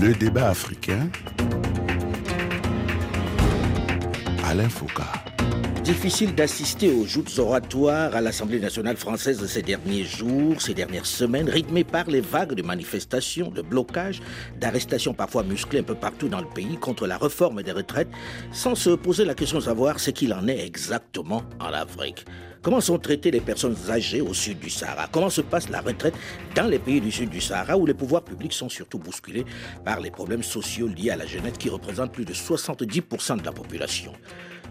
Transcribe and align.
Le 0.00 0.12
débat 0.12 0.48
africain. 0.48 1.08
Alain 4.44 4.68
Foucault. 4.68 5.23
Difficile 5.84 6.34
d'assister 6.34 6.90
aux 6.90 7.04
joutes 7.04 7.38
oratoires 7.38 8.16
à 8.16 8.22
l'Assemblée 8.22 8.58
nationale 8.58 8.96
française 8.96 9.44
ces 9.46 9.60
derniers 9.60 10.04
jours, 10.04 10.62
ces 10.62 10.72
dernières 10.72 11.04
semaines, 11.04 11.50
rythmées 11.50 11.84
par 11.84 12.08
les 12.08 12.22
vagues 12.22 12.54
de 12.54 12.62
manifestations, 12.62 13.50
de 13.50 13.60
blocages, 13.60 14.22
d'arrestations 14.58 15.12
parfois 15.12 15.42
musclées 15.42 15.80
un 15.80 15.82
peu 15.82 15.94
partout 15.94 16.28
dans 16.28 16.40
le 16.40 16.48
pays 16.48 16.78
contre 16.78 17.06
la 17.06 17.18
réforme 17.18 17.62
des 17.62 17.70
retraites, 17.70 18.08
sans 18.50 18.74
se 18.74 18.88
poser 18.88 19.26
la 19.26 19.34
question 19.34 19.58
de 19.58 19.64
savoir 19.64 20.00
ce 20.00 20.10
qu'il 20.10 20.32
en 20.32 20.48
est 20.48 20.64
exactement 20.64 21.42
en 21.60 21.74
Afrique. 21.74 22.24
Comment 22.62 22.80
sont 22.80 22.98
traitées 22.98 23.30
les 23.30 23.42
personnes 23.42 23.76
âgées 23.90 24.22
au 24.22 24.32
sud 24.32 24.60
du 24.60 24.70
Sahara? 24.70 25.06
Comment 25.12 25.28
se 25.28 25.42
passe 25.42 25.68
la 25.68 25.82
retraite 25.82 26.14
dans 26.54 26.66
les 26.66 26.78
pays 26.78 27.02
du 27.02 27.12
sud 27.12 27.28
du 27.28 27.42
Sahara 27.42 27.76
où 27.76 27.84
les 27.84 27.92
pouvoirs 27.92 28.24
publics 28.24 28.54
sont 28.54 28.70
surtout 28.70 28.98
bousculés 28.98 29.44
par 29.84 30.00
les 30.00 30.10
problèmes 30.10 30.42
sociaux 30.42 30.88
liés 30.88 31.10
à 31.10 31.16
la 31.16 31.26
jeunesse 31.26 31.58
qui 31.58 31.68
représentent 31.68 32.12
plus 32.12 32.24
de 32.24 32.32
70% 32.32 33.36
de 33.36 33.44
la 33.44 33.52
population? 33.52 34.14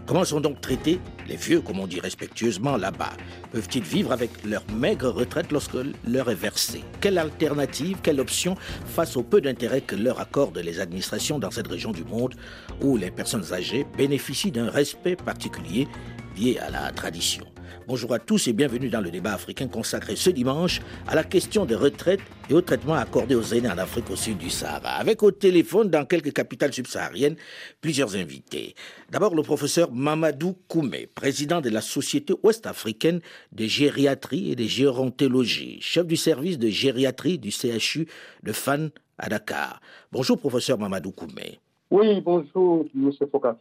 Comment 0.06 0.24
sont 0.26 0.40
donc 0.40 0.60
traités 0.60 1.00
les 1.26 1.36
vieux, 1.36 1.62
comme 1.62 1.80
on 1.80 1.86
dit 1.86 1.98
respectueusement 1.98 2.76
là-bas? 2.76 3.14
Peuvent-ils 3.52 3.82
vivre 3.82 4.12
avec 4.12 4.30
leur 4.44 4.62
maigre 4.70 5.08
retraite 5.08 5.50
lorsque 5.50 5.76
leur 6.06 6.30
est 6.30 6.34
versée? 6.34 6.84
Quelle 7.00 7.16
alternative, 7.16 7.96
quelle 8.02 8.20
option 8.20 8.54
face 8.84 9.16
au 9.16 9.22
peu 9.22 9.40
d'intérêt 9.40 9.80
que 9.80 9.96
leur 9.96 10.20
accordent 10.20 10.58
les 10.58 10.78
administrations 10.78 11.38
dans 11.38 11.50
cette 11.50 11.68
région 11.68 11.92
du 11.92 12.04
monde 12.04 12.34
où 12.82 12.98
les 12.98 13.10
personnes 13.10 13.54
âgées 13.54 13.86
bénéficient 13.96 14.52
d'un 14.52 14.68
respect 14.68 15.16
particulier 15.16 15.88
lié 16.36 16.58
à 16.58 16.68
la 16.68 16.92
tradition? 16.92 17.53
Bonjour 17.86 18.12
à 18.14 18.18
tous 18.18 18.48
et 18.48 18.52
bienvenue 18.52 18.88
dans 18.88 19.00
le 19.00 19.10
débat 19.10 19.34
africain 19.34 19.68
consacré 19.68 20.16
ce 20.16 20.30
dimanche 20.30 20.80
à 21.06 21.14
la 21.14 21.24
question 21.24 21.64
des 21.66 21.74
retraites 21.74 22.20
et 22.48 22.54
au 22.54 22.60
traitement 22.60 22.94
accordé 22.94 23.34
aux 23.34 23.42
aînés 23.42 23.70
en 23.70 23.78
Afrique 23.78 24.10
au 24.10 24.16
sud 24.16 24.38
du 24.38 24.50
Sahara. 24.50 24.96
Avec 24.96 25.22
au 25.22 25.30
téléphone 25.30 25.90
dans 25.90 26.04
quelques 26.04 26.32
capitales 26.32 26.72
subsahariennes 26.72 27.36
plusieurs 27.80 28.16
invités. 28.16 28.74
D'abord 29.10 29.34
le 29.34 29.42
professeur 29.42 29.92
Mamadou 29.92 30.56
Koumé, 30.68 31.06
président 31.06 31.60
de 31.60 31.70
la 31.70 31.80
Société 31.80 32.34
ouest-africaine 32.42 33.20
de 33.52 33.66
gériatrie 33.66 34.52
et 34.52 34.56
de 34.56 34.64
gérontologie, 34.64 35.78
chef 35.80 36.06
du 36.06 36.16
service 36.16 36.58
de 36.58 36.68
gériatrie 36.68 37.38
du 37.38 37.50
CHU 37.50 38.06
de 38.42 38.52
Fan 38.52 38.90
à 39.18 39.28
Dakar. 39.28 39.80
Bonjour 40.12 40.38
professeur 40.38 40.78
Mamadou 40.78 41.12
Koumé. 41.12 41.60
Oui, 41.94 42.20
bonjour, 42.22 42.86
M. 42.92 43.12
Foucault. 43.30 43.54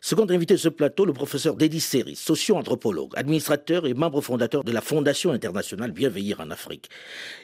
Second 0.00 0.28
invité 0.28 0.54
de 0.54 0.58
ce 0.58 0.68
plateau, 0.68 1.04
le 1.04 1.12
professeur 1.12 1.54
Dédi 1.54 1.78
Seri, 1.78 2.16
socio-anthropologue, 2.16 3.12
administrateur 3.14 3.86
et 3.86 3.94
membre 3.94 4.20
fondateur 4.20 4.64
de 4.64 4.72
la 4.72 4.80
Fondation 4.80 5.30
internationale 5.30 5.92
Bienveillir 5.92 6.40
en 6.40 6.50
Afrique. 6.50 6.88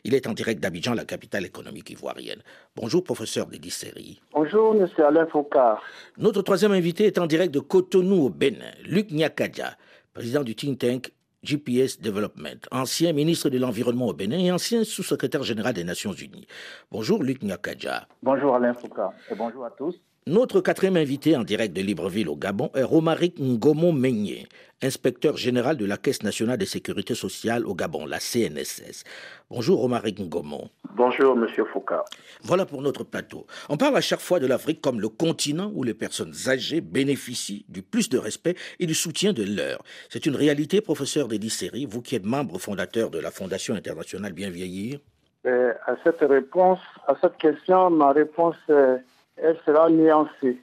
Il 0.03 0.17
est 0.17 0.27
en 0.27 0.33
direct 0.33 0.61
d'Abidjan, 0.61 0.95
la 0.95 1.05
capitale 1.05 1.47
économique 1.47 1.91
ivoirienne. 1.91 2.41
Bonjour, 2.75 3.05
professeur 3.05 3.47
Dédi 3.47 3.71
Seri. 3.71 4.21
Bonjour, 4.33 4.75
M. 4.75 4.89
Alain 5.07 5.27
Foucault. 5.27 5.79
Notre 6.19 6.43
troisième 6.43 6.73
invité 6.73 7.07
est 7.07 7.19
en 7.21 7.27
direct 7.27 7.55
de 7.55 7.61
Cotonou 7.61 8.25
au 8.25 8.29
Bénin, 8.29 8.73
Luc 8.85 9.13
Nyakadja, 9.13 9.77
président 10.13 10.43
du 10.43 10.57
think 10.57 10.81
tank 10.81 11.13
GPS 11.45 12.01
Development, 12.01 12.67
ancien 12.73 13.13
ministre 13.13 13.49
de 13.49 13.59
l'Environnement 13.59 14.09
au 14.09 14.13
Bénin 14.13 14.41
et 14.41 14.51
ancien 14.51 14.83
sous-secrétaire 14.83 15.45
général 15.45 15.75
des 15.75 15.85
Nations 15.85 16.13
Unies. 16.13 16.49
Bonjour 16.91 17.23
Luc 17.23 17.45
Nyakadja. 17.45 18.09
Bonjour 18.25 18.57
Alain 18.57 18.75
Foucault 18.75 19.13
et 19.31 19.37
bonjour 19.37 19.65
à 19.65 19.71
tous. 19.71 19.95
Notre 20.29 20.61
quatrième 20.61 20.97
invité 20.97 21.37
en 21.37 21.43
direct 21.43 21.75
de 21.75 21.81
Libreville 21.81 22.29
au 22.29 22.37
Gabon 22.37 22.71
est 22.77 22.85
Romaric 22.85 23.41
Ngomo 23.41 23.91
Meigné, 23.91 24.47
inspecteur 24.81 25.37
général 25.37 25.77
de 25.77 25.85
la 25.85 25.97
Caisse 25.97 26.23
nationale 26.23 26.59
de 26.59 26.65
sécurité 26.65 27.17
sociale 27.17 27.67
au 27.67 27.75
Gabon, 27.75 28.07
la 28.07 28.21
CNSS. 28.21 29.03
Bonjour 29.51 29.81
Romaric 29.81 30.21
Ngomo. 30.21 30.69
Bonjour 30.95 31.35
Monsieur 31.35 31.65
Foucault. 31.65 32.05
Voilà 32.45 32.67
pour 32.67 32.83
notre 32.83 33.03
plateau. 33.03 33.49
On 33.69 33.77
parle 33.77 33.97
à 33.97 34.01
chaque 34.01 34.21
fois 34.21 34.39
de 34.39 34.47
l'Afrique 34.47 34.81
comme 34.81 35.01
le 35.01 35.09
continent 35.09 35.73
où 35.75 35.83
les 35.83 35.93
personnes 35.93 36.35
âgées 36.47 36.81
bénéficient 36.81 37.67
du 37.69 37.83
plus 37.83 38.09
de 38.09 38.17
respect 38.17 38.55
et 38.79 38.87
du 38.87 38.95
soutien 38.95 39.33
de 39.33 39.43
l'heure. 39.43 39.83
C'est 40.09 40.25
une 40.25 40.37
réalité, 40.37 40.81
professeur 40.81 41.27
Dédi 41.27 41.51
Seri, 41.51 41.85
vous 41.85 42.01
qui 42.01 42.15
êtes 42.15 42.25
membre 42.25 42.61
fondateur 42.61 43.11
de 43.11 43.19
la 43.19 43.33
Fondation 43.33 43.75
internationale 43.75 44.35
Bien 44.35 44.51
Vieillir? 44.51 45.01
Euh, 45.47 45.73
à 45.85 45.97
cette 46.05 46.21
réponse, 46.21 46.79
à 47.09 47.17
cette 47.21 47.39
question, 47.39 47.91
ma 47.91 48.13
réponse, 48.13 48.55
euh, 48.71 48.99
elle 49.37 49.59
sera 49.65 49.91
nuancée. 49.91 50.61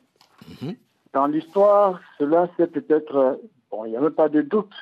Mhm. 0.61 0.75
Dans 1.13 1.27
l'histoire, 1.27 1.99
cela 2.17 2.49
c'est 2.57 2.71
peut-être, 2.71 3.15
euh, 3.15 3.35
bon, 3.71 3.85
il 3.85 3.91
n'y 3.91 3.97
a 3.97 4.01
même 4.01 4.11
pas 4.11 4.29
de 4.29 4.41
doute. 4.41 4.73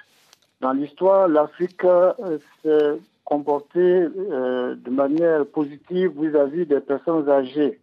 Dans 0.59 0.73
l'histoire, 0.73 1.27
l'Afrique 1.27 1.83
euh, 1.83 2.39
s'est 2.61 2.99
comportée 3.23 3.79
euh, 3.79 4.75
de 4.75 4.89
manière 4.89 5.45
positive 5.45 6.11
vis-à-vis 6.19 6.65
des 6.65 6.79
personnes 6.79 7.29
âgées. 7.29 7.79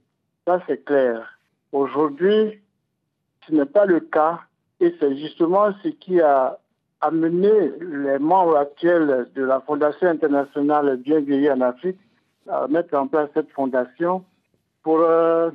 Ça, 0.47 0.61
c'est 0.67 0.85
clair. 0.85 1.39
Aujourd'hui, 1.73 2.61
ce 3.47 3.55
n'est 3.55 3.67
pas 3.67 3.87
le 3.87 4.01
cas 4.01 4.41
et 4.81 4.95
c'est 4.99 5.17
justement 5.17 5.73
ce 5.83 5.89
qui 5.89 6.21
a 6.21 6.59
amené 7.01 7.73
les 7.81 8.19
membres 8.19 8.57
actuels 8.57 9.29
de 9.35 9.43
la 9.45 9.61
Fondation 9.61 10.09
internationale 10.09 10.97
Bien 10.97 11.21
Vieillir 11.21 11.55
en 11.55 11.61
Afrique 11.61 11.99
à 12.49 12.67
mettre 12.69 12.95
en 12.97 13.07
place 13.07 13.29
cette 13.35 13.51
fondation 13.51 14.25
pour, 14.83 15.01
euh, 15.01 15.51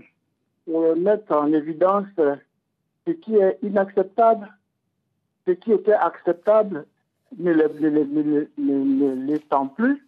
pour 0.70 0.96
mettre 0.96 1.36
en 1.36 1.52
évidence 1.52 2.06
ce 3.08 3.12
qui 3.12 3.36
est 3.36 3.58
inacceptable, 3.64 4.48
ce 5.48 5.52
qui 5.54 5.72
était 5.72 5.94
acceptable 5.94 6.86
ne 7.38 7.54
l'étant 9.26 9.68
plus. 9.68 10.06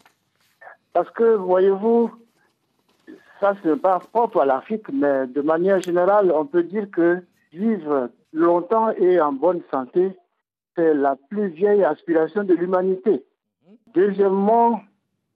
Parce 0.94 1.10
que, 1.12 1.36
voyez-vous, 1.36 2.12
ça, 3.40 3.56
ce 3.64 3.70
n'est 3.70 3.78
pas 3.78 4.00
propre 4.00 4.42
à 4.42 4.46
l'Afrique, 4.46 4.88
mais 4.94 5.26
de 5.26 5.42
manière 5.42 5.82
générale, 5.82 6.32
on 6.32 6.46
peut 6.46 6.64
dire 6.64 6.92
que 6.92 7.24
vivre 7.52 8.10
longtemps 8.32 8.92
et 8.92 9.20
en 9.20 9.34
bonne 9.34 9.62
santé, 9.72 10.12
c'est 10.76 10.94
la 10.94 11.16
plus 11.30 11.48
vieille 11.48 11.84
aspiration 11.84 12.44
de 12.44 12.54
l'humanité. 12.54 13.24
Deuxièmement, 13.96 14.82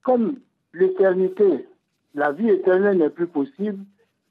comme 0.04 0.36
l'éternité, 0.74 1.68
la 2.14 2.32
vie 2.32 2.50
éternelle 2.50 3.00
n'est 3.00 3.10
plus 3.10 3.28
possible, 3.28 3.84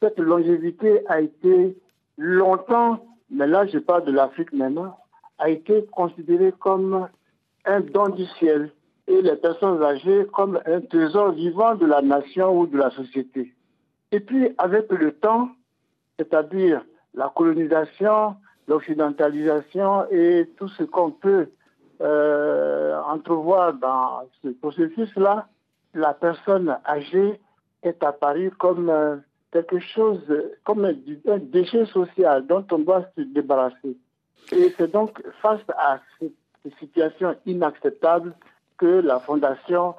cette 0.04 0.18
longévité 0.18 1.02
a 1.08 1.22
été 1.22 1.78
longtemps, 2.18 3.06
mais 3.30 3.46
là 3.46 3.66
je 3.66 3.78
parle 3.78 4.04
de 4.04 4.12
l'Afrique 4.12 4.52
maintenant, 4.52 4.98
a 5.38 5.48
été 5.48 5.86
considérée 5.92 6.52
comme 6.58 7.08
un 7.64 7.80
don 7.80 8.10
du 8.10 8.26
ciel 8.38 8.70
et 9.06 9.22
les 9.22 9.36
personnes 9.36 9.82
âgées 9.82 10.26
comme 10.34 10.60
un 10.66 10.82
trésor 10.82 11.32
vivant 11.32 11.74
de 11.74 11.86
la 11.86 12.02
nation 12.02 12.58
ou 12.58 12.66
de 12.66 12.76
la 12.76 12.90
société. 12.90 13.54
Et 14.12 14.20
puis 14.20 14.50
avec 14.58 14.92
le 14.92 15.12
temps, 15.12 15.48
c'est-à-dire 16.18 16.84
la 17.14 17.32
colonisation, 17.34 18.36
l'occidentalisation 18.68 20.04
et 20.10 20.50
tout 20.58 20.68
ce 20.68 20.82
qu'on 20.82 21.12
peut 21.12 21.48
euh, 22.02 23.00
entrevoir 23.06 23.72
dans 23.72 24.28
ce 24.42 24.48
processus-là, 24.48 25.48
la 25.94 26.12
personne 26.12 26.76
âgée 26.86 27.40
est 27.82 28.02
apparue 28.02 28.50
comme 28.50 28.90
euh, 28.90 29.16
quelque 29.54 29.78
chose, 29.78 30.20
comme 30.64 30.84
un, 30.84 30.94
un 31.28 31.38
déchet 31.38 31.86
social 31.86 32.46
dont 32.46 32.66
on 32.72 32.78
doit 32.78 33.06
se 33.16 33.22
débarrasser. 33.22 33.96
Et 34.52 34.74
c'est 34.76 34.90
donc 34.90 35.22
face 35.40 35.60
à 35.78 36.00
cette 36.18 36.32
situation 36.80 37.36
inacceptable 37.46 38.34
que 38.78 39.00
la 39.00 39.20
Fondation 39.20 39.94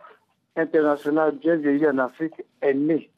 internationale 0.56 1.36
Bien 1.42 1.56
Vieillir 1.56 1.94
en 1.94 2.00
Afrique 2.00 2.34
est 2.62 2.74
née. 2.74 3.10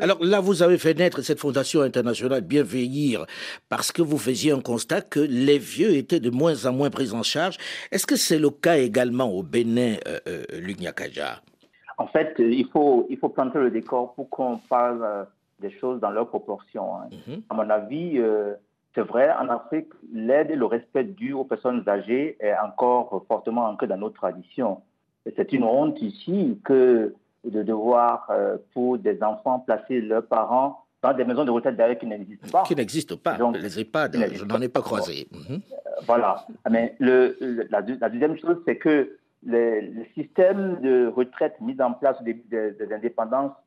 Alors 0.00 0.22
là, 0.22 0.40
vous 0.40 0.62
avez 0.62 0.78
fait 0.78 0.94
naître 0.94 1.22
cette 1.22 1.40
fondation 1.40 1.80
internationale 1.82 2.40
Bien 2.40 2.62
Vieillir 2.62 3.26
parce 3.68 3.90
que 3.90 4.00
vous 4.00 4.18
faisiez 4.18 4.52
un 4.52 4.60
constat 4.60 5.02
que 5.02 5.20
les 5.20 5.58
vieux 5.58 5.94
étaient 5.94 6.20
de 6.20 6.30
moins 6.30 6.66
en 6.66 6.72
moins 6.72 6.90
pris 6.90 7.12
en 7.12 7.22
charge. 7.22 7.56
Est-ce 7.90 8.06
que 8.06 8.16
c'est 8.16 8.38
le 8.38 8.50
cas 8.50 8.76
également 8.76 9.30
au 9.30 9.42
Bénin, 9.42 9.96
euh, 10.06 10.20
euh, 10.28 10.44
En 11.98 12.06
fait, 12.06 12.34
il 12.38 12.66
faut, 12.72 13.06
il 13.10 13.18
faut 13.18 13.28
planter 13.28 13.58
le 13.58 13.70
décor 13.70 14.14
pour 14.14 14.30
qu'on 14.30 14.58
parle 14.58 15.02
euh, 15.02 15.24
des 15.60 15.70
choses 15.70 16.00
dans 16.00 16.10
leurs 16.10 16.28
proportions. 16.28 16.96
hein. 16.96 17.08
Mhm. 17.26 17.42
À 17.50 17.54
mon 17.54 17.68
avis, 17.70 18.18
euh, 18.18 18.54
c'est 18.94 19.02
vrai, 19.02 19.30
en 19.32 19.48
Afrique, 19.48 19.88
l'aide 20.12 20.50
et 20.50 20.56
le 20.56 20.64
respect 20.66 21.04
dû 21.04 21.32
aux 21.32 21.44
personnes 21.44 21.82
âgées 21.88 22.36
est 22.40 22.54
encore 22.58 23.24
fortement 23.28 23.66
ancré 23.68 23.86
dans 23.86 23.96
nos 23.96 24.10
traditions. 24.10 24.80
C'est 25.36 25.52
une 25.52 25.64
honte 25.64 26.00
ici 26.02 26.58
que 26.64 27.14
de 27.44 27.62
devoir, 27.62 28.26
euh, 28.30 28.56
pour 28.74 28.98
des 28.98 29.22
enfants, 29.22 29.60
placer 29.60 30.00
leurs 30.00 30.26
parents 30.26 30.84
dans 31.02 31.14
des 31.14 31.24
maisons 31.24 31.44
de 31.44 31.50
retraite 31.50 31.76
d'ailleurs 31.76 31.98
qui 31.98 32.06
n'existent 32.06 32.48
pas. 32.50 32.62
Qui 32.64 32.74
n'existe 32.74 33.16
pas. 33.16 33.34
Donc, 33.36 33.56
les 33.56 33.78
EHPAD, 33.80 34.16
je 34.34 34.44
n'en 34.44 34.60
ai 34.60 34.68
pas 34.68 34.82
croisé. 34.82 35.28
Mhm. 35.32 35.60
Voilà. 36.06 36.44
Mais 36.70 36.94
le, 36.98 37.36
la, 37.70 37.80
deux- 37.82 37.96
la 38.00 38.08
deuxième 38.10 38.36
chose, 38.38 38.58
c'est 38.66 38.76
que 38.76 39.16
le, 39.46 39.80
le 39.80 40.04
système 40.14 40.80
de 40.82 41.06
retraite 41.06 41.54
mis 41.60 41.80
en 41.80 41.92
place 41.92 42.22
début 42.22 42.44
des, 42.50 42.72
des 42.72 42.92
indépendances 42.92 43.52
euh, 43.52 43.60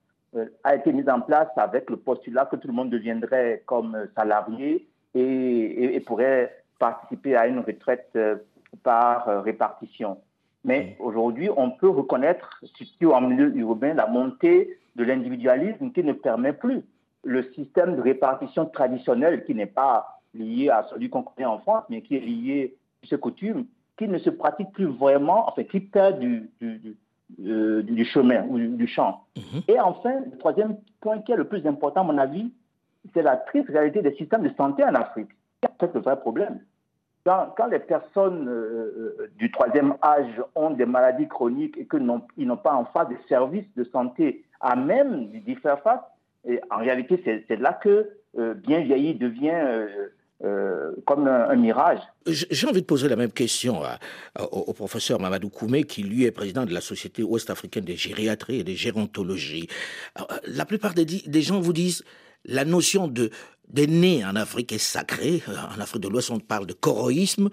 a 0.63 0.75
été 0.75 0.91
mis 0.93 1.07
en 1.09 1.21
place 1.21 1.49
avec 1.57 1.89
le 1.89 1.97
postulat 1.97 2.45
que 2.45 2.55
tout 2.55 2.67
le 2.67 2.73
monde 2.73 2.89
deviendrait 2.89 3.63
comme 3.65 3.95
euh, 3.95 4.05
salarié 4.15 4.87
et, 5.13 5.21
et- 5.21 5.95
et 5.95 5.99
pourrait 5.99 6.63
participer 6.79 7.35
à 7.35 7.47
une 7.47 7.59
retraite 7.59 8.09
euh, 8.15 8.35
par 8.83 9.27
euh, 9.29 9.41
répartition. 9.41 10.17
Mais 10.65 10.95
aujourd'hui, 10.99 11.49
on 11.55 11.71
peut 11.71 11.89
reconnaître, 11.89 12.59
surtout 12.75 13.11
en 13.11 13.21
milieu 13.21 13.55
urbain, 13.55 13.93
la 13.93 14.07
montée 14.07 14.77
de 14.95 15.03
l'individualisme 15.03 15.91
qui 15.91 16.03
ne 16.03 16.13
permet 16.13 16.53
plus 16.53 16.81
le 17.23 17.43
système 17.53 17.95
de 17.95 18.01
répartition 18.01 18.65
traditionnel 18.65 19.43
qui 19.45 19.53
n'est 19.55 19.65
pas 19.65 20.19
lié 20.33 20.69
à 20.69 20.83
celui 20.89 21.09
qu'on 21.09 21.23
connaît 21.23 21.45
en 21.47 21.59
France, 21.59 21.83
mais 21.89 22.01
qui 22.01 22.15
est 22.15 22.19
lié 22.21 22.75
à 23.03 23.07
ce 23.07 23.15
coutume, 23.15 23.65
qui 23.97 24.07
ne 24.07 24.17
se 24.17 24.29
pratique 24.29 24.71
plus 24.71 24.85
vraiment, 24.87 25.47
enfin, 25.49 25.63
qui 25.63 25.79
perd 25.79 26.19
du, 26.19 26.49
du, 26.59 26.95
du, 27.37 28.05
chemin 28.05 28.45
ou 28.47 28.59
du, 28.59 28.87
champ. 28.87 29.23
Mhm. 29.35 29.61
Et 29.67 29.79
enfin, 29.79 30.19
le 30.31 30.37
troisième 30.37 30.77
point 31.01 31.19
qui 31.21 31.31
est 31.31 31.35
le 31.35 31.47
plus 31.47 31.65
important, 31.65 32.01
à 32.01 32.03
mon 32.03 32.17
avis, 32.17 32.51
c'est 33.13 33.21
la 33.21 33.37
triste 33.37 33.69
réalité 33.69 34.01
des 34.01 34.13
systèmes 34.15 34.43
de 34.43 34.53
santé 34.55 34.83
en 34.83 34.95
Afrique. 34.95 35.29
C'est 35.79 35.93
le 35.93 36.01
vrai 36.01 36.19
problème. 36.19 36.59
Quand, 37.25 37.53
quand 37.55 37.67
les 37.67 37.79
personnes 37.79 38.49
euh, 38.49 39.15
euh, 39.19 39.31
du 39.37 39.49
troisième 39.51 39.95
âge 40.01 40.41
ont 40.55 40.71
des 40.71 40.85
maladies 40.85 41.27
chroniques 41.27 41.77
et 41.77 41.87
qu'ils 41.87 42.05
n'ont 42.05 42.57
pas 42.57 42.73
en 42.73 42.85
face 42.85 43.07
des 43.07 43.17
services 43.29 43.73
de 43.75 43.85
santé 43.85 44.43
à 44.59 44.75
même 44.75 45.27
d'y 45.27 45.55
faire 45.55 45.81
face, 45.81 46.01
et 46.45 46.59
en 46.69 46.77
réalité, 46.77 47.23
c'est 47.47 47.59
là 47.59 47.73
que 47.73 48.09
euh, 48.37 48.53
bien 48.53 48.81
vieilli 48.81 49.15
devient 49.15 49.87
comme 51.05 51.27
un, 51.27 51.55
mirage. 51.55 51.99
J'ai 52.27 52.67
envie 52.67 52.81
de 52.81 52.85
poser 52.85 53.07
la 53.07 53.15
même 53.15 53.31
question 53.31 53.81
au, 54.51 54.73
professeur 54.73 55.19
Mamadou 55.19 55.49
Koumé, 55.49 55.83
qui 55.83 56.03
lui 56.03 56.25
est 56.25 56.31
président 56.31 56.65
de 56.65 56.73
la 56.73 56.81
Société 56.81 57.23
ouest-africaine 57.23 57.85
de 57.85 57.93
gériatrie 57.93 58.59
et 58.59 58.63
de 58.63 58.73
gérontologie. 58.73 59.67
la 60.45 60.65
plupart 60.65 60.93
des, 60.93 61.05
des 61.05 61.41
gens 61.41 61.61
vous 61.61 61.73
disent 61.73 62.03
la 62.45 62.65
notion 62.65 63.07
de 63.07 63.29
nez 63.73 64.23
en 64.25 64.35
Afrique 64.35 64.71
est 64.71 64.77
sacrée. 64.77 65.41
En 65.47 65.79
Afrique 65.79 66.01
de 66.01 66.09
l'Ouest, 66.09 66.31
on 66.31 66.39
parle 66.39 66.65
de 66.65 66.73
coroïsme. 66.73 67.49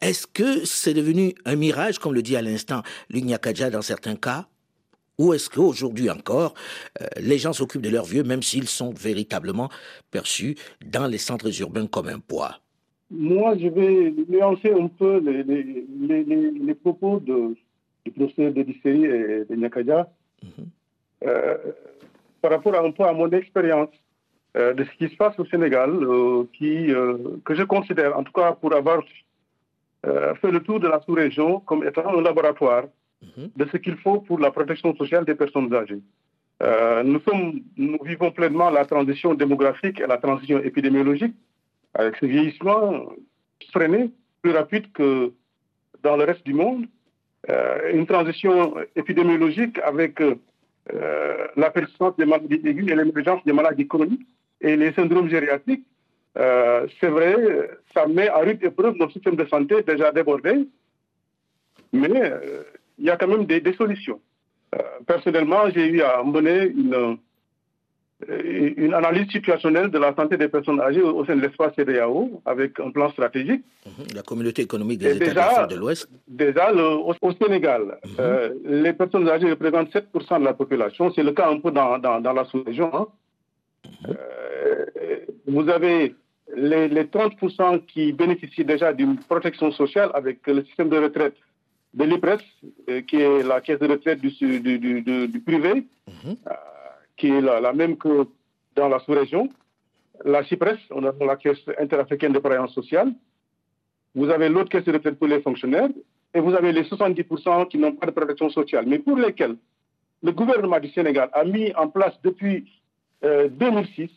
Est-ce 0.00 0.26
que 0.26 0.64
c'est 0.64 0.94
devenu 0.94 1.34
un 1.44 1.56
mirage, 1.56 1.98
comme 1.98 2.14
le 2.14 2.22
dit 2.22 2.36
à 2.36 2.42
l'instant 2.42 2.82
l'Unyakaja 3.10 3.70
dans 3.70 3.82
certains 3.82 4.16
cas? 4.16 4.46
Ou 5.22 5.32
est-ce 5.34 5.48
qu'aujourd'hui 5.48 6.10
encore, 6.10 6.54
euh, 7.00 7.06
les 7.20 7.38
gens 7.38 7.52
s'occupent 7.52 7.82
de 7.82 7.90
leurs 7.90 8.04
vieux, 8.04 8.24
même 8.24 8.42
s'ils 8.42 8.66
sont 8.66 8.92
véritablement 8.92 9.68
perçus 10.10 10.56
dans 10.84 11.06
les 11.06 11.18
centres 11.18 11.52
urbains 11.60 11.86
comme 11.86 12.08
un 12.08 12.18
poids? 12.18 12.54
Moi, 13.08 13.56
je 13.58 13.68
vais 13.68 14.12
nuancer 14.28 14.72
un 14.72 14.88
peu 14.88 15.18
les, 15.20 16.74
propos 16.74 17.20
de, 17.20 17.54
du 18.04 18.10
professeur 18.10 18.52
de 18.52 18.60
et 18.62 19.44
de 19.48 19.54
Nyakaja 19.54 20.10
mhm. 20.42 20.66
euh, 21.26 21.56
par 22.40 22.50
rapport 22.50 22.74
à 22.74 22.80
un 22.80 22.90
peu 22.90 23.04
à 23.04 23.12
mon 23.12 23.30
expérience. 23.30 23.94
Euh, 24.54 24.74
de 24.74 24.84
ce 24.84 24.90
qui 24.98 25.08
se 25.10 25.16
passe 25.16 25.38
au 25.38 25.46
Sénégal, 25.46 25.90
qui, 26.52 26.88
que 27.46 27.54
je 27.54 27.62
considère, 27.62 28.18
en 28.18 28.22
tout 28.22 28.32
cas 28.32 28.52
pour 28.52 28.74
avoir 28.74 29.02
fait 30.02 30.50
le 30.50 30.60
tour 30.60 30.78
de 30.78 30.88
la 30.88 31.00
sous-région 31.00 31.60
comme 31.60 31.82
étant 31.84 32.06
un 32.18 32.20
laboratoire. 32.20 32.84
De 33.36 33.66
ce 33.70 33.76
qu'il 33.76 33.96
faut 33.96 34.20
pour 34.20 34.38
la 34.38 34.50
protection 34.50 34.94
sociale 34.96 35.24
des 35.24 35.34
personnes 35.34 35.72
âgées. 35.74 36.02
nous, 37.04 37.20
sommes, 37.20 37.60
nous 37.76 37.98
vivons 38.04 38.30
pleinement 38.30 38.70
la 38.70 38.84
transition 38.84 39.34
démographique 39.34 40.00
et 40.00 40.06
la 40.06 40.18
transition 40.18 40.58
épidémiologique 40.60 41.34
avec 41.94 42.16
ce 42.16 42.26
vieillissement 42.26 43.12
freiné, 43.72 44.10
plus 44.42 44.52
rapide 44.52 44.90
que 44.92 45.32
dans 46.02 46.16
le 46.16 46.24
reste 46.24 46.44
du 46.44 46.54
monde. 46.54 46.86
une 47.92 48.06
transition 48.06 48.74
épidémiologique 48.96 49.78
avec 49.78 50.20
la 51.56 51.70
persistance 51.70 52.16
des 52.16 52.26
maladies 52.26 52.60
aiguës 52.64 52.90
et 52.92 52.96
l'émergence 52.96 53.44
des 53.44 53.52
maladies 53.52 53.88
chroniques 53.88 54.26
et 54.60 54.76
les 54.76 54.92
syndromes 54.92 55.28
gériatriques, 55.28 55.84
euh, 56.38 56.86
c'est 56.98 57.08
vrai, 57.08 57.36
ça 57.94 58.06
met 58.06 58.28
à 58.28 58.38
rude 58.38 58.62
épreuve 58.64 58.96
notre 58.96 59.12
système 59.12 59.36
de 59.36 59.44
santé 59.46 59.82
déjà 59.82 60.12
débordé, 60.12 60.66
mais 61.92 62.10
euh, 62.10 62.62
il 63.02 63.08
y 63.08 63.10
a 63.10 63.16
quand 63.16 63.26
même 63.26 63.44
des, 63.46 63.74
solutions. 63.74 64.20
Euh, 64.74 64.78
personnellement, 65.06 65.68
j'ai 65.74 65.86
eu 65.88 66.02
à 66.02 66.22
mener 66.22 66.66
une, 66.66 67.18
une 68.28 68.94
analyse 68.94 69.28
situationnelle 69.30 69.90
de 69.90 69.98
la 69.98 70.14
santé 70.14 70.36
des 70.36 70.48
personnes 70.48 70.80
âgées 70.80 71.02
au, 71.02 71.24
sein 71.24 71.34
de 71.34 71.42
l'espace 71.42 71.74
CDAO 71.74 72.40
avec 72.46 72.78
un 72.78 72.90
plan 72.92 73.10
stratégique. 73.10 73.64
Mhm. 73.84 74.14
La 74.14 74.22
communauté 74.22 74.62
économique 74.62 75.00
des 75.00 75.16
États 75.16 75.66
de 75.66 75.74
l'Ouest. 75.74 76.08
Déjà, 76.28 76.72
au, 76.72 77.32
Sénégal, 77.42 77.98
mhm. 78.04 78.82
les 78.82 78.92
personnes 78.92 79.28
âgées 79.28 79.50
représentent 79.50 79.92
7% 79.92 80.38
de 80.38 80.44
la 80.44 80.54
population. 80.54 81.12
C'est 81.12 81.24
le 81.24 81.32
cas 81.32 81.50
un 81.50 81.58
peu 81.58 81.72
dans, 81.72 81.98
dans, 81.98 82.32
la 82.32 82.44
sous-région. 82.44 82.90
Hein. 82.94 83.06
Mhm. 83.84 84.14
Euh, 84.14 84.84
vous 85.48 85.68
avez 85.68 86.14
les, 86.54 87.04
30% 87.04 87.84
qui 87.86 88.12
bénéficient 88.12 88.64
déjà 88.64 88.92
d'une 88.92 89.18
protection 89.18 89.72
sociale 89.72 90.10
avec 90.14 90.46
le 90.46 90.64
système 90.66 90.88
de 90.88 90.98
retraite 90.98 91.34
de 91.94 92.04
l'IPRES, 92.04 92.40
euh, 92.88 93.02
qui 93.02 93.16
est 93.16 93.42
la 93.42 93.60
caisse 93.60 93.78
de 93.78 93.86
retraite 93.88 94.20
du, 94.20 94.30
du, 95.28 95.40
privé, 95.40 95.86
mhm. 96.06 96.36
euh, 96.46 96.54
qui 97.16 97.28
est 97.28 97.40
la, 97.40 97.72
même 97.72 97.96
que 97.96 98.26
dans 98.74 98.88
la 98.88 98.98
sous-région. 99.00 99.48
La 100.24 100.44
CIPRES, 100.44 100.78
on 100.90 101.04
a 101.04 101.12
la 101.24 101.36
caisse 101.36 101.58
interafricaine 101.78 102.32
de 102.32 102.38
prévoyance 102.38 102.74
sociale. 102.74 103.12
Vous 104.14 104.28
avez 104.30 104.48
l'autre 104.48 104.70
caisse 104.70 104.84
de 104.84 104.92
retraite 104.92 105.18
pour 105.18 105.28
les 105.28 105.40
fonctionnaires. 105.40 105.88
Et 106.34 106.40
vous 106.40 106.54
avez 106.54 106.72
les 106.72 106.84
70% 106.84 107.68
qui 107.68 107.76
n'ont 107.76 107.92
pas 107.92 108.06
de 108.06 108.12
protection 108.12 108.48
sociale, 108.48 108.86
mais 108.86 108.98
pour 108.98 109.18
lesquels 109.18 109.56
le 110.22 110.32
gouvernement 110.32 110.80
du 110.80 110.88
Sénégal 110.90 111.28
a 111.34 111.44
mis 111.44 111.74
en 111.74 111.88
place 111.88 112.14
depuis 112.22 112.64
2006 113.22 114.08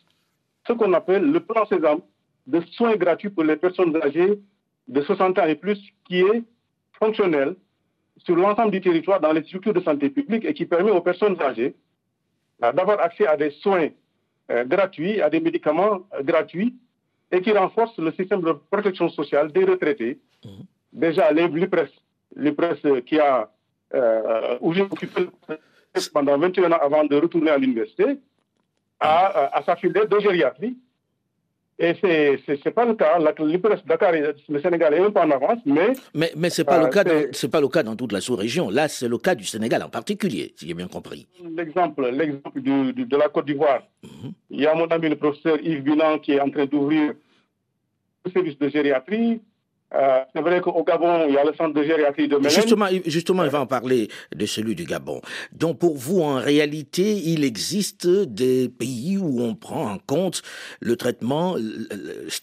ce 0.66 0.72
qu'on 0.72 0.92
appelle 0.94 1.30
le 1.30 1.40
plan 1.40 1.66
Sésame 1.66 2.00
de 2.46 2.60
soins 2.72 2.96
gratuits 2.96 3.30
pour 3.30 3.44
les 3.44 3.56
personnes 3.56 3.94
âgées 4.02 4.40
de 4.88 5.00
60 5.02 5.38
ans 5.38 5.46
et 5.46 5.56
plus, 5.56 5.78
qui 6.04 6.20
est 6.20 6.42
fonctionnel 6.98 7.56
sur 8.18 8.36
l'ensemble 8.36 8.70
du 8.70 8.80
territoire 8.80 9.20
dans 9.20 9.32
les 9.32 9.42
structures 9.42 9.74
de 9.74 9.80
santé 9.80 10.10
publique 10.10 10.44
et 10.44 10.54
qui 10.54 10.66
permet 10.66 10.90
aux 10.90 11.00
personnes 11.00 11.40
âgées 11.40 11.74
euh, 12.62 12.72
d'avoir 12.72 13.00
accès 13.00 13.26
à 13.26 13.36
des 13.36 13.50
soins 13.50 13.88
euh, 14.50 14.64
gratuits, 14.64 15.20
à 15.20 15.30
des 15.30 15.40
médicaments 15.40 16.00
euh, 16.14 16.22
gratuits 16.22 16.74
et 17.30 17.40
qui 17.40 17.52
renforce 17.52 17.98
le 17.98 18.12
système 18.12 18.40
de 18.40 18.52
protection 18.52 19.08
sociale 19.08 19.52
des 19.52 19.64
retraités. 19.64 20.18
Mmh. 20.44 20.48
Déjà, 20.92 21.32
l'IPRES, 21.32 21.90
l'IPRES 22.36 23.02
qui 23.04 23.18
a, 23.18 23.50
où 24.60 24.72
j'ai 24.72 24.82
occupé 24.82 25.26
pendant 26.12 26.38
21 26.38 26.72
ans 26.72 26.78
avant 26.80 27.04
de 27.04 27.16
retourner 27.16 27.50
à 27.50 27.58
l'université, 27.58 28.18
à, 29.00 29.56
à 29.56 29.62
s'affilier 29.64 30.06
de 30.06 30.18
gériatrie. 30.18 30.76
Et 31.78 31.94
ce 32.00 32.50
n'est 32.52 32.70
pas 32.72 32.86
le 32.86 32.94
cas. 32.94 33.18
Dakar, 33.86 34.12
le 34.12 34.60
Sénégal 34.60 34.94
est 34.94 35.00
un 35.00 35.10
peu 35.10 35.20
en 35.20 35.30
avance, 35.30 35.58
mais. 35.66 35.92
Mais, 36.14 36.32
mais 36.34 36.48
ce 36.48 36.62
n'est 36.62 36.64
pas, 36.64 36.78
le 36.78 36.86
euh, 36.86 36.88
cas 36.88 37.04
dans, 37.04 37.50
pas 37.50 37.60
le 37.60 37.68
cas 37.68 37.82
dans 37.82 37.96
toute 37.96 38.12
la 38.12 38.22
sous-région. 38.22 38.70
Là, 38.70 38.88
c'est 38.88 39.08
le 39.08 39.18
cas 39.18 39.34
du 39.34 39.44
Sénégal 39.44 39.82
en 39.82 39.90
particulier, 39.90 40.54
si 40.56 40.66
j'ai 40.66 40.74
bien 40.74 40.88
compris. 40.88 41.26
L'exemple 41.54 42.10
de 42.12 43.16
la 43.16 43.28
Côte 43.28 43.44
d'Ivoire. 43.44 43.82
Mhm. 44.02 44.32
Il 44.50 44.60
y 44.60 44.66
a 44.66 44.74
mon 44.74 44.86
ami 44.86 45.10
le 45.10 45.16
professeur 45.16 45.58
Yves 45.62 45.82
Binan 45.82 46.18
qui 46.18 46.32
est 46.32 46.40
en 46.40 46.48
train 46.48 46.64
d'ouvrir 46.64 47.12
le 48.24 48.30
service 48.30 48.58
de 48.58 48.68
gériatrie. 48.70 49.40
Euh, 49.94 50.20
c'est 50.34 50.42
vrai 50.42 50.60
qu'au 50.60 50.82
Gabon, 50.82 51.26
il 51.28 51.34
y 51.34 51.38
a 51.38 51.44
le 51.44 51.54
centre 51.54 51.72
de 51.72 51.82
gériatrie 51.84 52.26
de. 52.26 52.40
Justement, 52.48 52.86
justement, 53.04 53.44
il 53.44 53.50
va 53.50 53.60
en 53.60 53.66
parler 53.66 54.08
de 54.34 54.46
celui 54.46 54.74
du 54.74 54.84
Gabon. 54.84 55.20
Donc, 55.52 55.78
pour 55.78 55.96
vous, 55.96 56.22
en 56.22 56.36
réalité, 56.36 57.14
il 57.16 57.44
existe 57.44 58.08
des 58.08 58.68
pays 58.68 59.16
où 59.16 59.40
on 59.40 59.54
prend 59.54 59.92
en 59.92 59.98
compte 59.98 60.42
le 60.80 60.96
traitement 60.96 61.56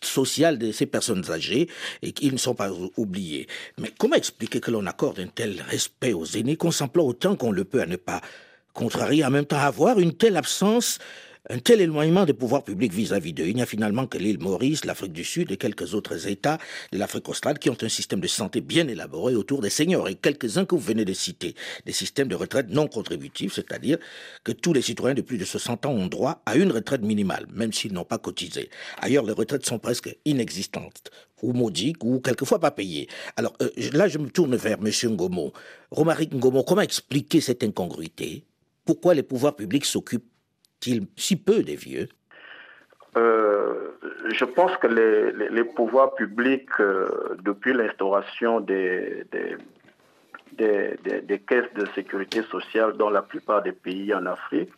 social 0.02 0.58
de 0.58 0.72
ces 0.72 0.86
personnes 0.86 1.30
âgées 1.30 1.68
et 2.02 2.14
qu'ils 2.14 2.32
ne 2.32 2.38
sont 2.38 2.56
pas 2.56 2.70
oubliés. 2.96 3.48
Mais 3.78 3.90
comment 3.98 4.16
expliquer 4.16 4.62
que 4.62 4.72
l'on 4.72 4.86
accorde 4.86 5.20
un 5.20 5.28
tel 5.28 5.62
respect 5.68 6.14
aux 6.14 6.26
aînés, 6.26 6.56
qu'on 6.56 6.72
s'emploie 6.72 7.04
autant 7.04 7.36
qu'on 7.36 7.52
le 7.52 7.66
peut 7.66 7.82
à 7.82 7.86
ne 7.86 7.98
pas 7.98 8.22
contrarier, 8.74 9.24
en 9.24 9.30
même 9.30 9.46
temps 9.46 9.58
avoir 9.58 10.00
une 10.00 10.14
telle 10.14 10.38
absence 10.38 10.98
un 11.50 11.60
tel 11.60 11.82
éloignement 11.82 12.24
des 12.24 12.34
pouvoirs 12.34 12.64
publics 12.64 12.94
vis-à-vis 12.94 13.34
d'eux, 13.34 13.48
il 13.48 13.56
n'y 13.56 13.62
a 13.62 13.66
finalement 13.66 14.08
que 14.08 14.18
l'île 14.18 14.40
Maurice, 14.40 14.86
l'Afrique 14.86 15.12
du 15.12 15.26
Sud 15.26 15.52
et 15.52 15.58
quelques 15.58 15.94
autres 15.94 16.28
États 16.28 16.58
de 16.94 16.98
l'Afrique 16.98 17.28
australe 17.28 17.60
qui 17.60 17.70
ont 17.70 17.78
un 17.82 17.90
système 17.90 18.22
de 18.22 18.28
santé 18.28 18.62
bien 18.62 18.88
élaboré 18.88 19.36
autour 19.36 19.60
des 19.62 19.70
seniors 19.70 20.08
et 20.08 20.16
quelques-uns 20.16 20.64
que 20.64 20.76
vous 20.76 20.82
venez 20.82 21.04
de 21.04 21.12
citer, 21.12 21.54
des 21.86 21.92
systèmes 21.92 22.30
de 22.30 22.36
retraite 22.36 22.70
non 22.70 22.88
contributifs, 22.88 23.54
c'est-à-dire 23.56 23.98
que 24.46 24.54
tous 24.54 24.72
les 24.72 24.82
citoyens 24.82 25.16
de 25.16 25.22
plus 25.22 25.38
de 25.38 25.44
60 25.44 25.86
ans 25.86 25.92
ont 25.92 26.08
droit 26.08 26.42
à 26.46 26.56
une 26.56 26.72
retraite 26.72 27.02
minimale, 27.02 27.46
même 27.54 27.74
s'ils 27.74 27.92
n'ont 27.92 28.06
pas 28.06 28.20
cotisé. 28.20 28.70
Ailleurs, 29.02 29.26
les 29.26 29.34
retraites 29.34 29.66
sont 29.66 29.80
presque 29.80 30.16
inexistantes 30.24 31.12
ou 31.42 31.52
maudiques 31.52 32.06
ou 32.06 32.22
quelquefois 32.22 32.60
pas 32.60 32.72
payées. 32.72 33.10
Alors 33.36 33.54
euh, 33.62 33.70
là, 33.92 34.08
je 34.08 34.18
me 34.18 34.30
tourne 34.30 34.56
vers 34.56 34.78
M. 34.78 34.90
Ngomo. 35.12 35.52
Romaric 35.92 36.34
Ngomo, 36.34 36.64
comment 36.64 36.82
expliquer 36.82 37.42
cette 37.42 37.66
incongruité? 37.66 38.46
Pourquoi 38.86 39.14
les 39.14 39.24
pouvoirs 39.24 39.56
publics 39.58 39.86
s'occupent 39.86 40.33
si 41.16 41.36
peu 41.36 41.64
des 41.64 41.76
vieux? 41.76 42.08
Euh, 43.16 43.92
je 44.34 44.46
pense 44.46 44.76
que 44.78 44.88
les, 44.88 45.64
pouvoirs 45.64 46.16
publics, 46.16 46.68
euh, 46.80 47.38
depuis 47.44 47.74
l'instauration 47.74 48.60
des, 48.60 49.24
caisses 50.58 51.72
de 51.76 51.86
sécurité 51.94 52.42
sociale 52.44 52.98
dans 52.98 53.12
la 53.12 53.22
plupart 53.22 53.62
des 53.62 53.72
pays 53.72 54.12
en 54.14 54.26
Afrique, 54.26 54.72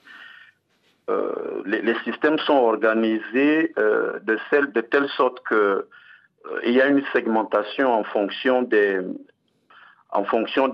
euh, 1.09 1.63
les, 1.65 1.95
systèmes 2.03 2.37
sont 2.39 2.55
organisés 2.55 3.73
de, 3.77 4.81
telle 4.81 5.07
sorte 5.09 5.41
qu'il 5.47 6.73
y 6.73 6.81
a 6.81 6.87
une 6.87 7.03
segmentation 7.13 7.93
en 7.93 8.03
fonction 8.03 8.63
des 8.63 8.99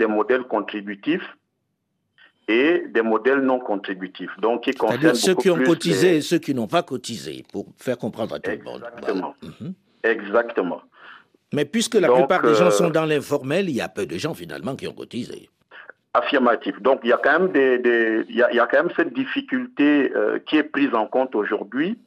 modèles 0.08 0.44
contributifs 0.44 1.38
et 2.48 2.86
des 2.88 3.02
modèles 3.02 3.40
non 3.40 3.60
contributifs. 3.60 4.32
Donc, 4.40 4.64
qui 4.64 4.74
C'est-à-dire 4.74 5.16
ceux 5.16 5.36
qui 5.36 5.50
ont 5.50 5.62
cotisé 5.62 6.18
et 6.18 6.22
ceux 6.22 6.40
qui 6.40 6.54
n'ont 6.54 6.68
pas 6.68 6.84
cotisé, 6.84 7.44
pour 7.52 7.68
faire 7.78 7.98
comprendre 7.98 8.36
à 8.36 8.40
tout 8.40 8.52
le 8.52 8.64
monde. 8.64 8.84
Exactement. 8.98 9.36
Mhm. 9.42 9.74
Exactement. 10.04 10.82
Mais 11.54 11.66
puisque 11.66 11.96
la 11.96 12.10
plupart 12.10 12.42
des 12.42 12.56
gens 12.56 12.72
sont 12.72 12.90
dans 12.90 13.06
l'informel, 13.06 13.70
il 13.70 13.76
y 13.76 13.82
a 13.82 13.90
peu 13.90 14.06
de 14.06 14.18
gens 14.18 14.34
finalement 14.34 14.76
qui 14.76 14.88
ont 14.88 14.94
cotisé. 14.94 15.50
Affirmatif. 16.14 16.82
Donc 16.82 17.02
il 17.04 17.10
y 17.10 17.14
a 17.14 17.18
quand 17.18 17.40
même 17.40 17.52
des, 17.52 18.26
il, 18.30 18.36
y 18.36 18.42
a, 18.42 18.68
quand 18.68 18.84
même 18.84 18.92
cette 18.96 19.14
difficulté 19.14 20.12
euh, 20.16 20.40
qui 20.40 20.58
est 20.58 20.64
prise 20.64 20.94
en 20.94 21.08
compte 21.08 21.36
aujourd'hui. 21.36 21.98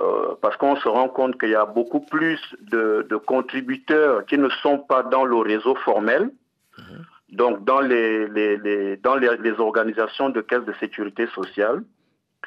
Euh, 0.00 0.34
parce 0.40 0.56
qu'on 0.56 0.74
se 0.76 0.88
rend 0.88 1.08
compte 1.08 1.38
qu'il 1.38 1.50
y 1.50 1.54
a 1.54 1.66
beaucoup 1.66 2.00
plus 2.00 2.40
de, 2.62 3.06
contributeurs 3.26 4.24
qui 4.24 4.38
ne 4.38 4.48
sont 4.62 4.78
pas 4.78 5.02
dans 5.02 5.24
le 5.24 5.36
réseau 5.36 5.74
formel, 5.74 6.30
mhm. 6.78 7.04
Donc 7.32 7.64
dans 7.64 7.80
les, 7.80 8.28
les, 8.28 8.96
dans 8.98 9.16
les, 9.16 9.52
organisations 9.58 10.28
de 10.28 10.40
caisse 10.42 10.64
de 10.64 10.74
sécurité 10.74 11.26
sociale. 11.28 11.82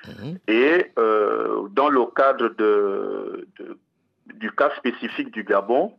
Mhm. 0.07 0.37
Et 0.47 0.91
euh, 0.99 1.67
dans 1.71 1.89
le 1.89 2.05
cadre 2.15 2.49
de, 2.49 3.47
du 4.35 4.51
cas 4.51 4.71
spécifique 4.77 5.31
du 5.31 5.43
Gabon, 5.43 5.93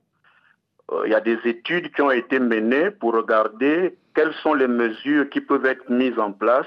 euh, 0.93 1.02
il 1.07 1.12
y 1.12 1.14
a 1.14 1.21
des 1.21 1.38
études 1.45 1.93
qui 1.93 2.02
ont 2.02 2.12
été 2.12 2.38
menées 2.38 2.90
pour 2.90 3.14
regarder 3.14 3.97
quelles 4.14 4.35
sont 4.35 4.55
les 4.55 4.69
mesures 4.69 5.28
qui 5.31 5.40
peuvent 5.40 5.66
être 5.66 5.90
mises 5.90 6.19
en 6.19 6.33
place 6.33 6.66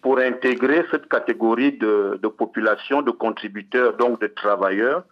pour 0.00 0.18
intégrer 0.20 0.84
cette 0.92 1.08
catégorie 1.08 1.72
de, 1.72 2.28
population, 2.28 3.02
de 3.02 3.10
contributeurs, 3.10 3.96
donc 3.96 4.20
de 4.20 4.28
travailleurs, 4.28 5.02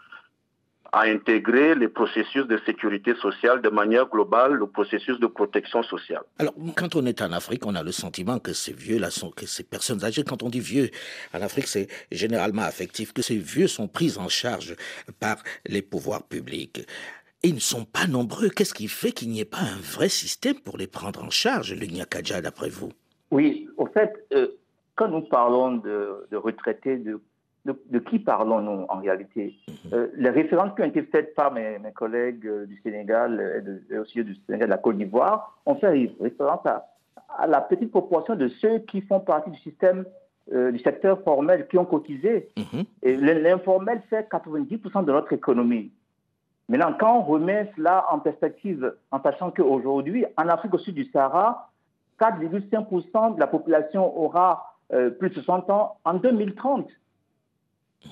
à 0.92 1.02
intégrer 1.02 1.74
les 1.74 1.88
processus 1.88 2.46
de 2.46 2.58
sécurité 2.66 3.14
sociale 3.14 3.62
de 3.62 3.68
manière 3.68 4.08
globale, 4.08 4.54
le 4.54 4.66
processus 4.66 5.18
de 5.20 5.26
protection 5.26 5.82
sociale. 5.82 6.22
Alors, 6.38 6.54
quand 6.76 6.96
on 6.96 7.04
est 7.06 7.22
en 7.22 7.32
Afrique, 7.32 7.66
on 7.66 7.74
a 7.74 7.82
le 7.82 7.92
sentiment 7.92 8.38
que 8.38 8.52
ces 8.52 8.72
vieux-là 8.72 9.10
sont, 9.10 9.30
que 9.30 9.46
ces 9.46 9.64
personnes 9.64 10.04
âgées, 10.04 10.24
quand 10.24 10.42
on 10.42 10.48
dit 10.48 10.60
vieux, 10.60 10.90
en 11.34 11.42
Afrique, 11.42 11.66
c'est 11.66 11.88
généralement 12.10 12.62
affectif, 12.62 13.12
que 13.12 13.22
ces 13.22 13.36
vieux 13.36 13.68
sont 13.68 13.88
pris 13.88 14.16
en 14.18 14.28
charge 14.28 14.76
par 15.20 15.36
les 15.66 15.82
pouvoirs 15.82 16.22
publics 16.22 16.86
ils 17.42 17.54
ne 17.54 17.60
sont 17.60 17.84
pas 17.84 18.06
nombreux. 18.06 18.48
Qu'est-ce 18.48 18.74
qui 18.74 18.88
fait 18.88 19.12
qu'il 19.12 19.30
n'y 19.30 19.40
ait 19.40 19.44
pas 19.44 19.58
un 19.60 19.80
vrai 19.80 20.08
système 20.08 20.58
pour 20.60 20.78
les 20.78 20.88
prendre 20.88 21.22
en 21.22 21.30
charge, 21.30 21.72
le 21.72 21.86
Nyakaja, 21.86 22.40
d'après 22.40 22.68
vous? 22.68 22.90
Oui, 23.30 23.68
au 23.76 23.86
fait, 23.86 24.12
euh, 24.32 24.48
quand 24.96 25.08
nous 25.08 25.22
parlons 25.22 25.76
de, 25.76 26.26
retraités, 26.32 26.96
de, 26.96 27.20
de, 27.74 27.98
qui 27.98 28.18
parlons-nous 28.18 28.86
en 28.88 29.00
réalité? 29.00 29.54
Mhm. 29.68 29.74
euh, 29.92 30.06
Les 30.16 30.30
références 30.30 30.74
qui 30.74 30.82
ont 30.82 30.86
été 30.86 31.02
faites 31.02 31.34
par 31.34 31.52
mes, 31.52 31.78
collègues 31.94 32.46
euh, 32.46 32.66
du 32.66 32.80
Sénégal 32.82 33.62
et, 33.90 33.98
aussi 33.98 34.22
du 34.24 34.34
Sénégal 34.46 34.68
de 34.68 34.74
la 34.74 34.78
Côte 34.78 34.96
d'Ivoire 34.98 35.58
ont 35.66 35.74
fait 35.76 36.10
référence 36.20 36.64
à, 36.66 36.86
la 37.46 37.60
petite 37.60 37.90
proportion 37.90 38.34
de 38.34 38.48
ceux 38.48 38.78
qui 38.80 39.02
font 39.02 39.20
partie 39.20 39.50
du 39.50 39.58
système 39.58 40.04
du 40.48 40.78
secteur 40.78 41.20
formel 41.24 41.66
qui 41.66 41.76
ont 41.76 41.84
cotisé. 41.84 42.48
Mhm. 42.56 42.84
Et 43.02 43.16
l'informel 43.16 44.00
fait 44.08 44.28
90% 44.30 45.04
de 45.04 45.10
notre 45.12 45.32
économie. 45.32 45.90
Maintenant, 46.68 46.94
quand 46.98 47.18
on 47.18 47.22
remet 47.22 47.70
cela 47.76 48.06
en 48.10 48.20
perspective, 48.20 48.94
en 49.10 49.20
sachant 49.22 49.50
qu'aujourd'hui, 49.50 50.24
en 50.36 50.48
Afrique 50.48 50.74
au 50.74 50.78
sud 50.78 50.94
du 50.94 51.04
Sahara, 51.10 51.70
4,5% 52.20 53.34
de 53.34 53.40
la 53.40 53.46
population 53.46 54.16
aura 54.18 54.76
euh, 54.92 55.10
plus 55.10 55.30
de 55.30 55.34
60 55.34 55.70
ans 55.70 55.96
en 56.04 56.14
2030. 56.14 56.88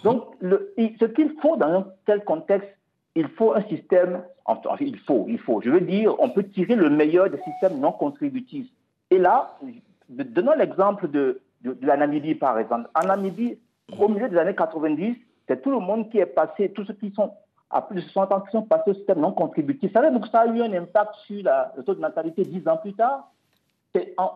Donc, 0.03 0.25
ce 0.43 1.05
qu'il 1.05 1.35
faut 1.41 1.57
dans 1.57 1.67
un 1.67 1.87
tel 2.07 2.25
contexte, 2.25 2.69
il 3.14 3.29
faut 3.29 3.55
un 3.55 3.62
système, 3.62 4.23
enfin, 4.45 4.76
il 4.81 4.99
faut, 4.99 5.26
il 5.29 5.38
faut, 5.38 5.61
je 5.62 5.71
veux 5.71 5.81
dire, 5.81 6.14
on 6.19 6.31
peut 6.31 6.43
tirer 6.45 6.75
le 6.75 6.91
meilleur 6.91 7.31
des 7.31 7.41
systèmes 7.43 7.79
non 7.79 7.93
contributifs. 7.93 8.69
Et 9.11 9.19
là, 9.19 9.57
donnons 10.09 10.55
l'exemple 10.57 11.09
de, 11.09 11.41
de, 11.62 11.76
la 11.87 11.97
Namibie, 11.97 12.35
par 12.35 12.59
exemple. 12.59 12.88
En 12.95 13.07
Namibie, 13.07 13.59
au 13.99 14.09
milieu 14.09 14.29
des 14.29 14.37
années 14.37 14.55
90, 14.55 15.17
c'est 15.47 15.62
tout 15.62 15.71
le 15.71 15.79
monde 15.79 16.11
qui 16.11 16.19
est 16.19 16.26
passé, 16.26 16.71
tous 16.71 16.85
ceux 16.85 16.95
qui 16.95 17.12
sont 17.12 17.33
à 17.71 17.83
plus 17.83 17.97
de 17.97 18.09
60 18.09 18.33
ans 18.33 18.41
qui 18.41 18.50
sont 18.50 18.62
passés 18.62 18.91
au 18.91 18.95
système 18.95 19.21
non 19.21 19.33
contributif. 19.33 19.93
Ça, 19.93 20.11
donc, 20.11 20.26
ça 20.29 20.41
a 20.41 20.47
eu 20.47 20.61
un 20.62 20.73
impact 20.73 21.14
sur 21.26 21.43
le 21.76 21.83
taux 21.83 21.95
de 21.95 22.00
natalité 22.00 22.45
10 22.45 22.69
ans 22.69 22.76
plus 22.76 22.95
tard. 22.95 23.31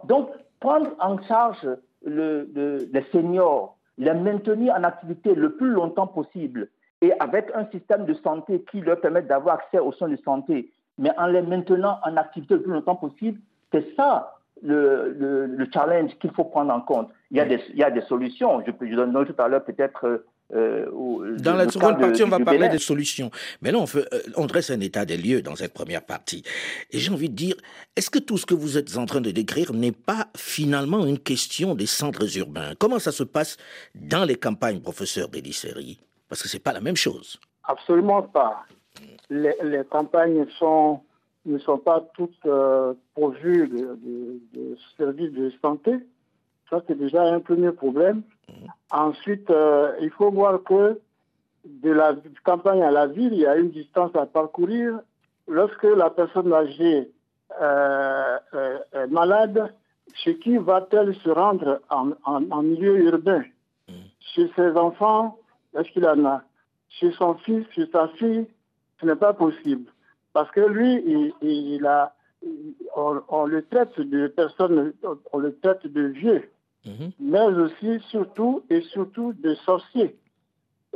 donc, 0.05 0.31
prendre 0.61 0.90
en 1.00 1.21
charge 1.23 1.67
le, 2.05 2.49
les 2.93 3.02
seniors, 3.12 3.77
les 3.99 4.14
maintenir 4.14 4.75
en 4.75 4.85
activité 4.85 5.35
le 5.35 5.52
plus 5.52 5.71
longtemps 5.71 6.07
possible 6.07 6.69
et 7.00 7.12
avec 7.21 7.50
un 7.55 7.67
système 7.67 8.07
de 8.07 8.14
santé 8.14 8.64
qui 8.71 8.81
leur 8.81 9.00
permet 9.00 9.23
d'avoir 9.23 9.57
accès 9.57 9.78
aux 9.78 9.93
soins 9.93 10.09
de 10.09 10.17
santé, 10.25 10.71
mais 10.99 11.11
en 11.19 11.26
les 11.26 11.43
maintenant 11.43 11.99
en 12.05 12.17
activité 12.17 12.55
le 12.55 12.62
plus 12.62 12.73
longtemps 12.73 12.97
possible, 12.97 13.40
c'est 13.73 13.95
ça 13.95 14.35
le, 14.62 15.14
le, 15.47 15.69
challenge 15.73 16.17
qu'il 16.19 16.33
faut 16.33 16.45
prendre 16.45 16.73
en 16.73 16.81
compte. 16.81 17.11
Il 17.31 17.37
y 17.37 17.40
a 17.40 17.45
des, 17.45 17.61
il 17.71 17.76
y 17.76 17.85
a 17.85 17.90
des 17.90 18.00
solutions. 18.02 18.61
Je, 18.67 18.73
je 18.85 18.95
donne 18.97 19.12
tout 19.25 19.35
à 19.40 19.47
l'heure 19.47 19.62
peut-être 19.64 20.25
euh, 20.55 21.37
dans 21.38 21.55
la 21.55 21.69
seconde 21.69 21.99
partie, 21.99 22.23
on 22.23 22.28
va 22.28 22.40
parler 22.40 22.69
des 22.69 22.78
solutions. 22.78 23.31
Mais 23.61 23.71
là, 23.71 23.78
on, 23.78 23.87
fait, 23.87 24.07
euh, 24.12 24.21
on 24.37 24.47
dresse 24.47 24.71
un 24.71 24.81
état 24.81 25.05
des 25.05 25.17
lieux 25.17 25.43
dans 25.43 25.57
cette 25.57 25.75
première 25.75 26.05
partie. 26.05 26.43
Et 26.90 26.99
j'ai 26.99 27.12
envie 27.12 27.28
de 27.28 27.35
dire, 27.35 27.55
est-ce 27.97 28.11
que 28.11 28.19
tout 28.19 28.38
ce 28.38 28.47
que 28.47 28.55
vous 28.55 28.78
êtes 28.78 28.97
en 28.97 29.07
train 29.07 29.21
de 29.21 29.31
décrire 29.31 29.73
n'est 29.73 29.93
pas 29.93 30.28
finalement 30.37 31.05
une 31.05 31.19
question 31.19 31.75
des 31.75 31.87
centres 31.87 32.37
urbains? 32.38 32.73
Comment 32.78 32.99
ça 32.99 33.12
se 33.12 33.25
passe 33.25 33.57
dans 33.95 34.25
les 34.25 34.37
campagnes, 34.37 34.81
professeur 34.81 35.28
Bélisséry 35.28 36.00
Parce 36.28 36.43
que 36.43 36.49
ce 36.49 36.57
n'est 36.57 36.62
pas 36.62 36.73
la 36.73 36.81
même 36.81 36.97
chose. 36.97 37.38
Absolument 37.64 38.23
pas. 38.23 38.64
Les, 39.31 39.55
campagnes 39.90 40.47
sont, 40.59 41.00
ne 41.45 41.59
sont 41.59 41.78
pas 41.78 42.09
toutes 42.14 42.47
euh, 42.47 42.95
pourvues 43.14 43.69
de, 43.69 43.99
de 44.55 44.76
services 44.97 45.33
de 45.33 45.52
santé. 45.61 45.99
Ça, 46.70 46.82
c'est 46.87 46.98
déjà 46.98 47.22
un 47.22 47.40
premier 47.40 47.72
problème. 47.72 48.22
Ensuite, 48.90 49.50
euh, 49.50 49.92
il 50.00 50.10
faut 50.10 50.30
voir 50.30 50.62
que 50.62 51.00
de 51.64 51.90
la 51.90 52.14
campagne 52.44 52.82
à 52.82 52.90
la 52.90 53.06
ville, 53.06 53.32
il 53.32 53.40
y 53.40 53.46
a 53.46 53.56
une 53.56 53.70
distance 53.70 54.14
à 54.14 54.26
parcourir. 54.26 55.00
Lorsque 55.46 55.84
la 55.84 56.10
personne 56.10 56.52
âgée 56.52 57.10
euh, 57.60 58.38
euh, 58.54 58.78
est 58.92 59.06
malade, 59.06 59.72
chez 60.14 60.38
qui 60.38 60.56
va-t-elle 60.58 61.14
se 61.16 61.30
rendre 61.30 61.80
en, 61.90 62.62
milieu 62.62 62.98
urbain? 62.98 63.44
Chez 64.20 64.50
ses 64.54 64.72
enfants, 64.76 65.38
est-ce 65.75 65.90
qu'il 65.90 66.06
en 66.06 66.25
a? 66.26 66.42
Chez 66.88 67.12
son 67.12 67.34
fils, 67.34 67.66
chez 67.75 67.87
sa 67.90 68.08
fille, 68.08 68.46
ce 69.00 69.06
n'est 69.06 69.16
pas 69.16 69.32
possible. 69.32 69.90
Parce 70.34 70.50
que 70.50 70.60
lui, 70.60 71.34
il, 71.40 71.87
a, 71.87 72.14
on, 72.94 73.22
on, 73.28 73.46
le 73.46 73.64
traite 73.64 73.98
de 74.00 74.26
personnes, 74.28 74.92
on 75.32 75.38
le 75.38 75.58
traite 75.58 75.87
de 75.87 76.02
vieux. 76.02 76.50
Mhm. 76.87 77.11
mais 77.20 77.40
aussi, 77.40 78.00
surtout 78.11 78.62
et 78.70 78.80
surtout 78.82 79.32
des 79.32 79.56
sorciers. 79.66 80.16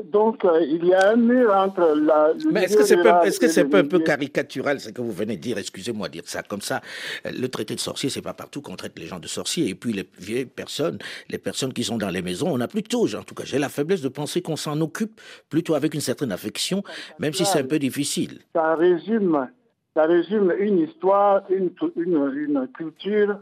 Donc, 0.02 0.42
euh, 0.46 0.62
il 0.62 0.86
y 0.86 0.94
a 0.94 1.10
un 1.10 1.16
mur 1.16 1.52
entre 1.54 1.94
la. 1.94 2.32
Mais 2.50 2.64
est-ce 2.64 2.78
que 2.78 2.82
c'est 2.82 3.02
pas, 3.02 3.26
est-ce 3.26 3.38
que 3.38 3.46
c'est 3.46 3.66
pas 3.66 3.80
un 3.80 3.84
peu 3.84 3.98
caricatural 3.98 4.80
ce 4.80 4.88
que 4.88 5.02
vous 5.02 5.12
venez 5.12 5.36
de 5.36 5.42
dire? 5.42 5.58
Excusez-moi 5.58 6.08
de 6.08 6.14
dire 6.14 6.22
ça 6.24 6.42
comme 6.42 6.62
ça. 6.62 6.80
Le 7.26 7.46
traité 7.48 7.74
de 7.74 7.80
sorcier, 7.80 8.08
c'est 8.08 8.22
pas 8.22 8.32
partout 8.32 8.62
qu'on 8.62 8.74
traite 8.74 8.98
les 8.98 9.06
gens 9.06 9.18
de 9.18 9.26
sorciers. 9.28 9.68
Et 9.68 9.74
puis 9.74 9.92
les 9.92 10.08
vieilles 10.18 10.46
personnes, 10.46 10.98
les 11.28 11.36
personnes 11.36 11.74
qui 11.74 11.84
sont 11.84 11.98
dans 11.98 12.08
les 12.08 12.22
maisons, 12.22 12.48
on 12.50 12.60
a 12.60 12.68
plutôt, 12.68 13.06
en 13.14 13.22
tout 13.22 13.34
cas, 13.34 13.44
j'ai 13.44 13.58
la 13.58 13.68
faiblesse 13.68 14.00
de 14.00 14.08
penser 14.08 14.40
qu'on 14.40 14.56
s'en 14.56 14.80
occupe 14.80 15.20
plutôt 15.50 15.74
avec 15.74 15.92
une 15.92 16.00
certaine 16.00 16.32
affection, 16.32 16.82
même 17.18 17.34
si 17.34 17.44
c'est 17.44 17.58
un 17.58 17.64
peu 17.64 17.78
difficile. 17.78 18.38
Ça 18.54 18.74
résume, 18.76 19.46
ça 19.94 20.04
résume 20.04 20.54
une 20.58 20.78
histoire, 20.78 21.42
une, 21.50 21.70
une, 21.96 22.32
une 22.34 22.68
culture, 22.74 23.38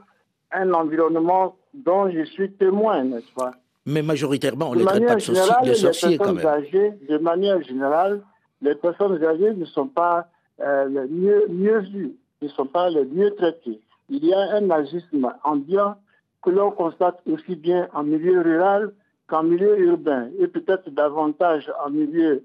un 0.51 0.73
environnement 0.73 1.55
dont 1.75 2.11
je 2.11 2.25
suis 2.25 2.51
témoin, 2.53 3.05
n'est-ce 3.05 3.33
pas 3.35 3.53
Mais 3.87 4.03
majoritairement, 4.03 4.71
on 4.71 4.75
ne 4.75 4.81
les 4.81 4.85
traite 4.85 5.07
pas 5.07 5.15
de, 5.63 5.75
sorciers 5.75 6.19
quand 6.19 6.35
même. 6.35 6.47
Âgées, 6.47 6.93
de 7.09 7.19
manière 7.19 7.63
générale, 7.63 8.23
les 8.63 8.75
personnes 8.75 9.23
âgées 9.25 9.55
ne 9.55 9.65
sont 9.65 9.89
pas 9.89 10.27
euh, 10.61 10.89
les 10.89 11.09
mieux, 11.09 11.47
mieux 11.49 11.81
vues, 11.81 12.17
ne 12.43 12.49
sont 12.49 12.67
pas 12.67 12.91
les 12.91 13.05
mieux 13.05 13.35
traitées. 13.35 13.81
Il 14.09 14.25
y 14.25 14.35
a 14.35 14.57
un 14.57 14.71
agisme 14.71 15.33
ambiant 15.45 15.97
que 16.43 16.51
l'on 16.51 16.71
constate 16.71 17.21
aussi 17.31 17.55
bien 17.55 17.89
en 17.93 18.03
milieu 18.03 18.41
rural 18.41 18.93
qu'en 19.29 19.45
milieu 19.45 19.79
urbain, 19.79 20.29
et 20.41 20.49
peut-être 20.49 20.91
davantage 20.91 21.71
en 21.85 21.91
milieu 21.91 22.45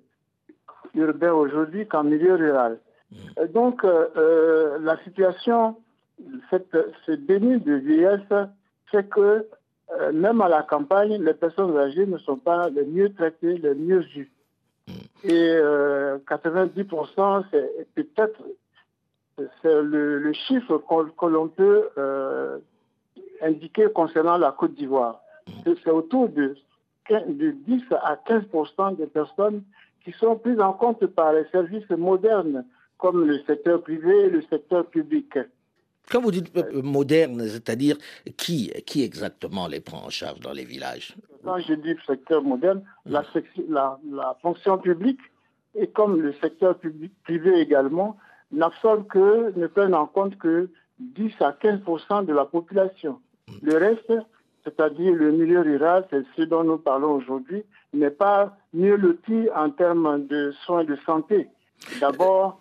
urbain 0.94 1.34
aujourd'hui 1.34 1.88
qu'en 1.88 2.04
milieu 2.04 2.36
rural. 2.36 2.80
Mm. 3.12 3.48
donc, 3.54 3.84
euh, 3.84 4.08
euh, 4.16 4.78
la 4.82 4.98
situation, 5.04 5.76
cette, 6.50 6.78
ce 7.06 7.12
déni 7.12 7.60
de 7.60 7.74
vieillesse 7.74 8.48
c'est 8.92 9.10
que 9.10 9.48
euh, 9.92 10.12
même 10.12 10.42
à 10.42 10.50
la 10.50 10.64
campagne, 10.64 11.24
les 11.24 11.34
personnes 11.34 11.78
âgées 11.78 12.06
ne 12.06 12.18
sont 12.18 12.38
pas 12.38 12.70
les 12.70 12.86
mieux 12.86 13.14
traitées, 13.14 13.58
les 13.58 13.76
mieux 13.76 14.00
vues. 14.00 14.32
Mm. 14.88 14.92
Et 15.24 15.60
90%, 16.28 17.20
euh, 17.20 17.42
c'est 17.52 17.94
peut-être 17.94 18.42
c'est 19.62 19.82
le, 19.82 20.32
chiffre 20.48 20.78
que 20.78 21.26
l'on 21.26 21.50
peut 21.50 21.90
euh, 21.98 22.58
indiquer 23.42 23.90
concernant 23.94 24.38
la 24.38 24.52
Côte 24.54 24.74
d'Ivoire. 24.76 25.22
Mm. 25.48 25.72
C'est 25.84 25.92
autour 25.92 26.30
de, 26.30 26.56
de 27.10 27.52
10 27.52 27.84
à 27.92 28.16
15% 28.28 28.98
des 28.98 29.08
personnes 29.08 29.64
qui 30.04 30.12
sont 30.14 30.36
prises 30.38 30.60
en 30.60 30.74
compte 30.74 31.06
par 31.08 31.34
les 31.34 31.46
services 31.52 31.90
modernes 31.90 32.66
comme 32.98 33.26
le 33.26 33.40
secteur 33.44 33.82
privé 33.82 34.26
et 34.26 34.30
le 34.30 34.42
secteur 34.44 34.86
public. 34.86 35.38
Quand 36.12 36.22
vous 36.22 36.32
dites 36.32 36.52
moderne, 36.74 37.48
c'est-à-dire 37.48 37.98
qui, 38.38 38.72
qui 38.86 39.04
exactement 39.04 39.68
les 39.68 39.80
prend 39.80 40.06
en 40.06 40.10
charge 40.10 40.40
dans 40.40 40.54
les 40.54 40.66
villages? 40.66 41.16
Quand 41.44 41.60
je 41.60 41.74
dis 41.74 41.96
secteur 42.06 42.44
moderne, 42.44 42.84
la, 43.06 43.24
la, 43.70 44.38
fonction 44.42 44.78
publique 44.78 45.20
et 45.76 45.88
comme 45.88 46.22
le 46.22 46.34
secteur 46.34 46.78
public, 46.78 47.12
privé 47.24 47.60
également 47.60 48.18
n'absorbent 48.52 49.08
que, 49.08 49.58
ne 49.58 49.68
prennent 49.68 49.96
en 49.96 50.08
compte 50.08 50.38
que 50.38 50.70
10 51.00 51.34
à 51.42 51.52
15% 51.52 52.26
de 52.26 52.34
la 52.34 52.46
population. 52.46 53.20
Le 53.62 53.78
reste, 53.78 54.14
c'est-à-dire 54.64 55.14
le 55.14 55.32
milieu 55.32 55.62
rural, 55.62 56.08
c'est 56.10 56.24
ce 56.36 56.44
dont 56.44 56.64
nous 56.64 56.78
parlons 56.78 57.14
aujourd'hui, 57.14 57.64
n'est 57.94 58.10
pas 58.10 58.58
mieux 58.74 58.96
loti 58.96 59.48
en 59.56 59.70
termes 59.70 60.26
de 60.28 60.52
soins 60.66 60.84
de 60.84 60.96
santé. 61.06 61.48
D'abord, 62.00 62.60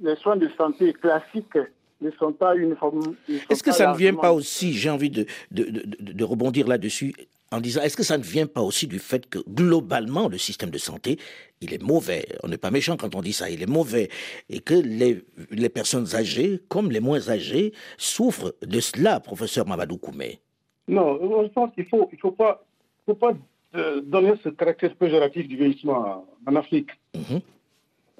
les 0.00 0.16
soins 0.16 0.36
de 0.36 0.48
santé 0.56 0.92
classiques 0.92 1.58
ne 2.02 2.10
sont 2.12 2.32
pas 2.32 2.56
uniformes. 2.56 3.14
Est-ce 3.48 3.62
que 3.62 3.72
ça 3.72 3.92
ne 3.92 3.96
vient 3.96 4.14
pas 4.14 4.32
aussi, 4.32 4.72
j'ai 4.72 4.90
envie 4.90 5.10
de, 5.10 5.26
de, 5.50 5.64
de, 5.64 6.24
rebondir 6.24 6.66
là-dessus, 6.66 7.14
en 7.50 7.60
disant, 7.60 7.82
est-ce 7.82 7.96
que 7.96 8.02
ça 8.02 8.18
ne 8.18 8.22
vient 8.22 8.46
pas 8.46 8.62
aussi 8.62 8.86
du 8.86 8.98
fait 8.98 9.28
que 9.28 9.38
globalement, 9.48 10.28
le 10.28 10.38
système 10.38 10.70
de 10.70 10.78
santé, 10.78 11.18
il 11.60 11.74
est 11.74 11.82
mauvais? 11.82 12.24
On 12.42 12.48
n'est 12.48 12.58
pas 12.58 12.70
méchant 12.70 12.96
quand 12.96 13.14
on 13.14 13.20
dit 13.20 13.32
ça, 13.32 13.50
il 13.50 13.62
est 13.62 13.70
mauvais. 13.70 14.08
Et 14.48 14.60
que 14.60 14.74
les, 14.74 15.22
les 15.50 15.68
personnes 15.68 16.14
âgées, 16.14 16.60
comme 16.68 16.90
les 16.90 17.00
moins 17.00 17.28
âgées, 17.28 17.72
souffrent 17.98 18.54
de 18.62 18.80
cela, 18.80 19.20
professeur 19.20 19.66
Mamadou 19.66 19.98
Koumé. 19.98 20.40
Non, 20.88 21.18
je 21.44 21.48
pense 21.48 21.72
qu'il 21.74 21.84
ne 21.84 21.88
faut, 21.88 22.08
il 22.12 22.18
faut 22.18 22.32
pas, 22.32 22.64
faut 23.06 23.14
pas 23.14 23.32
euh, 23.74 24.00
donner 24.02 24.34
ce 24.42 24.48
caractère 24.48 24.94
péjoratif 24.96 25.46
du 25.48 25.56
vieillissement 25.56 26.26
en 26.46 26.56
Afrique. 26.56 26.90
Mhm. 27.14 27.40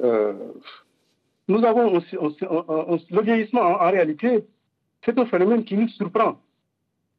Euh, 0.02 0.32
nous 1.52 1.64
avons 1.64 1.86
aussi, 1.96 2.16
le 3.16 3.22
vieillissement, 3.22 3.62
en, 3.62 3.90
réalité, 3.90 4.44
c'est 5.04 5.18
un 5.18 5.26
phénomène 5.26 5.64
qui 5.64 5.76
nous 5.76 5.88
surprend. 5.88 6.38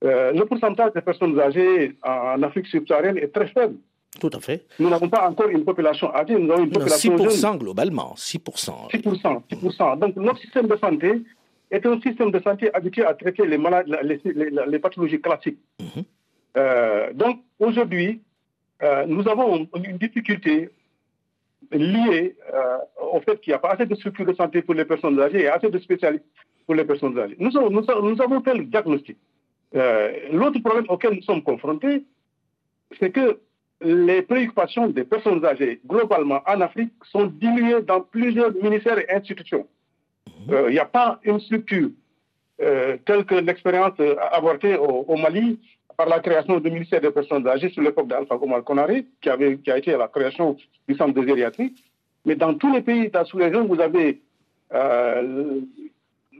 Euh, 0.03 0.33
le 0.33 0.45
pourcentage 0.45 0.91
des 0.93 1.01
personnes 1.01 1.39
âgées 1.39 1.95
en 2.03 2.41
Afrique 2.43 2.67
subsaharienne 2.67 3.17
est 3.17 3.33
très 3.33 3.47
faible. 3.47 3.75
Tout 4.19 4.29
à 4.33 4.39
fait. 4.39 4.65
Nous 4.79 4.89
n'avons 4.89 5.09
pas 5.09 5.27
encore 5.29 5.49
une 5.49 5.65
population 5.65 6.13
âgée, 6.13 6.37
nous 6.37 6.51
avons 6.51 6.65
une 6.65 6.71
population 6.71 7.15
6% 7.15 7.57
globalement, 7.57 8.13
6%. 8.15 8.91
6%, 8.91 9.41
6%. 9.49 9.99
Donc 9.99 10.15
notre 10.17 10.39
système 10.39 10.67
de 10.67 10.77
santé 10.77 11.23
est 11.71 11.85
un 11.85 11.99
système 12.01 12.31
de 12.31 12.39
santé 12.39 12.73
habitué 12.73 13.03
à 13.05 13.13
traiter 13.13 13.45
les, 13.47 13.57
malades, 13.57 13.87
les, 14.03 14.79
pathologies 14.79 15.21
classiques. 15.21 15.57
Mhm. 15.79 16.03
Euh, 16.57 17.13
donc 17.13 17.39
aujourd'hui, 17.59 18.21
euh, 18.83 19.05
nous 19.07 19.27
avons 19.27 19.67
une 19.83 19.97
difficulté 19.97 20.69
liée 21.71 22.35
euh, 22.53 22.77
au 23.13 23.19
fait 23.21 23.39
qu'il 23.41 23.51
n'y 23.51 23.55
a 23.55 23.59
pas 23.59 23.71
assez 23.71 23.85
de 23.85 23.95
structures 23.95 24.25
de 24.25 24.33
santé 24.33 24.61
pour 24.61 24.73
les 24.73 24.85
personnes 24.85 25.19
âgées 25.19 25.41
et 25.41 25.47
assez 25.47 25.69
de 25.69 25.79
spécialistes 25.79 26.25
pour 26.65 26.75
les 26.75 26.85
personnes 26.85 27.17
âgées. 27.17 27.35
Nous, 27.39 27.55
avons, 27.57 27.69
nous, 27.69 28.21
avons 28.21 28.41
fait 28.41 28.53
le 28.53 28.65
diagnostic. 28.65 29.17
L'autre 30.31 30.59
problème 30.59 30.85
auquel 30.87 31.15
nous 31.15 31.23
sommes 31.23 31.41
confrontés, 31.41 32.03
c'est 32.99 33.11
que 33.11 33.39
les 33.83 34.21
préoccupations 34.21 34.87
des 34.87 35.03
personnes 35.03 35.43
âgées, 35.45 35.81
globalement 35.85 36.41
en 36.47 36.61
Afrique, 36.61 36.93
sont 37.11 37.25
diluées 37.25 37.81
dans 37.81 38.01
plusieurs 38.01 38.53
ministères 38.53 38.97
et 38.97 39.09
institutions. 39.11 39.67
Il 40.47 40.53
euh, 40.53 40.71
n'y 40.71 40.79
a 40.79 40.85
pas 40.85 41.19
une 41.23 41.39
structure 41.39 41.89
euh, 42.61 42.97
telle 43.05 43.25
que 43.25 43.35
l'expérience 43.35 43.93
euh, 43.99 44.15
avortée 44.31 44.75
au, 44.75 45.05
au, 45.07 45.17
Mali 45.17 45.59
par 45.97 46.07
la 46.07 46.19
création 46.19 46.59
du 46.59 46.71
ministère 46.71 47.01
des 47.01 47.11
personnes 47.11 47.47
âgées 47.47 47.69
sur 47.69 47.81
l'époque 47.81 48.07
d'Alpha 48.07 48.35
Omar 48.35 48.63
Konaré, 48.63 49.05
qui, 49.21 49.29
avait, 49.29 49.57
qui 49.57 49.71
a 49.71 49.77
été 49.77 49.91
la 49.95 50.07
création 50.07 50.57
du 50.87 50.95
centre 50.95 51.13
de 51.13 51.25
gériatrie. 51.25 51.73
Mais 52.25 52.35
dans 52.35 52.53
tous 52.55 52.73
les 52.73 52.81
pays 52.81 53.09
de 53.09 53.13
la 53.13 53.25
sous-région, 53.25 53.65
vous 53.65 53.79
avez 53.79 54.21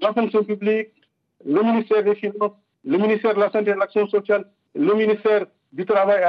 la 0.02 0.14
fonction 0.14 0.44
publique, 0.44 0.90
le 1.46 1.62
ministère 1.62 2.04
des 2.04 2.16
Finances, 2.16 2.54
le 2.84 2.98
ministère 2.98 3.36
de 3.36 3.40
la 3.40 3.52
Santé 3.52 3.72
et 3.72 3.74
de 3.74 3.80
l'Action 3.80 4.08
sociale, 4.08 4.46
le 4.76 4.94
ministère 4.94 5.46
du 5.72 5.86
Travail 5.86 6.22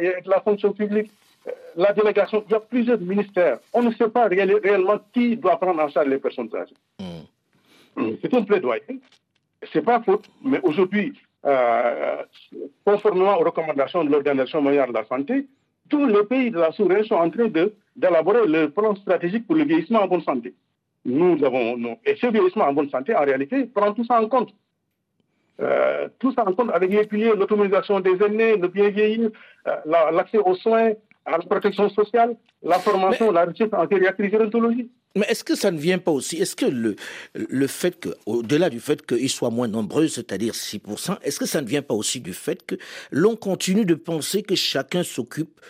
et 0.00 0.22
de 0.22 0.30
la 0.30 0.40
fonction 0.40 0.72
publique, 0.72 1.10
la 1.76 1.92
délégation, 1.92 2.44
il 2.46 2.52
y 2.52 2.54
a 2.54 2.60
plusieurs 2.60 3.00
ministères. 3.00 3.58
On 3.72 3.82
ne 3.82 3.92
sait 3.94 4.08
pas 4.08 4.26
réellement 4.26 4.98
qui 5.12 5.36
doit 5.36 5.58
prendre 5.58 5.80
en 5.80 5.88
charge 5.88 6.08
les 6.08 6.18
personnes 6.18 6.50
âgées. 6.54 6.74
Hmm. 6.98 8.02
Hmm. 8.02 8.16
C'est 8.20 8.34
un 8.34 8.42
plaidoyer. 8.42 8.82
C'est 9.72 9.82
pas 9.82 10.00
faute, 10.02 10.28
mais 10.42 10.60
aujourd'hui, 10.62 11.12
euh, 11.44 12.22
conformément 12.84 13.38
aux 13.38 13.44
recommandations 13.44 14.04
de 14.04 14.10
l'Organisation 14.10 14.60
mondiale 14.60 14.88
de 14.88 14.94
la 14.94 15.04
santé, 15.06 15.46
tous 15.88 16.06
les 16.06 16.24
pays 16.24 16.50
de 16.50 16.58
la 16.58 16.72
sous-région 16.72 17.16
sont 17.16 17.22
en 17.22 17.30
train 17.30 17.48
d'élaborer 17.96 18.46
le 18.46 18.70
plan 18.70 18.94
stratégique 18.94 19.46
pour 19.46 19.56
le 19.56 19.64
vieillissement 19.64 20.02
en 20.02 20.06
bonne 20.06 20.22
santé. 20.22 20.54
Nous 21.04 21.42
avons, 21.44 21.98
et 22.04 22.14
ce 22.16 22.26
vieillissement 22.26 22.66
en 22.66 22.72
bonne 22.72 22.90
santé, 22.90 23.14
en 23.14 23.24
réalité, 23.24 23.64
prend 23.64 23.92
tout 23.92 24.04
ça 24.04 24.20
en 24.20 24.28
compte. 24.28 24.52
Euh, 25.60 26.08
tout 26.18 26.32
ça 26.32 26.46
en 26.46 26.52
compte 26.52 26.70
avec 26.72 26.90
les 26.90 27.06
piliers, 27.06 27.34
l'autonomisation 27.34 28.00
des 28.00 28.22
aînés, 28.22 28.56
le 28.56 28.68
bien 28.68 28.88
vieillir, 28.88 29.30
euh, 29.66 29.76
l'accès 30.12 30.38
aux 30.38 30.54
soins, 30.54 30.92
à 31.26 31.32
la 31.32 31.38
protection 31.38 31.88
sociale, 31.90 32.36
la 32.62 32.78
formation, 32.78 33.30
la 33.30 33.44
recherche 33.44 33.72
en 33.72 33.88
gériatrie 33.88 34.30
gérontologie. 34.30 34.90
Mais 35.16 35.26
est-ce 35.28 35.42
que 35.42 35.56
ça 35.56 35.70
ne 35.70 35.78
vient 35.78 35.98
pas 35.98 36.12
aussi? 36.12 36.36
Est-ce 36.36 36.54
que 36.54 36.66
le, 36.66 36.94
le 37.34 37.66
fait 37.66 37.98
que, 37.98 38.10
au-delà 38.26 38.70
du 38.70 38.78
fait 38.78 39.04
qu'ils 39.04 39.28
soient 39.28 39.50
moins 39.50 39.66
nombreux, 39.66 40.06
c'est-à-dire 40.06 40.52
6%, 40.52 41.20
est-ce 41.22 41.40
que 41.40 41.46
ça 41.46 41.60
ne 41.60 41.66
vient 41.66 41.82
pas 41.82 41.94
aussi 41.94 42.20
du 42.20 42.32
fait 42.32 42.64
que 42.64 42.76
l'on 43.10 43.34
continue 43.34 43.84
de 43.84 43.94
penser 43.94 44.42
que 44.42 44.54
chacun 44.54 45.02
s'occupe 45.02 45.60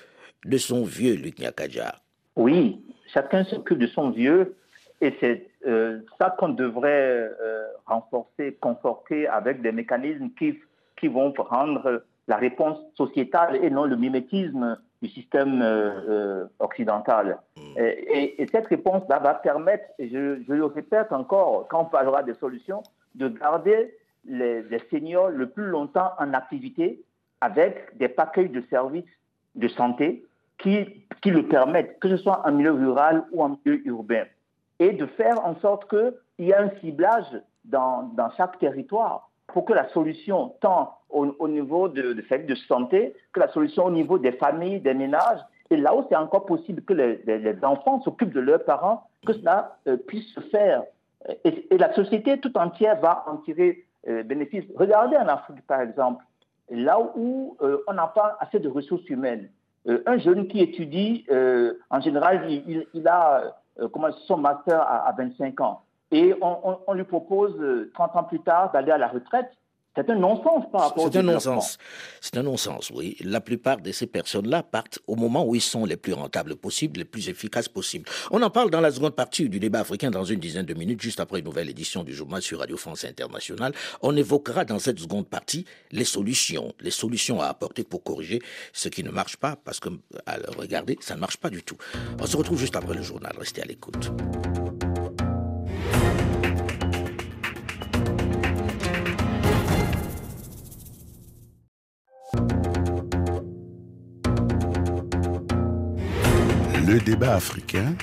de 0.44 0.58
son 0.58 0.84
vieux, 0.84 1.14
Luc 1.14 1.38
Nyakadja? 1.38 2.00
Oui, 2.36 2.80
chacun 3.12 3.44
s'occupe 3.44 3.78
de 3.78 3.86
son 3.86 4.10
vieux, 4.10 4.56
et 5.00 5.14
c'est 5.20 5.48
euh, 5.66 6.00
ça 6.18 6.34
qu'on 6.38 6.50
devrait 6.50 7.30
euh, 7.40 7.66
renforcer, 7.86 8.58
conforter 8.60 9.26
avec 9.26 9.62
des 9.62 9.72
mécanismes 9.72 10.30
qui, 10.38 10.58
qui 10.98 11.08
vont 11.08 11.32
rendre 11.36 12.04
la 12.28 12.36
réponse 12.36 12.78
sociétale 12.96 13.58
et 13.64 13.70
non 13.70 13.84
le 13.84 13.96
mimétisme 13.96 14.78
du 15.02 15.08
système 15.08 15.62
euh, 15.62 15.90
euh, 16.08 16.46
occidental. 16.58 17.38
Mm. 17.56 17.78
Et, 17.78 18.46
cette 18.52 18.66
réponse-là 18.66 19.18
va 19.18 19.34
permettre, 19.34 19.84
et 19.98 20.08
je, 20.08 20.42
je, 20.46 20.52
le 20.52 20.64
répète 20.66 21.12
encore, 21.12 21.66
quand 21.68 21.82
on 21.82 21.84
parlera 21.86 22.22
des 22.22 22.34
solutions, 22.34 22.82
de 23.14 23.28
garder 23.28 23.94
les, 24.24 24.64
seniors 24.90 25.30
le 25.30 25.48
plus 25.48 25.66
longtemps 25.66 26.12
en 26.18 26.34
activité 26.34 27.02
avec 27.40 27.96
des 27.96 28.08
paquets 28.08 28.48
de 28.48 28.62
services 28.68 29.04
de 29.54 29.68
santé 29.68 30.26
qui, 30.58 31.06
qui 31.22 31.30
le 31.30 31.46
permettent, 31.48 31.98
que 32.00 32.08
ce 32.08 32.18
soit 32.18 32.46
en 32.46 32.52
milieu 32.52 32.72
rural 32.72 33.24
ou 33.32 33.42
en 33.42 33.58
milieu 33.64 33.86
urbain. 33.86 34.24
Et 34.78 34.92
de 34.92 35.06
faire 35.06 35.44
en 35.44 35.58
sorte 35.60 35.88
qu'il 35.88 36.46
y 36.46 36.50
ait 36.50 36.54
un 36.54 36.70
ciblage 36.80 37.40
dans, 37.64 38.02
dans 38.14 38.30
chaque 38.32 38.58
territoire 38.58 39.29
pour 39.52 39.64
que 39.64 39.72
la 39.72 39.88
solution, 39.90 40.54
tant 40.60 40.98
au, 41.10 41.48
niveau 41.48 41.88
de, 41.88 42.12
de, 42.12 42.46
de 42.46 42.54
santé 42.54 43.14
que 43.32 43.40
la 43.40 43.48
solution 43.48 43.86
au 43.86 43.90
niveau 43.90 44.18
des 44.18 44.32
familles, 44.32 44.80
des 44.80 44.94
ménages. 44.94 45.40
Et 45.70 45.76
là 45.76 45.94
où 45.94 46.04
c'est 46.08 46.16
encore 46.16 46.46
possible 46.46 46.82
que 46.82 46.92
les, 46.92 47.56
enfants 47.62 48.00
s'occupent 48.02 48.32
de 48.32 48.40
leurs 48.40 48.64
parents, 48.64 49.06
que 49.26 49.32
cela 49.32 49.76
euh, 49.86 49.96
puisse 49.96 50.28
se 50.34 50.40
faire. 50.40 50.82
Et, 51.44 51.66
la 51.76 51.92
société 51.94 52.38
tout 52.38 52.56
entière 52.56 53.00
va 53.00 53.24
en 53.28 53.36
tirer 53.38 53.84
euh, 54.08 54.22
bénéfice. 54.22 54.64
Regardez 54.76 55.16
en 55.16 55.28
Afrique, 55.28 55.64
par 55.66 55.80
exemple, 55.80 56.24
là 56.70 56.98
où 57.16 57.56
euh, 57.62 57.78
on 57.86 57.92
n'a 57.92 58.08
pas 58.08 58.36
assez 58.40 58.58
de 58.58 58.68
ressources 58.68 59.08
humaines. 59.08 59.48
un 59.86 60.18
jeune 60.18 60.48
qui 60.48 60.60
étudie, 60.60 61.26
en 61.90 62.00
général, 62.00 62.50
il, 62.50 63.08
a 63.08 63.56
comment, 63.92 64.12
son 64.26 64.36
master 64.36 64.80
à, 64.80 65.08
à 65.08 65.12
25 65.12 65.60
ans. 65.60 65.82
Et 66.12 66.34
on, 66.40 66.78
on, 66.86 66.92
lui 66.92 67.04
propose 67.04 67.54
30 67.94 68.16
ans 68.16 68.24
plus 68.24 68.40
tard 68.40 68.72
d'aller 68.72 68.90
à 68.90 68.98
la 68.98 69.08
retraite. 69.08 69.50
C'est 69.96 70.08
un 70.08 70.14
non-sens 70.14 70.64
par 70.70 70.82
rapport 70.82 71.08
C'est 71.10 71.18
un 71.18 71.22
non-sens. 71.22 71.76
C'est 72.20 72.36
un 72.36 72.44
non-sens, 72.44 72.90
oui. 72.94 73.16
La 73.24 73.40
plupart 73.40 73.78
de 73.78 73.90
ces 73.90 74.06
personnes-là 74.06 74.62
partent 74.62 75.00
au 75.08 75.16
moment 75.16 75.44
où 75.44 75.56
ils 75.56 75.60
sont 75.60 75.84
les 75.84 75.96
plus 75.96 76.12
rentables 76.12 76.54
possibles, 76.54 77.00
les 77.00 77.04
plus 77.04 77.28
efficaces 77.28 77.68
possibles. 77.68 78.08
On 78.30 78.40
en 78.42 78.50
parle 78.50 78.70
dans 78.70 78.80
la 78.80 78.92
seconde 78.92 79.16
partie 79.16 79.48
du 79.48 79.58
débat 79.58 79.80
africain 79.80 80.12
dans 80.12 80.22
une 80.22 80.38
dizaine 80.38 80.64
de 80.64 80.74
minutes, 80.74 81.02
juste 81.02 81.18
après 81.18 81.40
une 81.40 81.44
nouvelle 81.44 81.68
édition 81.68 82.04
du 82.04 82.14
journal 82.14 82.40
sur 82.40 82.60
Radio 82.60 82.76
France 82.76 83.04
Internationale. 83.04 83.72
On 84.00 84.16
évoquera 84.16 84.64
dans 84.64 84.78
cette 84.78 85.00
seconde 85.00 85.28
partie 85.28 85.64
les 85.90 86.04
solutions, 86.04 86.72
les 86.80 86.92
solutions 86.92 87.40
à 87.40 87.46
apporter 87.46 87.82
pour 87.82 88.04
corriger 88.04 88.40
ce 88.72 88.88
qui 88.88 89.02
ne 89.02 89.10
marche 89.10 89.38
pas, 89.38 89.56
parce 89.56 89.80
que, 89.80 89.88
regardez, 90.56 90.98
ça 91.00 91.16
ne 91.16 91.20
marche 91.20 91.38
pas 91.38 91.50
du 91.50 91.64
tout. 91.64 91.76
On 92.20 92.26
se 92.26 92.36
retrouve 92.36 92.58
juste 92.58 92.76
après 92.76 92.94
le 92.94 93.02
journal. 93.02 93.32
Restez 93.36 93.62
à 93.62 93.66
l'écoute. 93.66 94.12
Le 106.90 106.98
débat 106.98 107.36
africain. 107.36 107.94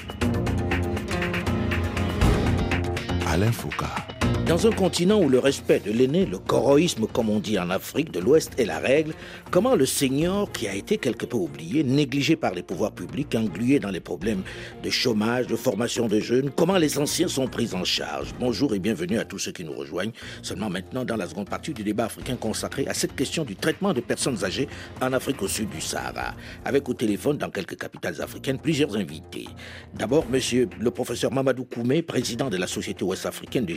Alain 3.29 3.51
Foucault. 3.51 4.06
Dans 4.47 4.65
un 4.65 4.71
continent 4.71 5.19
où 5.19 5.27
le 5.27 5.39
respect 5.39 5.81
de 5.81 5.91
l'aîné, 5.91 6.25
le 6.25 6.37
coroïsme 6.37 7.05
comme 7.05 7.29
on 7.29 7.39
dit 7.39 7.59
en 7.59 7.69
Afrique 7.69 8.11
de 8.11 8.21
l'Ouest 8.21 8.57
est 8.57 8.63
la 8.63 8.79
règle, 8.79 9.13
comment 9.51 9.75
le 9.75 9.85
senior, 9.85 10.49
qui 10.53 10.69
a 10.69 10.73
été 10.73 10.97
quelque 10.97 11.25
peu 11.25 11.35
oublié, 11.35 11.83
négligé 11.83 12.37
par 12.37 12.53
les 12.53 12.63
pouvoirs 12.63 12.93
publics, 12.93 13.35
englué 13.35 13.79
dans 13.79 13.89
les 13.89 13.99
problèmes 13.99 14.43
de 14.83 14.89
chômage, 14.89 15.47
de 15.47 15.57
formation 15.57 16.07
de 16.07 16.21
jeunes, 16.21 16.49
comment 16.55 16.77
les 16.77 16.97
anciens 16.97 17.27
sont 17.27 17.47
pris 17.47 17.73
en 17.73 17.83
charge? 17.83 18.33
Bonjour 18.39 18.73
et 18.73 18.79
bienvenue 18.79 19.19
à 19.19 19.25
tous 19.25 19.37
ceux 19.37 19.51
qui 19.51 19.65
nous 19.65 19.73
rejoignent, 19.73 20.13
seulement 20.41 20.69
maintenant 20.69 21.03
dans 21.03 21.17
la 21.17 21.27
seconde 21.27 21.49
partie 21.49 21.73
du 21.73 21.83
débat 21.83 22.05
africain 22.05 22.37
consacré 22.37 22.87
à 22.87 22.93
cette 22.93 23.17
question 23.17 23.43
du 23.43 23.57
traitement 23.57 23.93
de 23.93 23.99
personnes 23.99 24.45
âgées 24.45 24.69
en 25.01 25.11
Afrique 25.11 25.41
au 25.41 25.49
sud 25.49 25.67
du 25.71 25.81
Sahara, 25.81 26.35
avec 26.63 26.87
au 26.87 26.93
téléphone 26.93 27.37
dans 27.37 27.49
quelques 27.49 27.77
capitales 27.77 28.21
africaines 28.21 28.59
plusieurs 28.59 28.95
invités. 28.95 29.47
D'abord, 29.93 30.25
monsieur 30.29 30.69
le 30.79 30.89
professeur 30.89 31.33
Mamadou 31.33 31.65
Koumé, 31.65 32.01
président 32.01 32.49
de 32.49 32.55
la 32.55 32.67
Société 32.67 33.03
ouest-africaine 33.03 33.65
de 33.65 33.75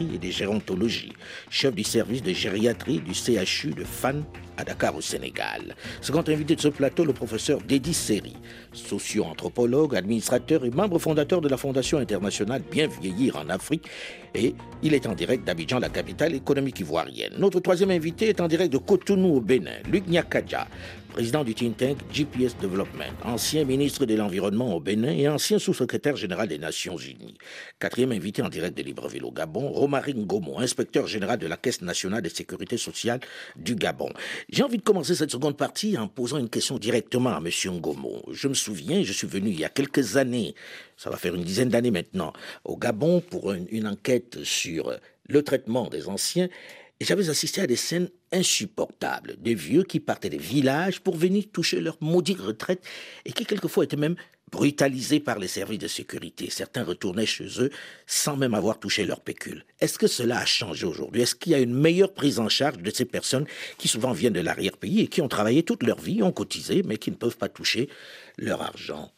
et 0.00 0.18
de 0.18 0.30
gérontologie, 0.30 1.12
chef 1.50 1.74
du 1.74 1.84
service 1.84 2.22
de 2.22 2.32
gériatrie 2.32 3.00
du 3.00 3.12
CHU 3.12 3.70
de 3.70 3.84
Fan 3.84 4.24
à 4.56 4.64
Dakar 4.64 4.96
au 4.96 5.00
Sénégal. 5.00 5.74
Second 6.00 6.24
invité 6.26 6.56
de 6.56 6.60
ce 6.60 6.68
plateau, 6.68 7.04
le 7.04 7.12
professeur 7.12 7.60
Dédi 7.60 7.94
Seri, 7.94 8.36
socio-anthropologue, 8.72 9.96
administrateur 9.96 10.64
et 10.64 10.70
membre 10.70 10.98
fondateur 10.98 11.40
de 11.40 11.48
la 11.48 11.56
Fondation 11.56 11.98
internationale 11.98 12.62
Bien 12.70 12.88
vieillir 13.00 13.36
en 13.36 13.48
Afrique. 13.48 13.86
Et 14.34 14.54
il 14.82 14.94
est 14.94 15.06
en 15.06 15.14
direct 15.14 15.44
d'Abidjan, 15.44 15.80
la 15.80 15.88
capitale 15.88 16.34
économique 16.34 16.80
ivoirienne. 16.80 17.32
Notre 17.38 17.60
troisième 17.60 17.90
invité 17.90 18.28
est 18.28 18.40
en 18.40 18.48
direct 18.48 18.72
de 18.72 18.78
Cotonou 18.78 19.36
au 19.36 19.40
Bénin, 19.40 19.78
Luc 19.90 20.06
Nyakadja, 20.06 20.68
président 21.10 21.44
du 21.44 21.54
think 21.54 21.76
tank 21.76 21.98
GPS 22.12 22.56
Development, 22.56 23.12
ancien 23.24 23.64
ministre 23.64 24.06
de 24.06 24.14
l'Environnement 24.14 24.74
au 24.74 24.80
Bénin 24.80 25.12
et 25.12 25.28
ancien 25.28 25.58
sous-secrétaire 25.58 26.16
général 26.16 26.48
des 26.48 26.58
Nations 26.58 26.96
Unies. 26.96 27.36
Quatrième 27.78 28.12
invité 28.12 28.42
en 28.42 28.48
direct 28.48 28.76
de 28.76 28.82
Libreville 28.82 29.24
au 29.24 29.32
Gabon, 29.32 29.68
Romaric 29.72 30.16
Ngomo, 30.16 30.58
inspecteur 30.58 31.06
général 31.06 31.38
de 31.38 31.46
la 31.46 31.56
Caisse 31.56 31.82
nationale 31.82 32.22
de 32.22 32.28
sécurité 32.28 32.76
sociale 32.76 33.20
du 33.56 33.74
Gabon. 33.74 34.10
J'ai 34.48 34.62
envie 34.62 34.78
de 34.78 34.82
commencer 34.82 35.14
cette 35.14 35.30
seconde 35.30 35.56
partie 35.56 35.98
en 35.98 36.08
posant 36.08 36.38
une 36.38 36.48
question 36.48 36.78
directement 36.78 37.30
à 37.30 37.38
M. 37.38 37.48
Ngomo. 37.66 38.22
Je 38.32 38.48
me 38.48 38.54
souviens, 38.54 39.02
je 39.02 39.12
suis 39.12 39.26
venu 39.26 39.50
il 39.50 39.60
y 39.60 39.64
a 39.64 39.68
quelques 39.68 40.16
années, 40.16 40.54
ça 40.96 41.10
va 41.10 41.16
faire 41.16 41.34
une 41.34 41.44
dizaine 41.44 41.68
d'années 41.68 41.90
maintenant, 41.90 42.32
au 42.64 42.76
Gabon 42.76 43.20
pour 43.20 43.52
une 43.52 43.86
enquête 43.86 44.44
sur 44.44 44.92
le 45.28 45.42
traitement 45.42 45.88
des 45.88 46.08
anciens 46.08 46.48
j'avais 47.04 47.30
assisté 47.30 47.60
à 47.62 47.66
des 47.66 47.76
scènes 47.76 48.10
insupportables, 48.32 49.36
des 49.38 49.54
vieux 49.54 49.84
qui 49.84 50.00
partaient 50.00 50.30
des 50.30 50.38
villages 50.38 51.00
pour 51.00 51.16
venir 51.16 51.44
toucher 51.52 51.80
leur 51.80 51.96
maudite 52.00 52.40
retraite 52.40 52.84
et 53.24 53.32
qui 53.32 53.46
quelquefois 53.46 53.84
étaient 53.84 53.96
même 53.96 54.16
brutalisés 54.50 55.20
par 55.20 55.38
les 55.38 55.48
services 55.48 55.78
de 55.78 55.88
sécurité. 55.88 56.50
Certains 56.50 56.84
retournaient 56.84 57.26
chez 57.26 57.48
eux 57.60 57.70
sans 58.06 58.36
même 58.36 58.54
avoir 58.54 58.78
touché 58.78 59.04
leur 59.04 59.20
pécule. 59.20 59.64
Est-ce 59.80 59.98
que 59.98 60.06
cela 60.06 60.40
a 60.40 60.44
changé 60.44 60.86
aujourd'hui? 60.86 61.22
Est-ce 61.22 61.34
qu'il 61.34 61.52
y 61.52 61.54
a 61.54 61.60
une 61.60 61.74
meilleure 61.74 62.12
prise 62.12 62.38
en 62.38 62.48
charge 62.48 62.78
de 62.78 62.90
ces 62.90 63.04
personnes 63.04 63.46
qui 63.78 63.88
souvent 63.88 64.12
viennent 64.12 64.32
de 64.32 64.40
l'arrière-pays 64.40 65.00
et 65.00 65.06
qui 65.06 65.22
ont 65.22 65.28
travaillé 65.28 65.62
toute 65.62 65.82
leur 65.84 66.00
vie, 66.00 66.22
ont 66.22 66.32
cotisé, 66.32 66.82
mais 66.84 66.98
qui 66.98 67.10
ne 67.10 67.16
peuvent 67.16 67.38
pas 67.38 67.48
toucher 67.48 67.88
leur 68.38 68.62
argent? 68.62 69.12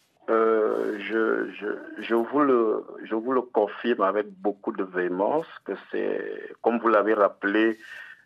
Euh, 0.72 0.98
je, 0.98 1.50
je, 1.60 2.02
je, 2.02 2.14
vous 2.14 2.40
le, 2.40 2.84
je 3.04 3.14
vous 3.14 3.32
le 3.32 3.42
confirme 3.42 4.02
avec 4.02 4.26
beaucoup 4.40 4.72
de 4.72 4.84
véhémence 4.84 5.46
que 5.64 5.72
c'est, 5.90 6.54
comme 6.62 6.78
vous 6.78 6.88
l'avez 6.88 7.14
rappelé, 7.14 7.78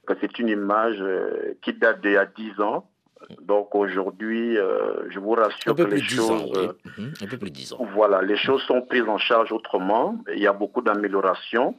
que 0.07 0.15
c'est 0.21 0.39
une 0.39 0.49
image 0.49 0.99
euh, 1.01 1.55
qui 1.63 1.73
date 1.73 2.01
d'il 2.01 2.13
y 2.13 2.17
a 2.17 2.27
10 2.27 2.61
ans. 2.61 2.89
Donc 3.41 3.75
aujourd'hui, 3.75 4.57
euh, 4.59 5.09
je 5.11 5.19
vous 5.19 5.33
rassure 5.33 5.75
que 5.75 5.83
les 5.83 6.01
choses, 6.03 6.31
ans, 6.31 6.47
oui. 6.55 6.69
mmh, 6.99 7.13
un 7.23 7.27
peu 7.27 7.39
plus 7.39 7.51
de 7.51 7.55
10 7.55 7.73
ans. 7.73 7.89
voilà, 7.93 8.23
les 8.23 8.37
choses 8.37 8.63
sont 8.63 8.83
prises 8.83 9.09
en 9.09 9.19
charge 9.19 9.53
autrement. 9.53 10.19
Il 10.33 10.41
y 10.41 10.47
a 10.47 10.53
beaucoup 10.53 10.83
d'améliorations. 10.83 11.75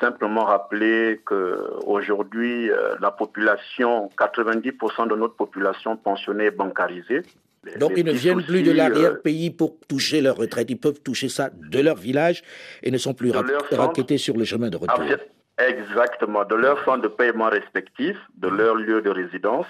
Simplement 0.00 0.44
rappeler 0.44 1.20
que 1.26 1.70
aujourd'hui, 1.84 2.70
euh, 2.70 2.96
la 3.00 3.10
population, 3.10 4.08
90% 4.18 5.08
de 5.08 5.14
notre 5.14 5.36
population 5.36 5.96
pensionnée 5.96 6.46
est 6.46 6.50
bancarisée. 6.50 7.22
Donc, 7.78 7.92
ils 7.96 8.04
ne 8.04 8.12
viennent 8.12 8.42
plus 8.42 8.62
de 8.62 8.72
l'arrière-pays 8.72 9.50
pour 9.50 9.78
toucher 9.88 10.20
leur 10.20 10.36
retraite. 10.36 10.70
Ils 10.70 10.78
peuvent 10.78 11.00
toucher 11.00 11.28
ça 11.28 11.50
de 11.50 11.80
leur 11.80 11.96
village 11.96 12.42
et 12.82 12.90
ne 12.90 12.98
sont 12.98 13.14
plus 13.14 13.30
ra 13.30 13.42
raquettés 13.70 14.18
sur 14.18 14.36
le 14.36 14.44
chemin 14.44 14.68
de 14.68 14.76
retour. 14.76 15.04
Exactement. 15.58 16.44
De 16.44 16.54
leur 16.56 16.84
centre 16.84 17.02
de 17.02 17.08
paiement 17.08 17.50
respectif, 17.50 18.16
de 18.36 18.48
leur 18.48 18.74
lieu 18.74 19.00
de 19.00 19.10
résidence. 19.10 19.66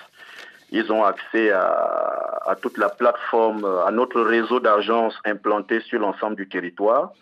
Ils 0.70 0.90
ont 0.90 1.04
accès 1.04 1.50
à, 1.50 2.40
à 2.46 2.56
toute 2.56 2.78
la 2.78 2.88
plateforme, 2.88 3.66
à 3.86 3.90
notre 3.90 4.22
réseau 4.22 4.58
d'agences 4.58 5.18
implantées 5.26 5.80
sur 5.80 6.00
l'ensemble 6.00 6.36
du 6.36 6.48
territoire. 6.48 7.12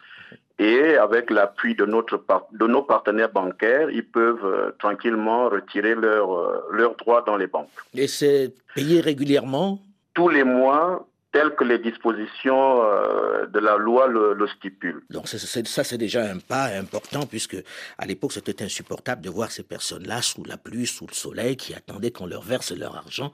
Et 0.60 0.96
avec 0.96 1.30
l'appui 1.30 1.74
de, 1.74 1.86
notre, 1.86 2.22
de 2.52 2.66
nos 2.66 2.82
partenaires 2.82 3.30
bancaires, 3.30 3.90
ils 3.90 4.04
peuvent 4.04 4.44
euh, 4.44 4.70
tranquillement 4.78 5.48
retirer 5.48 5.94
leurs 5.94 6.32
euh, 6.32 6.62
leurs 6.70 6.94
droits 6.96 7.22
dans 7.26 7.38
les 7.38 7.46
banques. 7.46 7.70
Et 7.94 8.06
c'est 8.06 8.52
payé 8.74 9.00
régulièrement 9.00 9.80
tous 10.20 10.28
les 10.28 10.44
mois 10.44 11.06
telles 11.32 11.54
que 11.54 11.64
les 11.64 11.78
dispositions 11.78 12.82
euh, 12.82 13.46
de 13.46 13.58
la 13.58 13.78
loi 13.78 14.06
le, 14.06 14.34
le 14.34 14.46
stipulent. 14.48 15.02
Donc 15.08 15.28
ça, 15.28 15.84
c'est 15.84 15.96
déjà 15.96 16.22
un 16.24 16.40
pas 16.40 16.64
important, 16.78 17.24
puisque 17.24 17.56
à 17.96 18.04
l'époque, 18.04 18.32
c'était 18.32 18.62
insupportable 18.62 19.22
de 19.22 19.30
voir 19.30 19.50
ces 19.50 19.62
personnes-là 19.62 20.20
sous 20.20 20.44
la 20.44 20.58
pluie, 20.58 20.86
sous 20.86 21.06
le 21.06 21.14
soleil, 21.14 21.56
qui 21.56 21.72
attendaient 21.72 22.10
qu'on 22.10 22.26
leur 22.26 22.42
verse 22.42 22.76
leur 22.76 22.96
argent 22.96 23.32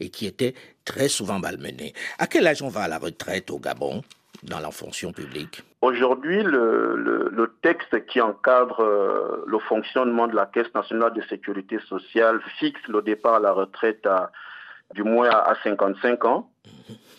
et 0.00 0.10
qui 0.10 0.26
étaient 0.26 0.54
très 0.84 1.08
souvent 1.08 1.38
malmenés. 1.38 1.94
À 2.18 2.26
quel 2.26 2.46
âge 2.46 2.60
on 2.60 2.68
va 2.68 2.82
à 2.82 2.88
la 2.88 2.98
retraite 2.98 3.50
au 3.50 3.58
Gabon 3.58 4.02
dans 4.42 4.60
la 4.60 4.70
fonction 4.70 5.12
publique? 5.12 5.62
Aujourd'hui, 5.80 6.42
le, 6.42 6.94
le, 6.96 7.30
le, 7.32 7.54
texte 7.62 8.04
qui 8.06 8.20
encadre 8.20 8.80
euh, 8.80 9.44
le 9.46 9.58
fonctionnement 9.60 10.26
de 10.26 10.34
la 10.34 10.44
Caisse 10.44 10.74
nationale 10.74 11.14
de 11.14 11.22
sécurité 11.22 11.78
sociale 11.88 12.40
fixe 12.58 12.86
le 12.88 13.00
départ 13.00 13.36
à 13.36 13.40
la 13.40 13.52
retraite 13.52 14.04
à 14.06 14.30
du 14.94 15.02
moins 15.02 15.30
à 15.30 15.54
55 15.62 16.24
ans. 16.24 16.50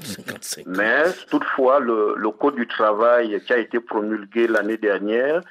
55 0.02 0.68
ans. 0.68 0.72
Mais 0.78 1.04
toutefois, 1.30 1.80
le, 1.80 2.16
le, 2.18 2.32
Code 2.32 2.56
du 2.56 2.68
travail 2.68 3.42
qui 3.46 3.54
a 3.54 3.58
été 3.58 3.80
promulgué 3.80 4.48
l'année 4.48 4.78
dernière 4.78 5.42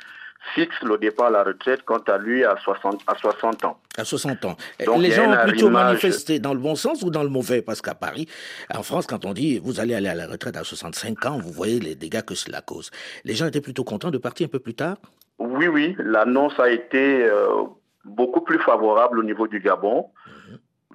fixe 0.54 0.80
le 0.82 0.98
départ 0.98 1.26
à 1.26 1.30
la 1.30 1.42
retraite, 1.44 1.82
quant 1.84 1.98
à 1.98 2.18
lui, 2.18 2.44
à 2.44 2.56
60, 2.56 3.02
à 3.06 3.14
60 3.16 3.64
ans. 3.64 3.78
À 3.96 4.04
60 4.04 4.44
ans. 4.44 4.56
Donc, 4.84 5.02
les 5.02 5.10
gens 5.10 5.30
ont 5.30 5.46
plutôt 5.46 5.66
arrimage... 5.66 6.02
manifesté 6.02 6.38
dans 6.38 6.54
le 6.54 6.60
bon 6.60 6.74
sens 6.74 7.02
ou 7.02 7.10
dans 7.10 7.22
le 7.22 7.28
mauvais? 7.28 7.62
Parce 7.62 7.82
qu'à 7.82 7.94
Paris, 7.94 8.28
en 8.72 8.82
France, 8.82 9.06
quand 9.06 9.24
on 9.24 9.32
dit 9.32 9.58
vous 9.58 9.80
allez 9.80 9.94
aller 9.94 10.08
à 10.08 10.14
la 10.14 10.26
retraite 10.26 10.56
à 10.56 10.64
65 10.64 11.26
ans, 11.26 11.38
vous 11.38 11.52
voyez 11.52 11.80
les 11.80 11.94
dégâts 11.94 12.22
que 12.22 12.34
cela 12.34 12.60
cause. 12.60 12.90
Les 13.24 13.34
gens 13.34 13.46
étaient 13.46 13.60
plutôt 13.60 13.84
contents 13.84 14.10
de 14.10 14.18
partir 14.18 14.46
un 14.46 14.50
peu 14.50 14.60
plus 14.60 14.74
tard? 14.74 14.96
Oui, 15.38 15.68
oui. 15.68 15.94
L'annonce 15.98 16.58
a 16.58 16.70
été 16.70 17.24
euh, 17.24 17.64
beaucoup 18.04 18.40
plus 18.40 18.58
favorable 18.58 19.18
au 19.18 19.22
niveau 19.22 19.46
du 19.46 19.60
Gabon. 19.60 20.06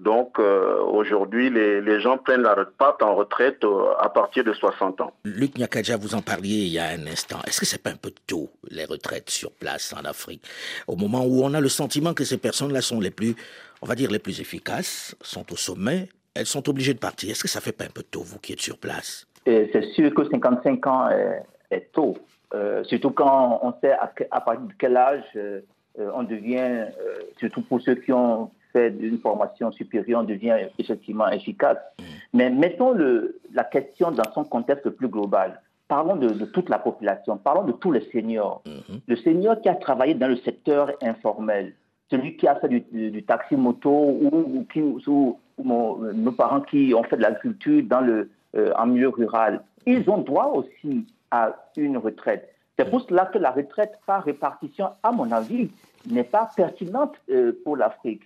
Donc 0.03 0.37
euh, 0.37 0.81
aujourd'hui, 0.81 1.49
les, 1.49 1.79
les, 1.79 1.99
gens 2.01 2.17
prennent 2.17 2.41
la 2.41 2.55
partent 2.77 3.01
en 3.01 3.15
retraite 3.15 3.63
euh, 3.63 3.93
à 3.99 4.09
partir 4.09 4.43
de 4.43 4.51
60 4.51 4.99
ans. 4.99 5.13
Luc 5.23 5.57
Nyakadja, 5.57 5.95
vous 5.95 6.13
en 6.13 6.21
parliez 6.21 6.65
il 6.65 6.73
y 6.73 6.79
a 6.79 6.87
un 6.87 7.07
instant. 7.07 7.37
Est-ce 7.47 7.61
que 7.61 7.65
c'est 7.65 7.81
pas 7.81 7.91
un 7.91 7.95
peu 7.95 8.11
tôt, 8.27 8.49
les 8.69 8.83
retraites 8.83 9.29
sur 9.29 9.51
place 9.51 9.93
en 9.93 10.03
Afrique? 10.03 10.43
Au 10.87 10.97
moment 10.97 11.23
où 11.25 11.43
on 11.43 11.53
a 11.53 11.61
le 11.61 11.69
sentiment 11.69 12.13
que 12.13 12.25
ces 12.25 12.37
personnes-là 12.37 12.81
sont 12.81 12.99
les 12.99 13.11
plus, 13.11 13.35
on 13.81 13.85
va 13.85 13.95
dire, 13.95 14.11
les 14.11 14.19
plus 14.19 14.41
efficaces, 14.41 15.15
sont 15.21 15.51
au 15.53 15.55
sommet, 15.55 16.09
elles 16.35 16.47
sont 16.47 16.67
obligées 16.67 16.93
de 16.93 16.99
partir. 16.99 17.31
Est-ce 17.31 17.43
que 17.43 17.49
ça 17.49 17.61
fait 17.61 17.71
pas 17.71 17.85
un 17.85 17.93
peu 17.93 18.03
tôt, 18.03 18.23
vous 18.23 18.39
qui 18.39 18.51
êtes 18.51 18.61
sur 18.61 18.77
place? 18.77 19.25
C'est 19.45 19.83
sûr 19.93 20.13
que 20.13 20.29
55 20.29 20.87
ans 20.87 21.09
est, 21.09 21.43
est 21.71 21.91
tôt. 21.93 22.17
Euh, 22.53 22.83
surtout 22.83 23.11
quand 23.11 23.59
on 23.63 23.73
sait 23.81 23.93
à, 23.93 24.11
à, 24.31 24.41
partir 24.41 24.67
de 24.67 24.73
quel 24.77 24.95
âge 24.95 25.23
euh, 25.35 25.61
on 25.97 26.23
devient, 26.23 26.57
euh, 26.59 27.19
surtout 27.37 27.61
pour 27.61 27.81
ceux 27.81 27.95
qui 27.95 28.11
ont 28.11 28.51
fait 28.73 28.91
d'une 28.91 29.19
formation 29.19 29.71
supérieure, 29.71 30.23
devient 30.23 30.57
effectivement 30.77 31.29
efficace. 31.29 31.77
Mmh. 31.99 32.03
Mais 32.33 32.49
mettons 32.49 32.91
le, 32.91 33.39
la 33.53 33.63
question 33.63 34.11
dans 34.11 34.29
son 34.33 34.43
contexte 34.43 34.89
plus 34.89 35.07
global. 35.07 35.61
Parlons 35.87 36.15
de, 36.15 36.29
de, 36.29 36.45
toute 36.45 36.69
la 36.69 36.79
population, 36.79 37.37
parlons 37.37 37.63
de 37.63 37.71
tous 37.71 37.91
les 37.91 38.01
seniors. 38.11 38.61
Mmh. 38.65 38.95
Le 39.07 39.15
senior 39.15 39.61
qui 39.61 39.69
a 39.69 39.75
travaillé 39.75 40.15
dans 40.15 40.27
le 40.27 40.37
secteur 40.37 40.91
informel, 41.01 41.73
celui 42.09 42.35
qui 42.35 42.47
a 42.47 42.55
fait 42.55 42.69
du, 42.69 42.81
du, 42.81 43.11
du 43.11 43.23
taxi 43.23 43.55
moto 43.55 43.89
ou, 43.89 44.29
ou, 44.33 44.65
qui, 44.71 44.81
ou, 44.81 44.99
ou 45.07 45.63
mon, 45.63 45.97
nos 46.13 46.31
parents 46.31 46.61
qui 46.61 46.93
ont 46.95 47.03
fait 47.03 47.17
de 47.17 47.21
l'agriculture 47.21 47.83
dans 47.83 48.01
le, 48.01 48.29
euh, 48.55 48.71
en 48.77 48.87
milieu 48.87 49.09
rural, 49.09 49.61
ils 49.85 50.09
ont 50.09 50.19
droit 50.19 50.53
aussi 50.53 51.05
à 51.31 51.55
une 51.77 51.97
retraite. 51.97 52.49
C'est 52.77 52.89
pour 52.89 53.01
cela 53.01 53.25
que 53.25 53.37
la 53.37 53.51
retraite 53.51 53.99
par 54.05 54.23
répartition, 54.23 54.89
à 55.03 55.11
mon 55.11 55.31
avis, 55.31 55.69
n'est 56.09 56.23
pas 56.23 56.49
pertinente 56.55 57.15
euh, 57.29 57.53
pour 57.63 57.77
l'Afrique. 57.77 58.23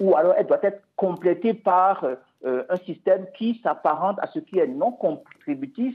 Ou 0.00 0.14
alors 0.14 0.34
elle 0.36 0.46
doit 0.46 0.60
être 0.62 0.82
complétée 0.96 1.54
par 1.54 2.04
euh, 2.44 2.64
un 2.68 2.76
système 2.76 3.26
qui 3.36 3.60
s'apparente 3.62 4.18
à 4.20 4.26
ce 4.26 4.38
qui 4.38 4.58
est 4.58 4.66
non 4.66 4.92
contributif 4.92 5.94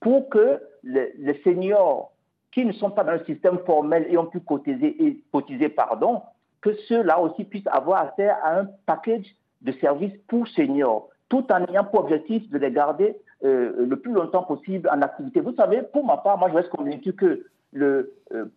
pour 0.00 0.28
que 0.28 0.60
les, 0.82 1.40
seniors 1.42 2.12
qui 2.52 2.64
ne 2.64 2.72
sont 2.72 2.90
pas 2.90 3.04
dans 3.04 3.12
le 3.12 3.24
système 3.24 3.58
formel 3.66 4.06
et 4.08 4.16
ont 4.16 4.26
pu 4.26 4.40
cotiser, 4.40 5.22
cotiser 5.32 5.68
pardon, 5.68 6.22
que 6.62 6.74
ceux-là 6.88 7.18
aussi 7.20 7.44
puissent 7.44 7.66
avoir 7.66 8.02
accès 8.02 8.28
à 8.28 8.60
un 8.60 8.68
package 8.86 9.34
de 9.62 9.72
services 9.72 10.12
pour 10.28 10.48
seniors, 10.48 11.08
tout 11.28 11.44
en 11.50 11.64
ayant 11.66 11.84
pour 11.84 12.00
objectif 12.00 12.48
de 12.50 12.58
les 12.58 12.70
garder 12.70 13.16
euh, 13.44 13.86
le 13.86 13.96
plus 13.96 14.12
longtemps 14.12 14.44
possible 14.44 14.88
en 14.90 15.02
activité. 15.02 15.40
Vous 15.40 15.54
savez, 15.54 15.82
pour 15.82 16.04
ma 16.04 16.18
part, 16.18 16.38
moi 16.38 16.48
je 16.50 16.54
reste 16.54 16.70
convaincu 16.70 17.12
que 17.12 17.46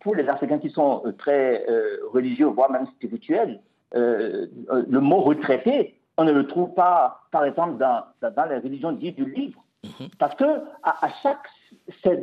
pour 0.00 0.14
les 0.14 0.28
Africains 0.28 0.58
qui 0.58 0.70
sont 0.70 1.02
très 1.18 1.66
religieux, 2.12 2.46
voire 2.46 2.70
même 2.70 2.86
spirituels, 2.86 3.60
le 3.92 5.00
mot 5.00 5.20
retraité, 5.20 6.00
on 6.16 6.24
ne 6.24 6.32
le 6.32 6.46
trouve 6.46 6.74
pas, 6.74 7.22
par 7.30 7.44
exemple, 7.44 7.78
dans, 7.78 8.04
dans 8.20 8.44
les 8.44 8.58
religions 8.58 8.92
dites 8.92 9.16
du 9.16 9.30
livre. 9.30 9.64
Mhm. 9.84 10.08
Parce 10.18 10.34
que 10.34 10.44
à, 10.82 11.08
chaque 11.22 11.46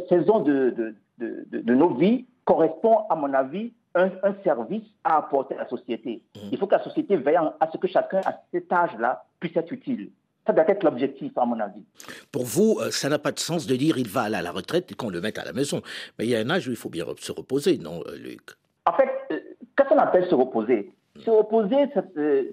saison 0.09 0.39
de, 0.39 0.95
de, 1.17 1.45
de, 1.49 1.73
nos 1.73 1.95
vies 1.95 2.25
correspond, 2.45 2.99
à 3.09 3.15
mon 3.15 3.33
avis, 3.33 3.73
un, 3.95 4.11
un, 4.21 4.35
service 4.43 4.83
à 5.03 5.17
apporter 5.17 5.55
à 5.55 5.63
la 5.63 5.69
société. 5.69 6.21
Mhm. 6.35 6.49
Il 6.51 6.57
faut 6.59 6.67
que 6.67 6.75
la 6.75 6.83
société 6.83 7.17
veille 7.17 7.37
à 7.37 7.69
ce 7.71 7.77
que 7.77 7.87
chacun, 7.87 8.21
à 8.25 8.39
cet 8.51 8.71
âge-là, 8.71 9.23
puisse 9.39 9.57
être 9.57 9.71
utile. 9.71 10.11
Ça 10.45 10.53
doit 10.53 10.69
être 10.69 10.83
l'objectif, 10.83 11.35
à 11.35 11.45
mon 11.45 11.59
avis. 11.59 11.83
Pour 12.31 12.45
vous, 12.45 12.77
euh, 12.79 12.91
ça 12.91 13.09
n'a 13.09 13.19
pas 13.19 13.31
de 13.31 13.39
sens 13.39 13.65
de 13.65 13.75
dire 13.75 13.97
il 13.97 14.07
va 14.07 14.21
aller 14.23 14.35
à 14.35 14.41
la 14.41 14.51
retraite 14.51 14.91
et 14.91 14.95
qu'on 14.95 15.09
le 15.09 15.19
mette 15.19 15.39
à 15.39 15.43
la 15.43 15.53
maison. 15.53 15.81
Mais 16.17 16.25
il 16.25 16.29
y 16.29 16.35
a 16.35 16.39
un 16.39 16.49
âge 16.49 16.67
où 16.67 16.71
il 16.71 16.77
faut 16.77 16.89
bien 16.89 17.05
se 17.17 17.31
reposer, 17.31 17.79
non, 17.79 18.01
euh, 18.07 18.15
Luc? 18.15 18.41
En 18.85 18.93
fait, 18.93 19.09
euh, 19.31 19.39
qu'est-ce 19.75 19.89
qu'on 19.89 19.97
appelle 19.97 20.29
se 20.29 20.35
reposer 20.35 20.93
Se 21.23 21.29
reposer, 21.29 21.89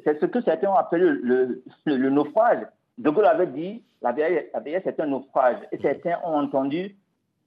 c'est 0.05 0.20
ce 0.20 0.27
que 0.27 0.40
certains 0.40 0.68
ont 0.68 0.74
appelé 0.74 1.05
le, 1.05 2.11
naufrage. 2.11 2.66
De 2.98 3.11
Gaulle 3.11 3.27
avait 3.27 3.46
dit 3.46 3.83
la 4.03 4.12
vieillesse, 4.12 4.46
la 4.55 4.61
est 4.68 5.00
un 5.00 5.07
naufrage. 5.07 5.57
Et 5.72 5.79
certains 5.79 6.18
ont 6.24 6.38
entendu 6.38 6.96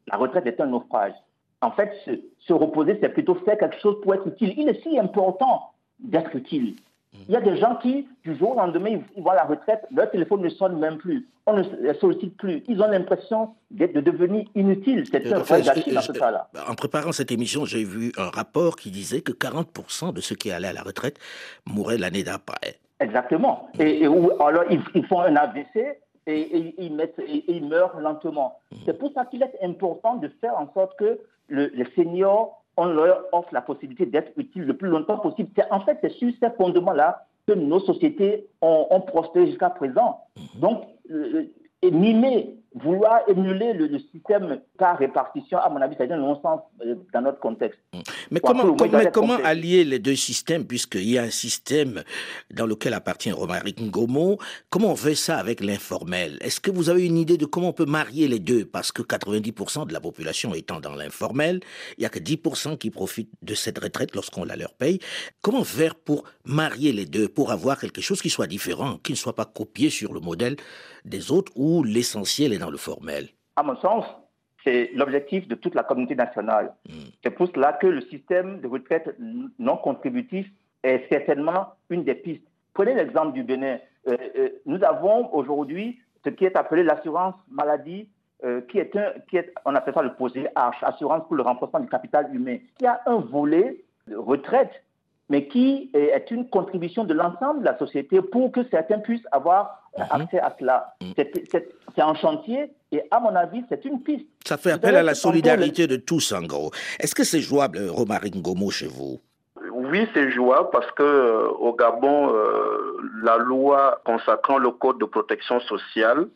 la 0.08 0.18
retraite 0.18 0.46
est 0.48 0.60
un 0.60 0.68
naufrage. 0.68 1.14
En 1.62 1.72
fait, 1.72 1.92
se, 2.06 2.12
se 2.40 2.54
reposer, 2.54 2.98
c'est 3.02 3.10
plutôt 3.10 3.36
faire 3.36 3.58
quelque 3.58 3.80
chose 3.80 4.00
pour 4.02 4.14
être 4.14 4.28
utile. 4.28 4.54
Il 4.58 4.70
est 4.70 4.82
si 4.82 4.98
important 4.98 5.72
d'être 6.00 6.36
utile. 6.36 6.76
Il 7.28 7.34
y 7.34 7.38
a 7.38 7.42
des 7.42 7.58
gens 7.58 7.76
qui, 7.76 8.08
du 8.24 8.36
jour 8.38 8.52
au 8.52 8.56
lendemain, 8.56 9.02
ils, 9.16 9.24
vont 9.24 9.32
à 9.32 9.36
la 9.36 9.44
retraite, 9.44 9.86
leur 9.92 10.10
téléphone 10.10 10.42
ne 10.42 10.50
sonne 10.50 10.80
même 10.80 10.98
plus. 10.98 11.28
On 11.46 11.54
ne 11.54 11.64
les 11.82 11.94
sollicite 11.96 12.38
plus. 12.38 12.64
Ils 12.68 12.82
ont 12.82 12.90
l'impression 12.90 13.56
de, 13.72 13.88
devenir 14.02 14.46
inutiles. 14.56 15.06
C'est 15.10 15.32
un 15.32 15.40
vrai 15.40 15.62
gâchis 15.62 15.94
dans 15.94 16.02
ce 16.02 16.12
cas-là. 16.12 16.50
En 16.70 16.76
préparant 16.76 17.12
cette 17.12 17.32
émission, 17.32 17.66
j'ai 17.66 17.84
vu 17.84 18.12
un 18.18 18.30
rapport 18.30 18.76
qui 18.76 18.92
disait 18.92 19.22
que 19.22 19.32
40% 19.32 20.14
de 20.14 20.22
ceux 20.22 20.36
qui 20.36 20.52
allaient 20.52 20.68
à 20.68 20.74
la 20.74 20.84
retraite 20.84 21.20
mouraient 21.66 21.98
l'année 21.98 22.24
d'après. 22.24 22.80
Exactement. 23.00 23.70
Et, 23.80 24.06
alors, 24.06 24.64
ils, 24.70 25.06
font 25.06 25.22
un 25.22 25.36
AVC 25.36 26.00
et, 26.26 26.76
ils, 26.78 26.94
mettent, 26.94 27.20
et, 27.20 27.44
ils 27.48 27.66
meurent 27.66 28.00
lentement. 28.00 28.60
Mm. 28.72 28.76
C'est 28.86 28.98
pour 28.98 29.12
ça 29.14 29.26
qu'il 29.26 29.44
est 29.44 29.54
important 29.64 30.16
de 30.16 30.30
faire 30.42 30.58
en 30.58 30.72
sorte 30.74 30.98
que 30.98 31.20
le, 31.48 31.72
les 31.74 31.88
seniors 31.96 32.64
on 32.78 32.86
leur 32.86 33.26
offre 33.32 33.50
la 33.52 33.62
possibilité 33.62 34.06
d'être 34.06 34.32
utiles 34.38 34.64
le 34.64 34.78
plus 34.78 34.90
longtemps 34.90 35.18
possible. 35.18 35.50
En 35.72 35.82
fait, 35.82 35.98
c'est 36.02 36.12
sur 36.12 36.32
ces 36.42 36.50
fondements-là 36.52 37.26
que 37.48 37.54
nos 37.54 37.80
sociétés 37.80 38.48
ont, 38.62 38.88
ont 38.90 39.02
prospéré 39.02 39.48
jusqu'à 39.48 39.70
présent. 39.70 40.22
Mhm. 40.38 40.62
Donc, 40.62 40.84
euh, 41.12 41.44
et 41.82 41.92
mimer, 41.92 42.56
vouloir 42.82 43.22
émuler 43.28 43.74
le, 43.74 44.00
système 44.12 44.60
par 44.78 44.98
répartition, 44.98 45.58
à 45.58 45.70
mon 45.70 45.82
avis, 45.82 45.96
c'est 45.98 46.12
un 46.12 46.18
non-sens 46.18 46.62
euh, 46.86 46.96
dans 47.14 47.22
notre 47.22 47.40
contexte. 47.40 47.80
Mm. 47.94 48.00
Mais 48.32 48.40
comment, 48.40 48.76
comment, 49.12 49.38
allier 49.44 49.84
les 49.84 50.00
deux 50.00 50.16
systèmes, 50.16 50.66
puisqu'il 50.66 51.10
y 51.10 51.18
a 51.18 51.24
un 51.24 51.30
système 51.30 52.04
dans 52.52 52.66
lequel 52.66 52.94
appartient 52.94 53.32
Romaric 53.32 53.80
Ngomo, 53.80 54.38
comment 54.70 54.92
on 54.92 54.96
fait 54.96 55.16
ça 55.16 55.38
avec 55.38 55.62
l'informel? 55.62 56.38
Est-ce 56.42 56.60
que 56.60 56.72
vous 56.72 56.90
avez 56.90 57.06
une 57.06 57.18
idée 57.18 57.38
de 57.38 57.46
comment 57.46 57.70
on 57.70 57.74
peut 57.74 57.86
marier 57.86 58.28
les 58.28 58.40
deux? 58.40 58.66
Parce 58.66 58.92
que 58.92 59.02
90% 59.02 59.88
de 59.88 59.94
la 59.94 60.00
population 60.00 60.54
étant 60.54 60.80
dans 60.80 60.96
l'informel, 60.96 61.60
il 61.98 62.02
n'y 62.02 62.06
a 62.06 62.10
que 62.10 62.20
10% 62.20 62.78
qui 62.78 62.90
profitent 62.90 63.32
de 63.42 63.54
cette 63.54 63.80
retraite 63.80 64.16
lorsqu'on 64.16 64.44
la 64.44 64.56
leur 64.56 64.74
paye. 64.74 65.00
Comment 65.42 65.64
faire 65.64 65.96
pour 65.96 66.24
marier 66.46 66.92
les 66.92 67.06
deux, 67.06 67.28
pour 67.28 67.52
avoir 67.52 67.80
quelque 67.80 68.02
chose 68.02 68.22
qui 68.22 68.30
soit 68.30 68.48
différent, 68.48 68.98
qui 69.04 69.14
ne 69.14 69.18
soit 69.18 69.36
pas 69.36 69.46
copié 69.46 69.90
sur 69.90 70.14
le 70.14 70.20
modèle 70.20 70.56
des 71.06 71.32
autres 71.32 71.52
où 71.56 71.84
l'essentiel 71.84 72.54
est 72.54 72.58
dans 72.58 72.67
le 72.72 72.78
formel 72.78 73.28
À 73.56 73.64
mon 73.64 73.76
sens, 73.78 74.06
c'est 74.64 74.92
l'objectif 74.94 75.48
de 75.48 75.56
toute 75.56 75.76
la 75.76 75.84
communauté 75.84 76.16
nationale. 76.16 76.74
Hmm. 76.88 77.10
C'est 77.24 77.32
pour 77.32 77.48
cela 77.48 77.74
que 77.74 77.88
le 77.88 78.02
système 78.02 78.60
de 78.62 78.68
retraite 78.68 79.16
non 79.60 79.78
contributif 79.78 80.48
est 80.84 81.08
certainement 81.10 81.74
une 81.90 82.04
des 82.04 82.16
pistes. 82.16 82.44
Prenez 82.74 82.94
l'exemple 82.94 83.34
du 83.34 83.44
Bénin. 83.44 83.78
Euh, 84.08 84.18
euh, 84.38 84.50
nous 84.66 84.84
avons 84.84 85.34
aujourd'hui 85.34 86.00
ce 86.24 86.30
qui 86.30 86.46
est 86.46 86.56
appelé 86.56 86.84
l'assurance 86.84 87.36
maladie, 87.50 88.10
euh, 88.44 88.62
qui, 88.70 88.78
est 88.78 88.96
un, 88.96 89.14
qui 89.30 89.38
est, 89.38 89.52
on 89.66 89.74
appelle 89.74 89.94
ça 89.94 90.02
le 90.02 90.14
posé 90.14 90.48
H, 90.56 90.74
assurance 90.84 91.24
pour 91.28 91.36
le 91.36 91.44
renforcement 91.44 91.80
du 91.80 91.90
capital 91.90 92.30
humain. 92.34 92.58
Y 92.82 92.86
a 92.86 93.02
un 93.06 93.18
volet 93.18 93.84
de 94.08 94.16
retraite 94.16 94.84
mais 95.30 95.48
qui 95.48 95.92
est 95.94 96.32
une 96.32 96.50
contribution 96.50 97.04
de 97.04 97.14
l'ensemble 97.14 97.60
de 97.60 97.66
la 97.66 97.78
société 97.78 98.22
pour 98.22 98.52
que 98.52 98.62
certains 98.70 99.00
puissent 99.00 99.28
avoir 99.32 99.82
mhm. 99.98 100.06
accès 100.10 100.40
à 100.40 100.56
cela. 100.60 100.96
Mhm. 101.02 101.14
C'est 101.96 102.02
un 102.02 102.16
chantier 102.16 102.72
et 102.92 103.02
à 103.12 103.20
mon 103.20 103.36
avis, 103.36 103.64
c'est 103.70 103.84
une 103.86 104.02
piste. 104.02 104.26
Ça 104.46 104.58
fait 104.58 104.72
appel 104.72 104.96
à 104.96 105.04
la 105.04 105.16
solidarité 105.16 105.88
de 105.88 105.98
tous, 105.98 106.32
en 106.32 106.44
gros. 106.44 106.72
Est-ce 107.00 107.14
que 107.14 107.24
c'est 107.24 107.42
jouable, 107.42 107.80
Romaric 107.90 108.36
Ngomo, 108.36 108.70
chez 108.70 108.88
vous? 108.88 109.20
Oui, 109.72 110.08
c'est 110.14 110.32
jouable 110.32 110.70
parce 110.72 110.90
que 110.92 111.04
euh, 111.04 111.50
au 111.50 111.74
Gabon, 111.74 112.34
euh, 112.34 112.98
la 113.24 113.38
loi 113.38 114.02
consacrant 114.06 114.58
le 114.58 114.72
code 114.72 115.00
de 115.00 115.06
protection 115.06 115.60
sociale 115.62 116.28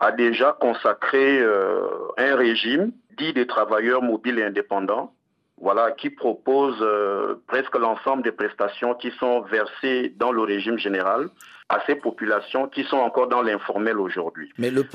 a 0.00 0.12
déjà 0.12 0.56
consacré 0.60 1.40
euh, 1.40 1.88
un 2.18 2.36
régime 2.36 2.92
dit 3.18 3.32
des 3.32 3.46
travailleurs 3.46 4.02
mobiles 4.02 4.38
et 4.38 4.44
indépendants 4.44 5.12
voilà, 5.60 5.92
qui 5.92 6.10
propose 6.10 6.76
euh, 6.80 7.36
presque 7.46 7.76
l'ensemble 7.76 8.22
des 8.22 8.32
prestations 8.32 8.94
qui 8.94 9.10
sont 9.18 9.40
versées 9.42 10.12
dans 10.16 10.32
le 10.32 10.42
régime 10.42 10.78
général 10.78 11.28
à 11.68 11.82
ces 11.86 11.96
populations 11.96 12.68
qui 12.68 12.84
sont 12.84 12.98
encore 12.98 13.26
dans 13.26 13.42
l'informel 13.42 13.98
aujourd'hui. 13.98 14.52
Mais 14.58 14.70
le, 14.70 14.86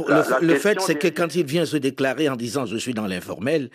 le, 0.41 0.55
fait, 0.55 0.79
c'est 0.79 0.95
que 0.95 1.07
quand 1.07 1.35
il 1.35 1.45
vient 1.45 1.65
se 1.65 1.75
déclarer 1.77 2.29
en 2.29 2.35
disant 2.35 2.65
je 2.65 2.77
suis 2.77 2.93
dans 2.93 3.07
l'informel, 3.07 3.69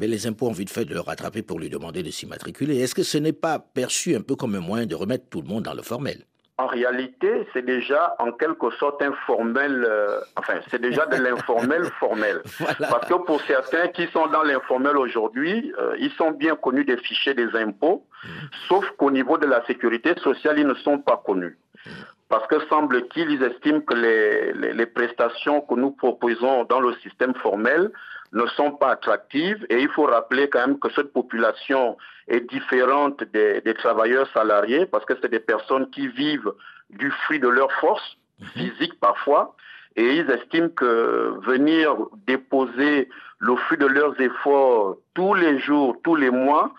mais 0.00 0.08
les 0.08 0.26
impôts 0.26 0.48
ont 0.48 0.52
vite 0.52 0.70
fait 0.70 0.84
de 0.84 0.94
le 0.94 1.00
rattraper 1.00 1.42
pour 1.42 1.60
lui 1.60 1.68
demander 1.68 2.02
de 2.02 2.10
s'immatriculer. 2.10 2.80
Est-ce 2.80 2.94
que 2.94 3.04
ce 3.04 3.18
n'est 3.18 3.32
pas 3.32 3.58
perçu 3.60 4.16
un 4.16 4.22
peu 4.22 4.34
comme 4.34 4.54
un 4.56 4.60
moyen 4.60 4.86
de 4.86 4.94
remettre 4.94 5.26
tout 5.30 5.42
le 5.42 5.48
monde 5.48 5.64
dans 5.64 5.74
le 5.74 5.82
formel? 5.82 6.24
En 6.58 6.66
réalité, 6.66 7.46
c'est 7.52 7.64
déjà 7.64 8.14
en 8.18 8.32
quelque 8.32 8.70
sorte 8.72 9.02
informel, 9.02 9.84
euh, 9.88 10.20
enfin, 10.36 10.54
c'est 10.70 10.80
déjà 10.80 11.06
de 11.06 11.16
l'informel 11.16 11.84
formel. 11.98 12.42
Parce 12.78 13.08
que 13.08 13.14
pour 13.14 13.40
certains 13.42 13.88
qui 13.88 14.06
sont 14.08 14.26
dans 14.26 14.42
l'informel 14.42 14.96
aujourd'hui, 14.96 15.72
euh, 15.78 15.96
ils 15.98 16.12
sont 16.12 16.30
bien 16.30 16.54
connus 16.54 16.84
des 16.84 16.98
fichiers 16.98 17.34
des 17.34 17.54
impôts, 17.56 18.04
mm. 18.22 18.28
sauf 18.68 18.84
qu'au 18.98 19.10
niveau 19.10 19.38
de 19.38 19.46
la 19.46 19.64
sécurité 19.66 20.14
sociale, 20.20 20.58
ils 20.58 20.66
ne 20.66 20.74
sont 20.74 20.98
pas 20.98 21.22
connus. 21.24 21.58
Parce 22.28 22.46
que 22.46 22.60
semble-t-il, 22.68 23.30
ils 23.30 23.42
estiment 23.42 23.80
que 23.80 23.94
les, 23.94 24.72
les 24.72 24.86
prestations 24.86 25.60
que 25.60 25.74
nous 25.74 25.90
proposons 25.90 26.64
dans 26.64 26.80
le 26.80 26.94
système 26.96 27.34
formel 27.34 27.90
ne 28.32 28.46
sont 28.46 28.72
pas 28.72 28.92
attractives 28.92 29.64
et 29.68 29.80
il 29.80 29.88
faut 29.90 30.04
rappeler 30.04 30.48
quand 30.48 30.66
même 30.66 30.78
que 30.78 30.90
cette 30.92 31.12
population 31.12 31.96
est 32.28 32.40
différente 32.40 33.22
des, 33.24 33.74
travailleurs 33.74 34.28
salariés 34.32 34.86
parce 34.86 35.04
que 35.04 35.14
c'est 35.20 35.30
des 35.30 35.40
personnes 35.40 35.90
qui 35.90 36.08
vivent 36.08 36.52
du 36.90 37.10
fruit 37.10 37.40
de 37.40 37.48
leur 37.48 37.70
force 37.72 38.16
mhm. 38.40 38.46
physique 38.48 38.98
parfois 39.00 39.54
et 39.96 40.16
ils 40.16 40.30
estiment 40.30 40.70
que 40.70 41.34
venir 41.42 41.94
déposer 42.26 43.10
le 43.38 43.56
fruit 43.56 43.76
de 43.76 43.86
leurs 43.86 44.18
efforts 44.20 44.96
tous 45.14 45.34
les 45.34 45.58
jours, 45.58 45.96
tous 46.02 46.16
les 46.16 46.30
mois, 46.30 46.72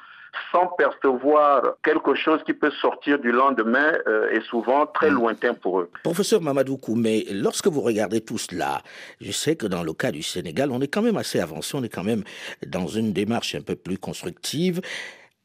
sans 0.51 0.67
percevoir 0.67 1.75
quelque 1.83 2.15
chose 2.15 2.41
qui 2.45 2.53
peut 2.53 2.71
sortir 2.71 3.19
du 3.19 3.31
lendemain 3.31 3.93
euh, 4.07 4.29
est 4.31 4.41
souvent 4.41 4.85
très 4.85 5.09
hmm. 5.09 5.15
lointain 5.15 5.53
pour 5.53 5.79
eux. 5.79 5.89
Professeur 6.03 6.41
Mamadou 6.41 6.77
Koumé, 6.77 7.25
lorsque 7.31 7.67
vous 7.67 7.81
regardez 7.81 8.21
tout 8.21 8.37
cela, 8.37 8.81
je 9.21 9.31
sais 9.31 9.55
que 9.55 9.67
dans 9.67 9.83
le 9.83 9.93
cas 9.93 10.11
du 10.11 10.23
Sénégal, 10.23 10.71
on 10.71 10.81
est 10.81 10.87
quand 10.87 11.01
même 11.01 11.17
assez 11.17 11.39
avancé, 11.39 11.75
on 11.75 11.83
est 11.83 11.89
quand 11.89 12.03
même 12.03 12.23
dans 12.65 12.87
une 12.87 13.13
démarche 13.13 13.55
un 13.55 13.61
peu 13.61 13.75
plus 13.75 13.97
constructive. 13.97 14.81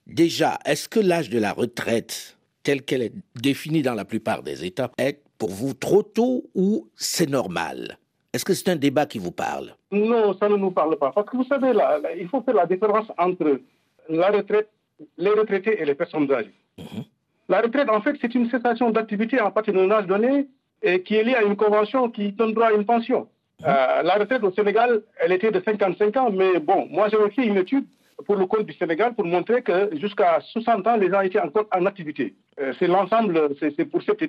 Déjà, 0.07 0.59
est-ce 0.65 0.89
que 0.89 1.01
l'âge 1.01 1.31
de 1.31 1.39
la 1.39 1.53
retraite, 1.53 2.39
tel 2.63 2.83
qu'elle 2.83 3.03
est 3.03 3.13
définie 3.41 3.83
dans 3.83 3.95
la 3.95 4.05
plupart 4.05 4.43
des 4.43 4.65
États, 4.65 4.91
est 4.99 5.21
pour 5.39 5.51
vous 5.51 5.75
trop 5.75 6.03
tôt 6.03 6.45
ou 6.55 6.89
c'est 6.97 7.29
normal? 7.29 7.99
Est-ce 8.33 8.45
que 8.45 8.55
c'est 8.55 8.69
un 8.71 8.77
débat 8.77 9.07
qui 9.07 9.19
vous 9.19 9.33
parle? 9.33 9.75
Non, 9.91 10.35
ça 10.39 10.49
ne 10.49 10.57
nous 10.57 10.71
parle 10.71 10.97
pas. 10.97 11.13
Parce 11.13 11.29
que 11.29 11.37
vous 11.37 11.45
savez, 11.45 11.73
là, 11.73 11.99
il 12.19 12.29
faut 12.29 12.43
faire 12.43 12.55
la 12.55 12.67
différence 12.67 13.07
entre 13.17 13.61
la 14.09 14.31
retraite 14.31 14.69
les 15.17 15.31
retraités 15.31 15.81
et 15.81 15.85
les 15.85 15.95
personnes 15.95 16.31
âgées. 16.33 16.55
Mhm. 16.79 17.05
La 17.49 17.61
retraite, 17.61 17.89
en 17.89 18.01
fait, 18.03 18.17
c'est 18.21 18.35
une 18.35 18.51
cessation 18.51 18.91
d'activité 18.91 19.39
à 19.39 19.51
partir 19.51 19.75
d'un 19.75 19.91
âge 19.91 20.07
donné 20.07 20.49
et 20.83 21.03
qui 21.03 21.17
est 21.17 21.25
liée 21.25 21.35
à 21.35 21.43
une 21.43 21.57
convention 21.57 22.11
qui 22.11 22.33
donne 22.33 22.53
droit 22.53 22.67
à 22.69 22.73
une 22.73 22.85
pension. 22.85 23.29
Mhm. 23.61 23.67
Euh, 23.67 24.03
la 24.03 24.15
retraite 24.15 24.43
au 24.43 24.53
Sénégal, 24.53 25.03
elle 25.21 25.33
était 25.33 25.51
de 25.51 25.61
55 25.61 26.17
ans, 26.17 26.31
mais 26.31 26.59
bon, 26.61 26.87
moi 26.91 27.09
j'ai 27.09 27.19
fait 27.31 27.47
une 27.47 27.57
étude 27.57 27.87
pour 28.27 28.37
le 28.37 28.47
compte 28.47 28.67
du 28.67 28.73
Sénégal 28.75 29.15
pour 29.15 29.25
montrer 29.25 29.63
que 29.63 29.91
jusqu'à 29.97 30.41
60 30.41 30.87
ans, 30.87 30.97
les 30.97 31.09
gens 31.09 31.21
étaient 31.21 31.41
encore 31.41 31.67
en 31.73 31.87
activité. 31.87 32.35
Euh, 32.61 32.73
c'est 32.79 32.89
l'ensemble, 32.89 33.55
c'est 33.61 33.85
pour 33.85 34.03
cette 34.03 34.21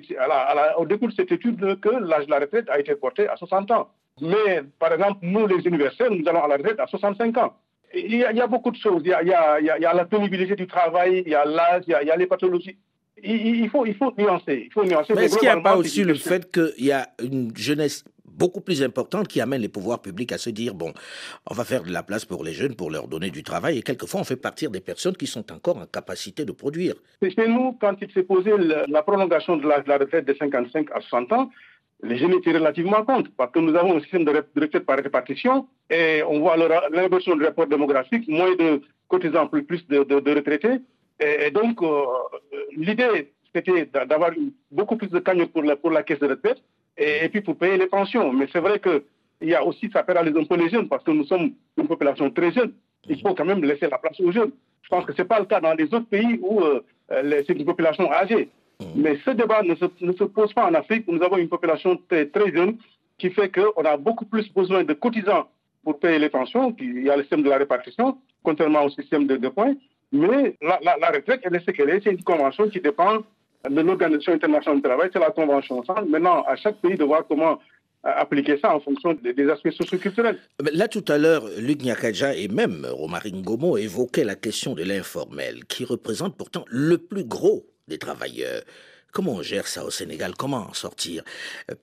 au 0.76 0.86
début 0.86 1.06
de 1.08 1.12
cette 1.12 1.32
étude 1.32 1.80
que 1.80 1.88
l'âge 1.88 2.26
de 2.26 2.30
la 2.30 2.38
retraite 2.38 2.68
a 2.70 2.78
été 2.78 2.94
porté 2.94 3.28
à 3.28 3.36
60 3.36 3.70
ans. 3.72 3.88
Mais 4.20 4.62
par 4.78 4.92
exemple, 4.92 5.18
nous 5.22 5.46
les 5.46 5.66
universitaires, 5.66 6.10
nous 6.10 6.26
allons 6.28 6.44
à 6.44 6.48
la 6.48 6.56
retraite 6.56 6.78
à 6.78 6.86
65 6.86 7.36
ans 7.38 7.54
il 7.94 8.16
y, 8.16 8.24
a, 8.24 8.46
beaucoup 8.46 8.70
de 8.70 8.76
choses. 8.76 9.02
Il 9.04 9.10
y 9.10 9.14
a, 9.14 9.94
la 9.94 10.04
pénibilité 10.04 10.54
du 10.54 10.66
travail, 10.66 11.22
il 11.26 11.32
y 11.32 11.34
a 11.34 11.44
l'âge, 11.44 11.84
il, 11.86 11.90
y 11.90 12.10
a, 12.10 12.16
les 12.16 12.26
pathologies. 12.26 12.78
Il, 13.22 13.68
faut, 13.68 13.84
il 13.84 13.94
faut 13.94 14.12
nuancer. 14.16 14.64
Il 14.66 14.72
faut 14.72 14.84
nuancer 14.84 15.12
Mais 15.14 15.24
est-ce 15.24 15.36
qu'il 15.36 15.48
n'y 15.48 15.54
a 15.54 15.60
pas 15.60 15.76
aussi 15.76 16.04
le 16.04 16.14
fait 16.14 16.50
qu'il 16.50 16.86
y 16.86 16.92
a 16.92 17.08
une 17.22 17.54
jeunesse 17.56 18.04
beaucoup 18.40 18.62
plus 18.62 18.82
importante 18.82 19.28
qui 19.28 19.40
amène 19.40 19.60
les 19.60 19.68
pouvoirs 19.68 20.00
publics 20.00 20.32
à 20.32 20.38
se 20.38 20.50
dire, 20.50 20.74
bon, 20.74 20.92
on 21.50 21.54
va 21.54 21.64
faire 21.64 21.82
de 21.82 21.92
la 21.92 22.02
place 22.02 22.24
pour 22.24 22.42
les 22.42 22.52
jeunes, 22.52 22.74
pour 22.74 22.90
leur 22.90 23.06
donner 23.06 23.30
du 23.30 23.42
travail, 23.42 23.78
et 23.78 23.82
quelquefois 23.82 24.20
on 24.20 24.24
fait 24.24 24.36
partir 24.36 24.70
des 24.70 24.80
personnes 24.80 25.16
qui 25.16 25.26
sont 25.26 25.52
encore 25.52 25.76
en 25.76 25.86
capacité 25.86 26.44
de 26.44 26.52
produire. 26.52 26.94
Chez 27.22 27.48
nous, 27.48 27.76
quand 27.80 27.96
il 28.00 28.10
s'est 28.12 28.22
posé 28.22 28.52
la 28.88 29.02
prolongation 29.02 29.56
de 29.56 29.68
la, 29.68 29.98
retraite 29.98 30.24
de 30.24 30.34
55 30.34 30.90
à 30.92 31.00
60 31.00 31.32
ans, 31.32 31.50
les 32.02 32.16
jeunes 32.16 32.32
étaient 32.32 32.52
relativement 32.52 33.04
contre, 33.04 33.30
parce 33.36 33.52
que 33.52 33.58
nous 33.58 33.74
avons 33.74 33.96
un 33.96 34.00
système 34.00 34.24
de 34.24 34.32
retraite 34.60 34.86
par 34.86 34.98
répartition, 34.98 35.66
et 35.90 36.22
on 36.26 36.40
voit 36.40 36.56
l'inversion 36.56 37.36
du 37.36 37.44
rapport 37.44 37.66
démographique, 37.66 38.28
moins 38.28 38.54
de 38.56 38.80
cotisants, 39.08 39.48
plus, 39.48 39.86
de, 39.88 40.34
retraités. 40.34 40.80
Et, 41.20 41.50
donc, 41.50 41.82
euh, 41.82 42.04
l'idée, 42.76 43.32
c'était 43.54 43.86
d'avoir 43.86 44.30
beaucoup 44.70 44.96
plus 44.96 45.08
de 45.08 45.18
cagnottes 45.18 45.52
pour 45.52 45.62
la, 45.62 45.76
pour 45.76 45.90
la 45.90 46.02
caisse 46.02 46.20
de 46.20 46.28
retraite, 46.28 46.62
et, 46.96 47.28
puis 47.28 47.40
pour 47.42 47.56
payer 47.56 47.76
les 47.76 47.86
pensions. 47.86 48.32
Mais 48.32 48.46
c'est 48.52 48.60
vrai 48.60 48.78
que 48.78 49.04
il 49.42 49.48
y 49.48 49.54
a 49.54 49.64
aussi, 49.64 49.90
ça 49.90 50.02
pénalise 50.02 50.36
un 50.36 50.44
peu 50.44 50.56
les 50.56 50.68
jeunes 50.68 50.86
parce 50.86 51.02
que 51.02 51.10
nous 51.10 51.24
sommes 51.24 51.52
une 51.78 51.88
population 51.88 52.30
très 52.30 52.52
jeune. 52.52 52.72
Il 53.08 53.18
faut 53.22 53.34
quand 53.34 53.46
même 53.46 53.64
laisser 53.64 53.88
la 53.88 53.96
place 53.96 54.20
aux 54.20 54.30
jeunes. 54.30 54.52
Je 54.82 54.88
pense 54.88 55.06
que 55.06 55.14
ce 55.14 55.22
n'est 55.22 55.28
pas 55.28 55.40
le 55.40 55.46
cas 55.46 55.60
dans 55.60 55.72
les 55.72 55.84
autres 55.94 56.08
pays 56.08 56.38
où 56.42 56.60
euh, 56.60 56.82
c'est 57.46 57.58
une 57.58 57.64
population 57.64 58.12
âgée. 58.12 58.50
Mmh. 58.80 58.84
Mais 58.96 59.18
ce 59.24 59.30
débat 59.30 59.62
ne 59.62 59.74
se, 59.74 59.84
ne 60.00 60.12
se, 60.12 60.24
pose 60.24 60.52
pas 60.52 60.66
en 60.68 60.74
Afrique 60.74 61.04
où 61.06 61.12
nous 61.12 61.22
avons 61.22 61.36
une 61.36 61.48
population 61.48 62.00
très, 62.08 62.26
très 62.26 62.52
jeune 62.52 62.76
qui 63.18 63.30
fait 63.30 63.50
qu'on 63.50 63.82
a 63.84 63.96
beaucoup 63.96 64.24
plus 64.24 64.50
besoin 64.52 64.84
de 64.84 64.94
cotisants 64.94 65.48
pour 65.84 65.98
payer 65.98 66.18
les 66.18 66.30
pensions. 66.30 66.74
il 66.78 67.04
y 67.04 67.10
a 67.10 67.16
le 67.16 67.22
système 67.22 67.42
de 67.42 67.50
la 67.50 67.58
répartition, 67.58 68.18
contrairement 68.42 68.84
au 68.84 68.90
système 68.90 69.26
de, 69.26 69.48
points. 69.48 69.74
Mais 70.12 70.56
la, 70.62 70.80
la, 70.82 71.10
retraite, 71.10 71.40
elle 71.44 71.54
est 71.54 71.64
ce 71.64 71.70
qu'elle 71.70 71.90
est. 71.90 72.02
C'est 72.02 72.12
une 72.12 72.22
convention 72.22 72.68
qui 72.68 72.80
dépend 72.80 73.18
de 73.68 73.80
l'Organisation 73.80 74.32
internationale 74.32 74.78
du 74.78 74.82
travail, 74.82 75.10
c'est 75.12 75.18
la 75.18 75.30
convention. 75.30 75.82
Maintenant, 76.08 76.42
à 76.46 76.56
chaque 76.56 76.76
pays 76.76 76.96
de 76.96 77.04
voir 77.04 77.26
comment 77.28 77.58
appliquer 78.02 78.58
ça 78.58 78.74
en 78.74 78.80
fonction 78.80 79.14
des 79.14 79.50
aspects 79.50 79.70
socioculturels. 79.70 80.38
Là, 80.72 80.88
tout 80.88 81.04
à 81.08 81.18
l'heure, 81.18 81.44
Luc 81.58 81.82
Nyakaja 81.82 82.34
et 82.34 82.48
même 82.48 82.86
Romarin 82.90 83.42
Gomo 83.42 83.76
évoquaient 83.76 84.24
la 84.24 84.36
question 84.36 84.74
de 84.74 84.82
l'informel, 84.82 85.66
qui 85.66 85.84
représente 85.84 86.36
pourtant 86.36 86.64
le 86.68 86.96
plus 86.96 87.24
gros 87.24 87.66
des 87.90 87.98
travailleurs. 87.98 88.62
Comment 89.12 89.34
on 89.34 89.42
gère 89.42 89.66
ça 89.66 89.84
au 89.84 89.90
Sénégal? 89.90 90.34
Comment 90.38 90.68
en 90.68 90.72
sortir? 90.72 91.22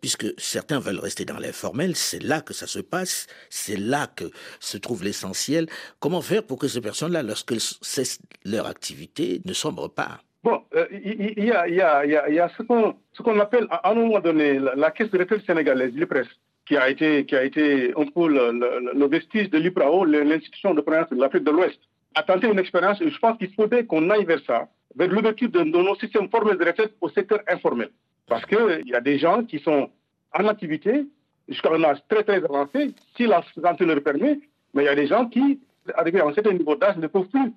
Puisque 0.01 0.27
certains 0.37 0.79
veulent 0.79 0.99
rester 0.99 1.25
dans 1.25 1.37
l'informel, 1.37 1.95
c'est 1.95 2.23
là 2.23 2.41
que 2.41 2.53
ça 2.53 2.67
se 2.67 2.79
passe, 2.79 3.27
c'est 3.49 3.77
là 3.77 4.07
que 4.07 4.25
se 4.59 4.77
trouve 4.77 5.03
l'essentiel. 5.03 5.67
Comment 5.99 6.21
faire 6.21 6.43
pour 6.43 6.57
que 6.57 6.67
ces 6.67 6.81
personnes-là, 6.81 7.23
lorsqu'elles 7.23 7.59
cessent 7.59 8.19
leur 8.45 8.65
activité, 8.65 9.41
ne 9.45 9.53
sombrent 9.53 9.93
pas? 9.93 10.21
Bon, 10.43 10.63
il 10.91 11.43
y, 11.43 11.51
a, 11.51 12.49
ce 12.57 13.21
qu'on 13.21 13.39
appelle 13.39 13.67
à 13.69 13.91
un 13.91 13.95
moment 13.95 14.19
donné 14.19 14.59
la, 14.59 14.91
caisse 14.91 15.11
de 15.11 15.17
retraite 15.17 15.45
sénégalaise, 15.45 15.91
l'IPRES, 15.93 16.27
qui 16.65 16.77
a 16.77 16.89
été, 16.89 17.25
qui 17.25 17.35
a 17.35 17.43
été 17.43 17.93
un 17.97 18.05
peu 18.05 18.29
le, 18.29 19.07
vestige 19.07 19.49
de 19.49 19.57
l'IPRAO, 19.57 20.05
l'institution 20.05 20.73
de 20.73 20.79
province 20.81 21.09
de 21.09 21.19
l'Afrique 21.19 21.43
de 21.43 21.51
l'Ouest, 21.51 21.79
a 22.15 22.23
tenté 22.23 22.47
une 22.47 22.59
expérience 22.59 23.01
et 23.01 23.09
je 23.09 23.19
pense 23.19 23.37
qu'il 23.37 23.53
faudrait 23.53 23.85
qu'on 23.85 24.09
aille 24.09 24.25
vers 24.25 24.39
ça, 24.47 24.69
vers 24.97 25.07
l'ouverture 25.09 25.49
de, 25.49 25.63
nos 25.63 25.95
systèmes 25.95 26.29
formels 26.29 26.57
de 26.57 26.65
retraite 26.65 26.93
au 27.01 27.09
secteur 27.09 27.39
informel. 27.47 27.89
Parce 28.27 28.45
qu'il 28.45 28.83
y 28.85 28.95
a 28.95 28.99
des 28.99 29.19
gens 29.19 29.43
qui 29.43 29.59
sont 29.59 29.89
en 30.37 30.47
activité 30.47 31.05
jusqu'à 31.47 31.71
un 31.71 31.83
âge 31.83 31.99
très 32.09 32.23
très 32.23 32.43
avancé, 32.43 32.93
si 33.15 33.25
la 33.25 33.43
santé 33.61 33.85
le 33.85 34.01
permet, 34.01 34.39
mais 34.73 34.83
il 34.83 34.85
y 34.85 34.89
a 34.89 34.95
des 34.95 35.07
gens 35.07 35.27
qui, 35.27 35.59
arrivés 35.95 36.19
à 36.19 36.25
un 36.25 36.33
certain 36.33 36.51
niveau 36.51 36.75
d'âge, 36.75 36.97
ne 36.97 37.07
peuvent 37.07 37.27
plus. 37.27 37.53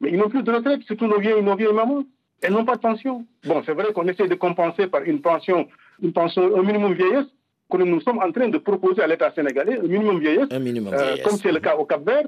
Mais 0.00 0.10
ils 0.10 0.18
n'ont 0.18 0.28
plus 0.28 0.42
de 0.42 0.52
retraite, 0.52 0.82
surtout 0.82 1.06
nos 1.06 1.18
vieilles, 1.18 1.42
nos 1.42 1.56
vieilles 1.56 1.72
mamans. 1.72 2.04
Elles 2.42 2.52
n'ont 2.52 2.64
pas 2.64 2.76
de 2.76 2.80
pension. 2.80 3.26
Bon, 3.44 3.62
c'est 3.64 3.72
vrai 3.72 3.92
qu'on 3.92 4.06
essaie 4.08 4.28
de 4.28 4.34
compenser 4.34 4.86
par 4.86 5.02
une 5.02 5.20
pension, 5.20 5.68
une 6.02 6.12
pension, 6.12 6.56
un 6.56 6.62
minimum 6.62 6.94
vieillesse, 6.94 7.26
que 7.70 7.76
nous 7.76 8.00
sommes 8.00 8.18
en 8.18 8.32
train 8.32 8.48
de 8.48 8.58
proposer 8.58 9.02
à 9.02 9.06
l'État 9.06 9.30
sénégalais, 9.32 9.78
un 9.78 9.86
minimum 9.86 10.18
vieillesse, 10.18 10.48
un 10.50 10.58
minimum 10.58 10.92
euh, 10.92 11.16
comme 11.22 11.36
c'est 11.36 11.52
le 11.52 11.60
cas 11.60 11.76
au 11.76 11.84
Cap-Vert. 11.84 12.24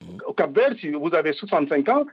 Mm. 0.00 0.18
Au 0.26 0.32
Cap-Vert, 0.32 0.74
si 0.78 0.90
vous 0.90 1.12
avez 1.14 1.32
65 1.32 1.88
ans, 1.88 2.04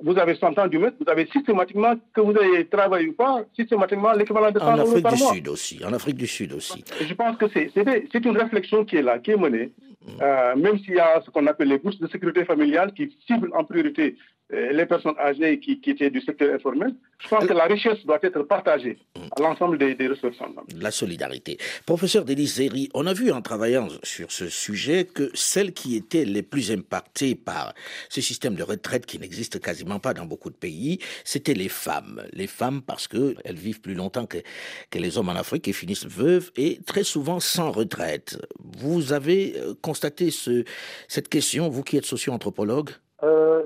vous 0.00 0.16
avez 0.16 0.36
100 0.36 0.58
ans 0.58 0.68
du 0.68 0.78
mètre, 0.78 0.96
vous 1.00 1.10
avez 1.10 1.26
systématiquement, 1.26 1.94
que 2.14 2.20
vous 2.20 2.34
ayez 2.36 2.66
travaillé 2.66 3.08
ou 3.08 3.14
pas, 3.14 3.42
systématiquement 3.56 4.12
l'équivalent 4.12 4.52
de 4.52 4.58
100 4.60 4.76
euros 4.76 5.00
par 5.00 5.16
mois. 5.16 5.28
En 5.30 5.32
Afrique 5.32 5.34
du 5.34 5.36
Sud 5.36 5.48
aussi. 5.48 5.80
En 5.84 5.92
Afrique 5.92 6.16
du 6.16 6.26
Sud 6.26 6.52
aussi. 6.52 6.84
Je 7.00 7.14
pense 7.14 7.36
que 7.36 7.46
c'est 7.48 8.24
une 8.24 8.36
réflexion 8.36 8.84
qui 8.84 8.96
est 8.96 9.02
là, 9.02 9.18
qui 9.18 9.32
est 9.32 9.36
menée. 9.36 9.72
Mm. 10.06 10.10
Euh, 10.22 10.56
même 10.56 10.78
s'il 10.78 10.94
y 10.94 11.00
a 11.00 11.20
ce 11.24 11.30
qu'on 11.30 11.46
appelle 11.46 11.68
les 11.68 11.78
bourses 11.78 11.98
de 11.98 12.06
sécurité 12.08 12.44
familiale 12.44 12.92
qui 12.94 13.16
ciblent 13.26 13.50
en 13.52 13.64
priorité 13.64 14.16
les 14.50 14.86
personnes 14.86 15.18
âgées 15.18 15.60
qui, 15.60 15.80
étaient 15.86 16.10
du 16.10 16.20
secteur 16.20 16.54
informel, 16.54 16.94
je 17.18 17.28
pense 17.28 17.44
que 17.44 17.52
la 17.52 17.64
richesse 17.64 18.04
doit 18.06 18.18
être 18.22 18.42
partagée 18.44 18.98
à 19.14 19.40
l'ensemble 19.40 19.76
des, 19.78 20.08
ressources. 20.08 20.38
La 20.80 20.90
solidarité. 20.90 21.58
Professeur 21.84 22.24
Denis 22.24 22.88
on 22.94 23.06
a 23.06 23.12
vu 23.12 23.30
en 23.30 23.42
travaillant 23.42 23.88
sur 24.02 24.32
ce 24.32 24.48
sujet 24.48 25.04
que 25.04 25.30
celles 25.34 25.72
qui 25.72 25.96
étaient 25.96 26.24
les 26.24 26.42
plus 26.42 26.70
impactées 26.70 27.34
par 27.34 27.74
ce 28.08 28.20
système 28.20 28.54
de 28.54 28.62
retraite 28.62 29.06
qui 29.06 29.18
n'existe 29.18 29.60
quasiment 29.60 29.98
pas 29.98 30.14
dans 30.14 30.26
beaucoup 30.26 30.50
de 30.50 30.56
pays, 30.56 30.98
c'était 31.24 31.54
les 31.54 31.68
femmes. 31.68 32.22
Les 32.32 32.46
femmes 32.46 32.82
parce 32.82 33.06
qu'elles 33.08 33.56
vivent 33.56 33.80
plus 33.80 33.94
longtemps 33.94 34.26
que, 34.26 34.38
les 34.94 35.16
hommes 35.16 35.28
en 35.28 35.36
Afrique 35.36 35.68
et 35.68 35.72
finissent 35.72 36.06
veuves 36.06 36.50
et 36.56 36.80
très 36.86 37.04
souvent 37.04 37.38
sans 37.38 37.70
retraite. 37.70 38.38
Vous 38.58 39.12
avez 39.12 39.54
euh, 39.56 39.74
constaté 39.80 40.30
ce, 40.30 40.64
cette 41.06 41.28
question, 41.28 41.68
vous 41.68 41.82
qui 41.82 41.96
êtes 41.96 42.04
socio-anthropologue? 42.04 42.90
Euh, 43.22 43.64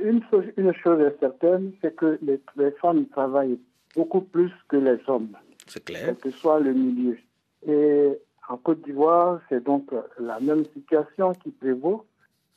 une, 0.00 0.22
une, 0.56 0.72
chose 0.74 1.00
est 1.00 1.18
certaine, 1.20 1.72
c'est 1.80 1.94
que 1.94 2.18
les, 2.22 2.70
femmes 2.80 3.06
travaillent 3.08 3.58
beaucoup 3.94 4.22
plus 4.22 4.50
que 4.68 4.76
les 4.76 4.98
hommes. 5.06 5.36
C'est 5.66 5.84
clair. 5.84 6.06
Quel 6.06 6.16
que 6.16 6.30
soit 6.30 6.60
le 6.60 6.72
milieu. 6.72 7.18
Et 7.66 8.18
en 8.48 8.56
Côte 8.56 8.82
d'Ivoire, 8.82 9.40
c'est 9.48 9.62
donc 9.62 9.90
la 10.18 10.40
même 10.40 10.64
situation 10.74 11.32
qui 11.34 11.50
prévaut. 11.50 12.06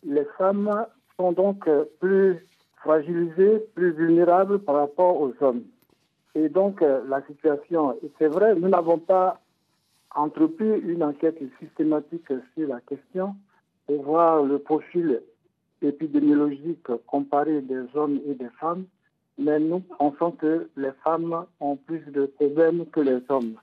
Les 0.04 0.26
femmes 0.38 0.86
sont 1.18 1.32
donc 1.32 1.68
plus 2.00 2.46
fragilisées, 2.78 3.60
plus 3.76 3.92
vulnérables 3.92 4.60
par 4.60 4.76
rapport 4.76 5.20
aux 5.20 5.34
hommes. 5.42 5.64
Et 6.36 6.50
donc, 6.50 6.82
la 6.82 7.22
situation, 7.26 7.98
c'est 8.20 8.28
vrai, 8.28 8.56
nous 8.56 8.70
n'avons 8.70 9.00
pas 9.00 9.42
entrepris 10.14 10.80
une 10.82 11.04
enquête 11.04 11.40
systématique 11.60 12.28
sur 12.56 12.68
la 12.68 12.80
question 12.82 13.36
pour 13.86 14.04
voir 14.04 14.44
le 14.44 14.60
profil 14.60 15.22
épidémiologique 15.82 16.88
comparé 17.06 17.62
des 17.62 17.84
hommes 17.94 18.20
et 18.28 18.34
des 18.34 18.50
femmes, 18.60 18.86
mais 19.38 19.60
nous 19.60 19.80
pensons 19.80 20.32
que 20.32 20.70
les 20.76 20.92
femmes 21.04 21.46
ont 21.60 21.76
plus 21.76 22.04
de 22.12 22.26
problèmes 22.26 22.86
que 22.88 23.00
les 23.02 23.20
hommes. 23.30 23.56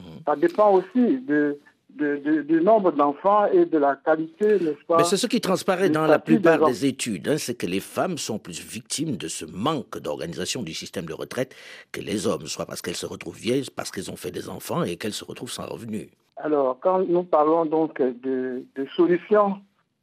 Mmh. 0.00 0.04
Ça 0.26 0.36
dépend 0.36 0.72
aussi 0.72 1.18
de, 1.20 1.58
du 1.90 2.60
nombre 2.62 2.92
d'enfants 2.92 3.46
et 3.46 3.66
de 3.66 3.78
la 3.78 3.96
qualité, 3.96 4.58
n'est-ce 4.60 4.84
pas? 4.86 4.98
Mais 4.98 5.04
c'est 5.04 5.16
ce 5.16 5.26
qui 5.26 5.40
transparaît 5.40 5.90
dans 5.90 6.06
la 6.06 6.18
plupart 6.18 6.64
des, 6.66 6.86
études, 6.86 7.28
hein, 7.28 7.38
c'est 7.38 7.54
que 7.54 7.66
les 7.66 7.80
femmes 7.80 8.18
sont 8.18 8.38
plus 8.38 8.60
victimes 8.60 9.16
de 9.16 9.28
ce 9.28 9.44
manque 9.44 9.98
d'organisation 9.98 10.62
du 10.62 10.74
système 10.74 11.06
de 11.06 11.14
retraite 11.14 11.54
que 11.92 12.00
les 12.00 12.26
hommes, 12.26 12.46
soit 12.46 12.66
parce 12.66 12.82
qu'elles 12.82 12.96
se 12.96 13.06
retrouvent 13.06 13.38
vieilles, 13.38 13.66
parce 13.74 13.90
qu'elles 13.90 14.10
ont 14.10 14.16
fait 14.16 14.30
des 14.30 14.48
enfants 14.48 14.82
et 14.82 14.96
qu'elles 14.96 15.12
se 15.12 15.24
retrouvent 15.24 15.50
sans 15.50 15.66
revenus. 15.66 16.08
Alors, 16.36 16.78
quand 16.80 17.00
nous 17.00 17.24
parlons 17.24 17.66
donc 17.66 18.00
de, 18.00 18.64
de 18.76 18.86
solutions 18.94 19.60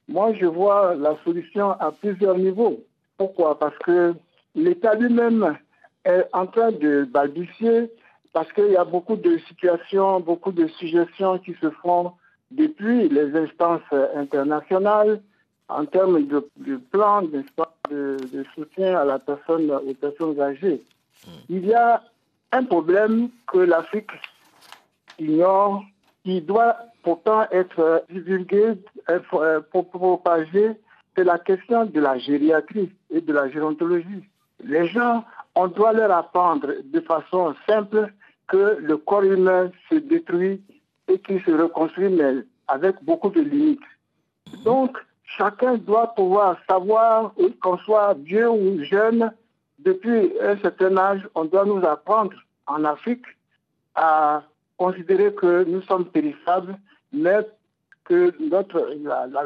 moi, 0.07 0.33
je 0.33 0.45
vois 0.45 0.95
la 0.95 1.17
solution 1.23 1.71
à 1.71 1.91
plusieurs 1.91 2.37
niveaux. 2.37 2.83
Pourquoi? 3.17 3.57
Parce 3.57 3.77
que 3.79 4.13
l'État 4.53 4.95
lui-même 4.95 5.57
est 6.03 6.27
en 6.33 6.45
train 6.45 6.71
de 6.71 7.05
balbutier, 7.05 7.91
parce 8.33 8.51
qu'il 8.53 8.71
y 8.71 8.77
a 8.77 8.83
beaucoup 8.83 9.15
de 9.15 9.37
situations, 9.47 10.19
beaucoup 10.19 10.51
de 10.51 10.67
suggestions 10.67 11.39
qui 11.39 11.55
se 11.61 11.69
font 11.69 12.11
depuis 12.51 13.09
les 13.09 13.35
instances 13.35 13.81
internationales 14.15 15.21
en 15.67 15.85
termes 15.85 16.27
de, 16.27 16.47
plan 16.91 17.23
de, 17.23 17.43
de, 17.89 18.45
soutien 18.53 18.97
à 18.97 19.05
la 19.05 19.17
personne, 19.17 19.71
aux 19.71 19.93
personnes 19.95 20.39
âgées. 20.39 20.83
Hmm. 21.25 21.31
Il 21.49 21.65
y 21.65 21.73
a 21.73 22.03
un 22.51 22.63
problème 22.63 23.29
que 23.47 23.57
l'Afrique 23.57 24.11
ignore 25.17 25.83
qui 26.25 26.41
doit 26.41 26.75
pourtant 27.03 27.45
être 27.51 28.03
divulgué, 28.09 28.73
euh, 29.09 29.61
propagé, 29.61 30.71
c'est 31.15 31.23
la 31.23 31.37
question 31.37 31.85
de 31.85 31.99
la 31.99 32.17
gériatrie 32.17 32.91
et 33.11 33.21
de 33.21 33.31
la 33.31 33.47
gérontologie. 33.51 34.27
Les 34.63 34.87
gens, 34.87 35.23
on 35.53 35.67
doit 35.67 35.93
leur 35.93 36.11
apprendre 36.11 36.73
de 36.83 36.99
façon 37.01 37.53
simple 37.69 38.11
que 38.47 38.77
le 38.79 38.97
corps 38.97 39.23
humain 39.23 39.71
se 39.89 39.95
détruit 39.95 40.63
et 41.07 41.19
qu'il 41.19 41.43
se 41.43 41.51
reconstruit, 41.51 42.09
mais 42.09 42.43
avec 42.67 42.95
beaucoup 43.03 43.29
de 43.29 43.41
limites. 43.41 43.79
Donc, 44.63 44.97
chacun 45.37 45.75
doit 45.75 46.15
pouvoir 46.15 46.57
savoir, 46.67 47.33
qu'on 47.61 47.77
soit 47.77 48.15
vieux 48.15 48.49
ou 48.49 48.83
jeune, 48.83 49.31
depuis 49.77 50.33
un 50.41 50.57
certain 50.57 50.97
âge, 50.97 51.21
on 51.35 51.45
doit 51.45 51.65
nous 51.65 51.85
apprendre 51.85 52.33
en 52.65 52.83
Afrique 52.83 53.25
à 53.93 54.41
considérer 54.77 55.33
que 55.33 55.63
nous 55.63 55.81
sommes 55.83 56.05
périssables, 56.05 56.77
mais 57.13 57.47
que 58.03 58.33
notre, 58.39 58.89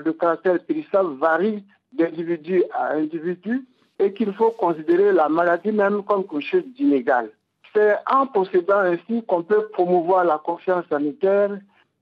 le 0.03 0.13
caractère 0.13 0.59
périssable 0.59 1.15
varie 1.15 1.63
d'individu 1.93 2.63
à 2.73 2.93
individu 2.93 3.65
et 3.99 4.13
qu'il 4.13 4.33
faut 4.33 4.51
considérer 4.51 5.11
la 5.11 5.29
maladie 5.29 5.71
même 5.71 6.03
comme 6.03 6.25
quelque 6.27 6.41
chose 6.41 6.63
d'inégal. 6.75 7.29
C'est 7.73 7.95
en 8.11 8.25
procédant 8.27 8.79
ainsi 8.79 9.23
qu'on 9.27 9.43
peut 9.43 9.67
promouvoir 9.73 10.23
la 10.25 10.39
confiance 10.39 10.85
sanitaire 10.89 11.57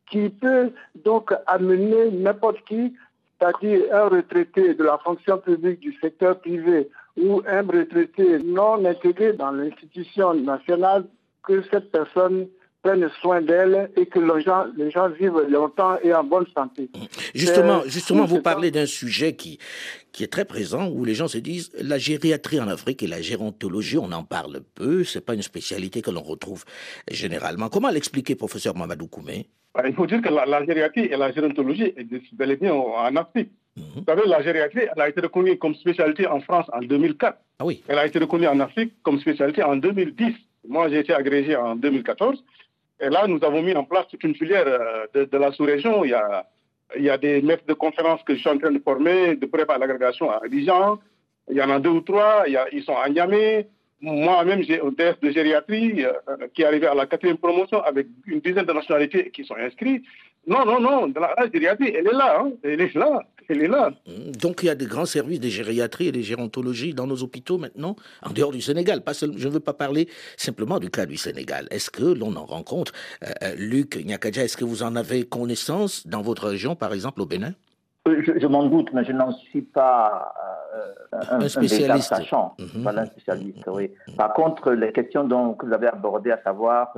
qui 0.10 0.30
peut 0.30 0.72
donc 1.04 1.34
amener 1.46 2.12
n'importe 2.12 2.64
qui, 2.66 2.96
c'est-à-dire 3.40 3.82
un 3.94 4.08
retraité 4.08 4.74
de 4.74 4.84
la 4.84 4.98
fonction 5.00 5.38
publique 5.38 5.80
du 5.80 5.94
secteur 6.00 6.40
privé 6.40 6.90
ou 7.18 7.42
un 7.48 7.62
retraité 7.64 8.40
non 8.40 8.86
intégré 8.86 9.34
dans 9.34 9.52
l'institution 9.52 10.34
nationale, 10.34 11.06
que 11.44 11.62
cette 11.72 11.92
personne 11.92 12.48
prenne 12.88 13.10
soin 13.22 13.42
d'elle 13.42 13.90
et 13.98 14.06
que 14.06 14.20
les 14.20 14.42
gens, 14.44 14.66
les 14.78 14.92
gens 14.92 15.10
vivent 15.10 15.42
longtemps 15.50 15.98
et 16.04 16.14
en 16.14 16.24
bonne 16.24 16.46
santé. 16.56 16.90
Justement, 17.36 17.82
justement 17.86 18.26
vous 18.26 18.42
parlez 18.42 18.72
d'un 18.72 18.86
sujet 18.86 19.36
qui, 19.36 19.60
qui 20.14 20.24
est 20.24 20.32
très 20.32 20.46
présent, 20.46 20.88
où 20.90 21.04
les 21.04 21.14
gens 21.14 21.28
se 21.28 21.38
disent, 21.38 21.70
la 21.80 21.98
gériatrie 21.98 22.60
en 22.62 22.68
Afrique 22.70 23.04
et 23.04 23.08
la 23.08 23.22
gérontologie, 23.22 23.98
on 23.98 24.12
en 24.14 24.24
parle 24.24 24.62
peu, 24.76 25.04
c'est 25.04 25.26
pas 25.26 25.34
une 25.34 25.42
spécialité 25.42 26.02
que 26.02 26.12
l'on 26.12 26.22
retrouve 26.22 26.64
généralement. 27.12 27.68
Comment 27.70 27.90
l'expliquer, 27.90 28.36
professeur 28.36 28.76
Mamadou 28.76 29.08
Koumé? 29.08 29.48
Bah, 29.74 29.84
Il 29.86 29.94
faut 29.94 30.08
dire 30.08 30.22
que 30.22 30.30
la, 30.30 30.66
gériatrie 30.66 31.06
et 31.06 31.18
la 31.18 31.32
gérontologie 31.34 31.94
est 31.98 32.08
bel 32.34 32.52
et 32.52 32.56
bien 32.56 32.74
en 32.74 33.16
Afrique. 33.18 33.52
Mhm. 33.76 33.84
Vous 33.98 34.04
savez, 34.08 34.22
la 34.26 34.42
gériatrie, 34.42 34.88
elle 34.96 35.02
a 35.02 35.10
été 35.10 35.20
reconnue 35.22 35.58
comme 35.58 35.76
spécialité 35.76 36.26
en 36.26 36.40
France 36.40 36.66
en 36.72 36.80
2004. 36.80 37.38
Ah 37.60 37.66
oui. 37.66 37.84
Elle 37.88 38.00
a 38.00 38.06
été 38.06 38.18
reconnue 38.18 38.48
en 38.48 38.60
Afrique 38.62 38.94
comme 39.04 39.20
spécialité 39.20 39.62
en 39.62 39.76
2010. 39.76 40.34
Moi, 40.68 40.90
j'ai 40.90 41.00
été 41.00 41.14
agrégé 41.14 41.56
en 41.56 41.76
2014. 41.76 42.44
Et 43.00 43.10
là, 43.10 43.28
nous 43.28 43.40
avons 43.44 43.62
mis 43.62 43.74
en 43.76 43.84
place 43.84 44.08
toute 44.08 44.24
une 44.24 44.36
filière 44.36 44.66
euh, 44.68 45.26
de, 45.26 45.38
la 45.38 45.52
sous-région. 45.52 46.04
Il 46.04 46.12
y, 46.12 46.14
a, 46.14 46.48
il 46.96 47.04
y 47.04 47.10
a 47.10 47.18
des 47.18 47.42
maîtres 47.42 47.66
de 47.68 47.74
conférences 47.74 48.24
que 48.24 48.34
je 48.34 48.40
suis 48.40 48.50
en 48.50 48.58
train 48.58 48.72
de 48.72 48.80
former, 48.80 49.36
de 49.36 49.46
préparer 49.46 49.80
l'agrégation 49.80 50.32
à 50.32 50.42
Abidjan. 50.44 51.00
Il 51.50 51.58
y 51.58 51.62
en 51.62 51.70
a 51.70 51.80
deux 51.80 51.92
ou 51.92 52.02
trois. 52.02 52.46
Ils 52.72 52.84
sont 52.84 52.98
à 52.98 53.08
Niamey. 53.10 53.68
Moi-même, 54.02 54.62
j'ai 54.64 54.80
un 54.82 54.92
test 54.92 55.24
de 55.24 55.32
gériatrie 55.32 56.06
euh, 56.06 56.14
qui 56.54 56.62
est 56.62 56.66
arrivé 56.66 56.86
à 56.88 56.94
la 56.94 57.08
quatrième 57.08 57.38
promotion 57.38 57.82
avec 57.82 58.08
une 58.28 58.42
dizaine 58.42 58.66
de 58.66 58.74
nationalités 58.74 59.32
qui 59.32 59.44
sont 59.44 59.56
inscrites. 59.56 60.06
Non, 60.46 60.66
non, 60.66 60.80
non, 60.80 61.12
la, 61.16 61.36
gériatrie, 61.52 61.94
elle 61.96 62.08
est 62.08 62.14
là. 62.14 62.40
Hein. 62.40 62.52
Elle 62.64 62.82
est 62.82 62.94
là 62.96 63.24
elle 63.50 63.64
est 63.64 63.68
là. 63.68 63.92
Mmh. 64.06 64.32
Donc 64.32 64.60
il 64.64 64.68
y 64.68 64.70
a 64.70 64.76
des 64.76 64.86
grands 64.86 65.06
services 65.06 65.40
de 65.40 65.48
gériatrie 65.48 66.08
et 66.08 66.12
de 66.12 66.22
gérontologie 66.22 66.94
dans 66.94 67.08
nos 67.08 67.24
hôpitaux 67.24 67.58
maintenant, 67.58 67.96
en 68.24 68.32
dehors 68.32 68.52
du 68.52 68.62
Sénégal. 68.62 69.02
Pas 69.02 69.14
je 69.14 69.26
ne 69.26 69.54
veux 69.54 69.60
pas 69.60 69.74
parler 69.74 70.08
simplement 70.36 70.80
du 70.80 70.90
cas 70.90 71.06
du 71.06 71.18
Sénégal. 71.18 71.68
Est-ce 71.72 71.90
que 71.90 72.04
l'on 72.04 72.36
en 72.36 72.46
rencontre 72.46 72.92
euh, 73.24 73.28
euh, 73.44 73.56
Luc 73.58 73.96
Nyakadja, 74.04 74.44
est-ce 74.44 74.58
que 74.58 74.66
vous 74.66 74.84
en 74.84 74.96
avez 74.96 75.24
connaissance 75.26 76.08
dans 76.08 76.22
votre 76.22 76.48
région, 76.48 76.76
par 76.76 76.94
exemple 76.94 77.22
au 77.22 77.26
Bénin? 77.26 77.54
Euh, 78.08 78.22
je, 78.24 78.48
m'en 78.48 78.66
doute, 78.66 78.90
mais 78.94 79.04
je 79.04 79.12
n'en 79.12 79.32
suis 79.32 79.62
pas 79.62 80.34
un, 81.12 81.48
spécialiste. 81.48 82.10
sachant, 82.10 82.56
mmh. 82.60 82.84
pas 82.84 82.98
un 82.98 83.06
spécialiste, 83.06 83.64
oui. 83.68 83.90
Mmh. 84.08 84.16
Par 84.16 84.34
contre, 84.34 84.72
les 84.72 84.92
questions 84.92 85.24
dont, 85.24 85.54
que 85.54 85.66
vous 85.66 85.74
avez 85.74 85.88
abordées, 85.88 86.32
à 86.32 86.42
savoir 86.44 86.94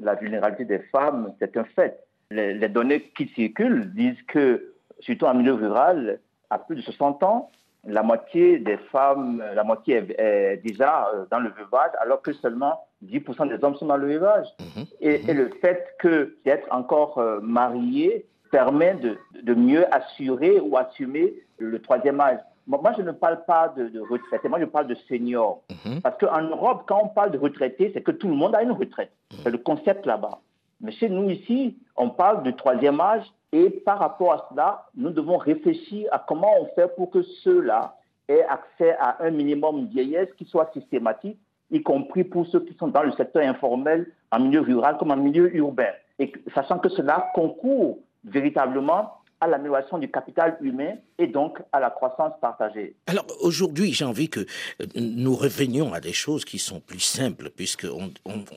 la 0.00 0.14
vulnérabilité 0.14 0.78
des 0.78 0.84
femmes, 0.90 1.32
c'est 1.38 1.56
un 1.56 1.64
fait. 1.64 2.00
les, 2.30 2.68
données 2.68 3.10
qui 3.16 3.28
circulent 3.34 3.92
disent 3.94 4.22
que 4.28 4.74
surtout 5.00 5.26
en 5.26 5.34
milieu 5.34 5.54
rural, 5.54 6.20
à 6.50 6.58
plus 6.58 6.76
de 6.76 6.82
60 6.82 7.22
ans, 7.22 7.50
la 7.84 8.02
moitié 8.02 8.58
des 8.58 8.76
femmes, 8.92 9.42
la 9.54 9.64
moitié 9.64 10.02
est, 10.18 10.60
déjà 10.64 11.08
euh, 11.14 11.24
dans 11.30 11.38
le 11.38 11.50
veuvage, 11.50 11.90
alors 12.00 12.20
que 12.22 12.32
seulement 12.32 12.84
10% 13.04 13.48
des 13.48 13.62
hommes 13.64 13.76
sont 13.76 13.86
dans 13.86 13.96
le 13.96 14.06
veuvage. 14.06 14.46
Mhm. 14.60 14.84
et, 15.00 15.32
le 15.32 15.50
fait 15.60 15.86
que 15.98 16.36
d'être 16.44 16.66
encore 16.70 17.18
euh, 17.18 17.40
marié 17.40 18.26
permet 18.50 18.94
de, 18.94 19.54
mieux 19.54 19.84
assurer 19.94 20.58
ou 20.60 20.76
assumer 20.76 21.34
le 21.58 21.80
troisième 21.80 22.20
âge. 22.20 22.38
Moi, 22.66 22.92
je 22.96 23.02
ne 23.02 23.12
parle 23.12 23.44
pas 23.46 23.68
de, 23.76 23.88
de 23.88 24.00
retraité, 24.00 24.48
moi 24.48 24.60
je 24.60 24.66
parle 24.66 24.88
de 24.88 24.94
senior. 25.08 25.62
Mhm. 25.70 26.02
Parce 26.02 26.18
qu'en 26.18 26.42
Europe, 26.42 26.82
quand 26.86 27.00
on 27.02 27.08
parle 27.08 27.30
de 27.30 27.38
retraité, 27.38 27.90
c'est 27.94 28.02
que 28.02 28.10
tout 28.10 28.28
le 28.28 28.34
monde 28.34 28.54
a 28.54 28.62
une 28.62 28.72
retraite. 28.72 29.12
Mhm. 29.32 29.38
C'est 29.42 29.50
le 29.50 29.58
concept 29.58 30.04
là-bas. 30.04 30.40
Mais 30.80 30.92
chez 30.92 31.08
nous 31.08 31.28
ici, 31.30 31.76
on 31.96 32.10
parle 32.10 32.42
du 32.42 32.54
troisième 32.54 33.00
âge 33.00 33.24
et 33.52 33.70
par 33.70 33.98
rapport 33.98 34.32
à 34.32 34.48
cela, 34.50 34.86
nous 34.94 35.10
devons 35.10 35.36
réfléchir 35.36 36.08
à 36.12 36.24
comment 36.26 36.52
on 36.60 36.66
fait 36.74 36.94
pour 36.94 37.10
que 37.10 37.22
ceux-là 37.42 37.96
aient 38.28 38.44
accès 38.44 38.94
à 39.00 39.24
un 39.24 39.30
minimum 39.30 39.86
de 39.86 39.90
vieillesse 39.90 40.28
qui 40.36 40.44
soit 40.44 40.70
systématique, 40.72 41.38
y 41.70 41.82
compris 41.82 42.24
pour 42.24 42.46
ceux 42.46 42.60
qui 42.60 42.74
sont 42.74 42.88
dans 42.88 43.02
le 43.02 43.12
secteur 43.12 43.42
informel, 43.42 44.12
en 44.30 44.40
milieu 44.40 44.60
rural 44.60 44.98
comme 44.98 45.10
en 45.10 45.16
milieu 45.16 45.54
urbain. 45.56 45.92
Et 46.18 46.32
sachant 46.54 46.78
que 46.78 46.88
cela 46.90 47.30
concourt 47.34 47.98
véritablement 48.24 49.14
à 49.40 49.46
l'amélioration 49.46 49.98
du 49.98 50.10
capital 50.10 50.56
humain 50.60 50.96
et 51.18 51.26
donc 51.26 51.58
à 51.72 51.80
la 51.80 51.90
croissance 51.90 52.32
partagée. 52.40 52.96
Alors 53.06 53.26
aujourd'hui, 53.40 53.92
j'ai 53.92 54.04
envie 54.04 54.28
que 54.28 54.40
euh, 54.40 54.86
nous 54.96 55.34
revenions 55.34 55.92
à 55.92 56.00
des 56.00 56.12
choses 56.12 56.44
qui 56.44 56.58
sont 56.58 56.80
plus 56.80 57.00
simples, 57.00 57.50
puisqu'on 57.50 58.10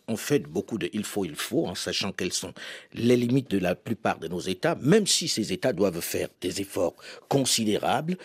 on, 0.07 0.15
fait 0.15 0.39
beaucoup 0.39 0.77
de 0.77 0.89
il 0.93 1.03
faut, 1.03 1.25
il 1.25 1.35
faut, 1.35 1.67
en 1.67 1.75
sachant 1.75 2.11
quelles 2.11 2.33
sont 2.33 2.53
les 2.93 3.15
limites 3.15 3.51
de 3.51 3.59
la 3.59 3.75
plupart 3.75 4.19
de 4.19 4.27
nos 4.27 4.39
États, 4.39 4.75
même 4.75 5.05
si 5.05 5.27
ces 5.27 5.53
États 5.53 5.73
doivent 5.73 6.01
faire 6.01 6.29
des 6.41 6.61
efforts 6.61 6.95
considérables. 7.29 8.17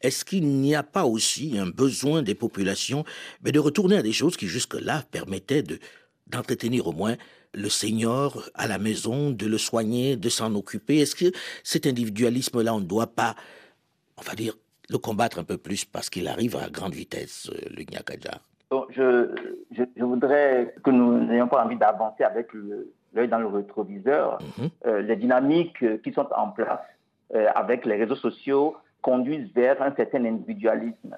Est-ce 0.00 0.24
qu'il 0.24 0.46
n'y 0.46 0.74
a 0.74 0.82
pas 0.82 1.04
aussi 1.04 1.58
un 1.58 1.66
besoin 1.66 2.22
des 2.22 2.34
populations 2.34 3.04
mais 3.42 3.52
de 3.52 3.58
retourner 3.58 3.96
à 3.96 4.02
des 4.02 4.12
choses 4.12 4.36
qui 4.36 4.46
jusque-là 4.46 5.02
permettaient 5.10 5.62
de 5.62 5.78
d'entretenir 6.26 6.86
au 6.86 6.92
moins 6.92 7.16
le 7.54 7.68
senior 7.68 8.48
à 8.54 8.66
la 8.66 8.78
maison, 8.78 9.30
de 9.30 9.46
le 9.46 9.58
soigner, 9.58 10.16
de 10.16 10.28
s'en 10.28 10.54
occuper? 10.54 10.98
Est-ce 10.98 11.14
que 11.14 11.32
cet 11.62 11.86
individualisme-là, 11.86 12.74
on 12.74 12.80
ne 12.80 12.86
doit 12.86 13.08
pas, 13.08 13.34
on 14.18 14.22
va 14.22 14.34
dire, 14.34 14.54
le 14.90 14.98
combattre 14.98 15.38
un 15.38 15.44
peu 15.44 15.56
plus 15.56 15.84
parce 15.84 16.10
qu'il 16.10 16.28
arrive 16.28 16.56
à 16.56 16.68
grande 16.68 16.94
vitesse, 16.94 17.50
euh, 17.52 17.68
le 17.76 17.84
Nyakadja 17.84 18.40
je, 18.90 19.30
je, 19.70 20.02
voudrais 20.02 20.74
que 20.82 20.90
nous 20.90 21.24
n'ayons 21.26 21.46
pas 21.46 21.64
envie 21.64 21.76
d'avancer 21.76 22.24
avec 22.24 22.48
l'œil 23.14 23.28
dans 23.28 23.38
le 23.38 23.46
rétroviseur. 23.46 24.38
Mhm. 24.58 24.68
Euh, 24.86 25.02
les 25.02 25.14
dynamiques 25.14 26.02
qui 26.02 26.12
sont 26.12 26.26
en 26.36 26.48
place 26.48 26.80
euh, 27.34 27.46
avec 27.54 27.86
les 27.86 27.94
réseaux 27.94 28.16
sociaux 28.16 28.76
conduisent 29.00 29.48
vers 29.54 29.80
un 29.80 29.94
certain 29.94 30.24
individualisme. 30.24 31.16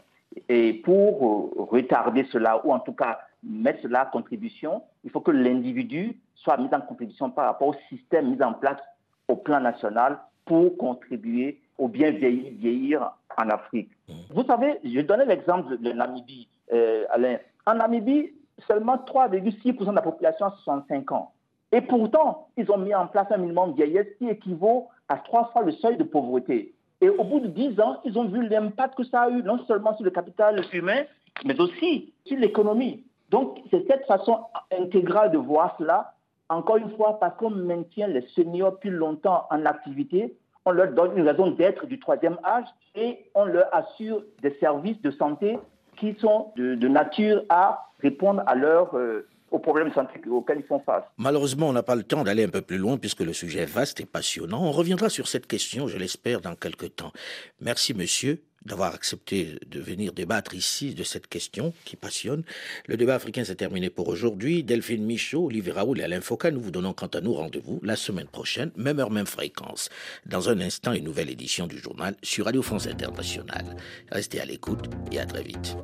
Et 0.50 0.74
pour 0.84 1.68
retarder 1.70 2.26
cela, 2.30 2.60
ou 2.66 2.74
en 2.74 2.80
tout 2.80 2.92
cas 2.92 3.20
mettre 3.42 3.80
cela 3.82 4.02
à 4.02 4.06
contribution, 4.06 4.82
il 5.04 5.10
faut 5.10 5.22
que 5.22 5.30
l'individu 5.30 6.18
soit 6.36 6.56
mis 6.56 6.68
en 6.72 6.80
contribution 6.80 7.30
par 7.30 7.46
rapport 7.46 7.68
au 7.68 7.74
système 7.88 8.30
mis 8.30 8.42
en 8.42 8.52
place 8.54 8.80
au 9.28 9.36
plan 9.36 9.60
national 9.60 10.18
pour 10.44 10.76
contribuer 10.76 11.60
au 11.78 11.88
bien 11.88 12.10
vieillir, 12.10 13.12
en 13.36 13.50
Afrique. 13.50 13.90
Mmh. 14.08 14.12
Vous 14.30 14.44
savez, 14.44 14.78
je 14.82 15.00
donnais 15.00 15.26
l'exemple 15.26 15.76
de 15.78 15.92
Namibie, 15.92 16.48
euh, 16.72 17.04
Alain. 17.10 17.36
En 17.66 17.74
Namibie, 17.74 18.32
seulement 18.66 18.96
3,6% 18.96 19.90
de 19.90 19.94
la 19.94 20.02
population 20.02 20.46
a 20.46 20.50
65 20.64 21.12
ans. 21.12 21.32
Et 21.72 21.80
pourtant, 21.80 22.48
ils 22.56 22.70
ont 22.70 22.78
mis 22.78 22.94
en 22.94 23.06
place 23.08 23.26
un 23.30 23.38
minimum 23.38 23.72
de 23.72 23.76
vieillesse 23.76 24.06
qui 24.18 24.28
équivaut 24.28 24.88
à 25.08 25.16
trois 25.16 25.50
fois 25.52 25.62
le 25.62 25.72
seuil 25.72 25.96
de 25.96 26.04
pauvreté. 26.04 26.72
Et 27.00 27.08
au 27.10 27.24
bout 27.24 27.40
de 27.40 27.48
10 27.48 27.80
ans, 27.80 28.00
ils 28.04 28.18
ont 28.18 28.26
vu 28.26 28.48
l'impact 28.48 28.94
que 28.94 29.04
ça 29.04 29.22
a 29.22 29.30
eu, 29.30 29.42
non 29.42 29.58
seulement 29.66 29.94
sur 29.96 30.04
le 30.04 30.10
capital 30.10 30.64
humain, 30.72 31.02
mais 31.44 31.60
aussi 31.60 32.14
sur 32.24 32.38
l'économie. 32.38 33.04
Donc, 33.30 33.58
c'est 33.70 33.86
cette 33.86 34.06
façon 34.06 34.38
intégrale 34.70 35.32
de 35.32 35.38
voir 35.38 35.74
cela, 35.78 36.14
encore 36.48 36.76
une 36.76 36.94
fois, 36.96 37.18
parce 37.18 37.36
qu'on 37.36 37.50
maintient 37.50 38.06
les 38.06 38.26
seniors 38.34 38.78
plus 38.78 38.90
longtemps 38.90 39.46
en 39.50 39.66
activité, 39.66 40.36
on 40.64 40.72
leur 40.72 40.92
donne 40.92 41.16
une 41.16 41.28
raison 41.28 41.50
d'être 41.50 41.86
du 41.86 41.98
troisième 41.98 42.38
âge 42.44 42.66
et 42.94 43.18
on 43.34 43.44
leur 43.44 43.72
assure 43.74 44.22
des 44.42 44.56
services 44.58 45.00
de 45.02 45.10
santé 45.12 45.58
qui 45.98 46.14
sont 46.20 46.52
de, 46.56 46.88
nature 46.88 47.42
à 47.48 47.88
répondre 48.00 48.42
à 48.46 48.54
leurs 48.54 48.94
euh, 48.96 49.26
aux 49.50 49.58
problèmes 49.58 49.88
de 49.88 49.94
santé 49.94 50.20
auxquels 50.28 50.58
ils 50.58 50.66
font 50.66 50.80
face. 50.80 51.04
Malheureusement, 51.18 51.68
on 51.68 51.72
n'a 51.72 51.84
pas 51.84 51.94
le 51.94 52.02
temps 52.02 52.24
d'aller 52.24 52.44
un 52.44 52.48
peu 52.48 52.62
plus 52.62 52.78
loin 52.78 52.96
puisque 52.96 53.20
le 53.20 53.32
sujet 53.32 53.60
est 53.60 53.72
vaste 53.72 54.00
et 54.00 54.06
passionnant. 54.06 54.62
On 54.62 54.72
reviendra 54.72 55.08
sur 55.08 55.28
cette 55.28 55.46
question, 55.46 55.86
je 55.86 55.96
l'espère, 55.96 56.40
dans 56.40 56.54
quelques 56.54 56.96
temps. 56.96 57.12
Merci, 57.60 57.94
monsieur 57.94 58.42
d'avoir 58.66 58.94
accepté 58.94 59.56
de 59.66 59.80
venir 59.80 60.12
débattre 60.12 60.54
ici 60.54 60.94
de 60.94 61.04
cette 61.04 61.26
question 61.26 61.72
qui 61.84 61.96
passionne. 61.96 62.42
Le 62.86 62.96
débat 62.96 63.14
africain 63.14 63.44
s'est 63.44 63.54
terminé 63.54 63.90
pour 63.90 64.08
aujourd'hui. 64.08 64.62
Delphine 64.62 65.04
Michaud, 65.04 65.46
Olivier 65.46 65.72
Raoul 65.72 66.00
et 66.00 66.04
Alain 66.04 66.20
Foucault, 66.20 66.50
nous 66.50 66.60
vous 66.60 66.70
donnons 66.70 66.92
quant 66.92 67.06
à 67.06 67.20
nous 67.20 67.32
rendez-vous 67.32 67.80
la 67.82 67.96
semaine 67.96 68.26
prochaine, 68.26 68.70
même 68.76 68.98
heure, 68.98 69.10
même 69.10 69.26
fréquence. 69.26 69.88
Dans 70.26 70.50
un 70.50 70.60
instant, 70.60 70.92
une 70.92 71.04
nouvelle 71.04 71.30
édition 71.30 71.66
du 71.66 71.78
journal 71.78 72.16
sur 72.22 72.46
Radio 72.46 72.62
France 72.62 72.86
Internationale. 72.86 73.76
Restez 74.10 74.40
à 74.40 74.44
l'écoute 74.44 74.86
et 75.12 75.18
à 75.18 75.26
très 75.26 75.42
vite. 75.42 75.76